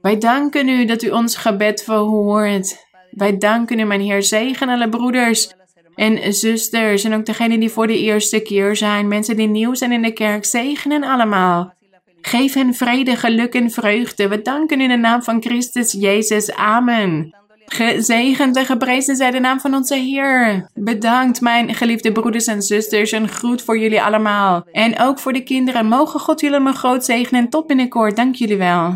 Wij 0.00 0.18
danken 0.18 0.68
u 0.68 0.84
dat 0.84 1.02
u 1.02 1.10
ons 1.10 1.36
gebed 1.36 1.82
verhoort. 1.82 2.86
Wij 3.10 3.36
danken 3.36 3.78
u, 3.78 3.84
mijn 3.84 4.00
Heer, 4.00 4.22
zegen 4.22 4.68
alle 4.68 4.88
broeders 4.88 5.54
en 5.96 6.34
zusters 6.34 7.04
en 7.04 7.14
ook 7.14 7.26
degenen 7.26 7.60
die 7.60 7.70
voor 7.70 7.86
de 7.86 7.98
eerste 7.98 8.40
keer 8.40 8.76
zijn, 8.76 9.08
mensen 9.08 9.36
die 9.36 9.48
nieuw 9.48 9.74
zijn 9.74 9.92
in 9.92 10.02
de 10.02 10.12
kerk, 10.12 10.44
zegenen 10.44 11.02
allemaal. 11.02 11.74
Geef 12.20 12.54
hen 12.54 12.74
vrede, 12.74 13.16
geluk 13.16 13.54
en 13.54 13.70
vreugde. 13.70 14.28
We 14.28 14.42
danken 14.42 14.80
in 14.80 14.88
de 14.88 14.96
naam 14.96 15.22
van 15.22 15.42
Christus 15.42 15.92
Jezus. 15.92 16.52
Amen. 16.54 17.34
Gezegend 17.66 18.56
en 18.56 18.66
geprezen 18.66 19.16
zij 19.16 19.30
de 19.30 19.40
naam 19.40 19.60
van 19.60 19.74
onze 19.74 19.94
Heer. 19.94 20.70
Bedankt, 20.74 21.40
mijn 21.40 21.74
geliefde 21.74 22.12
broeders 22.12 22.46
en 22.46 22.62
zusters. 22.62 23.12
Een 23.12 23.28
groet 23.28 23.62
voor 23.62 23.78
jullie 23.78 24.02
allemaal. 24.02 24.66
En 24.72 24.98
ook 25.00 25.18
voor 25.18 25.32
de 25.32 25.42
kinderen. 25.42 25.86
Mogen 25.86 26.20
God 26.20 26.40
jullie 26.40 26.60
maar 26.60 26.74
groot 26.74 27.04
zegenen. 27.04 27.40
En 27.40 27.48
tot 27.48 27.66
binnenkort. 27.66 28.16
Dank 28.16 28.34
jullie 28.34 28.56
wel. 28.56 28.94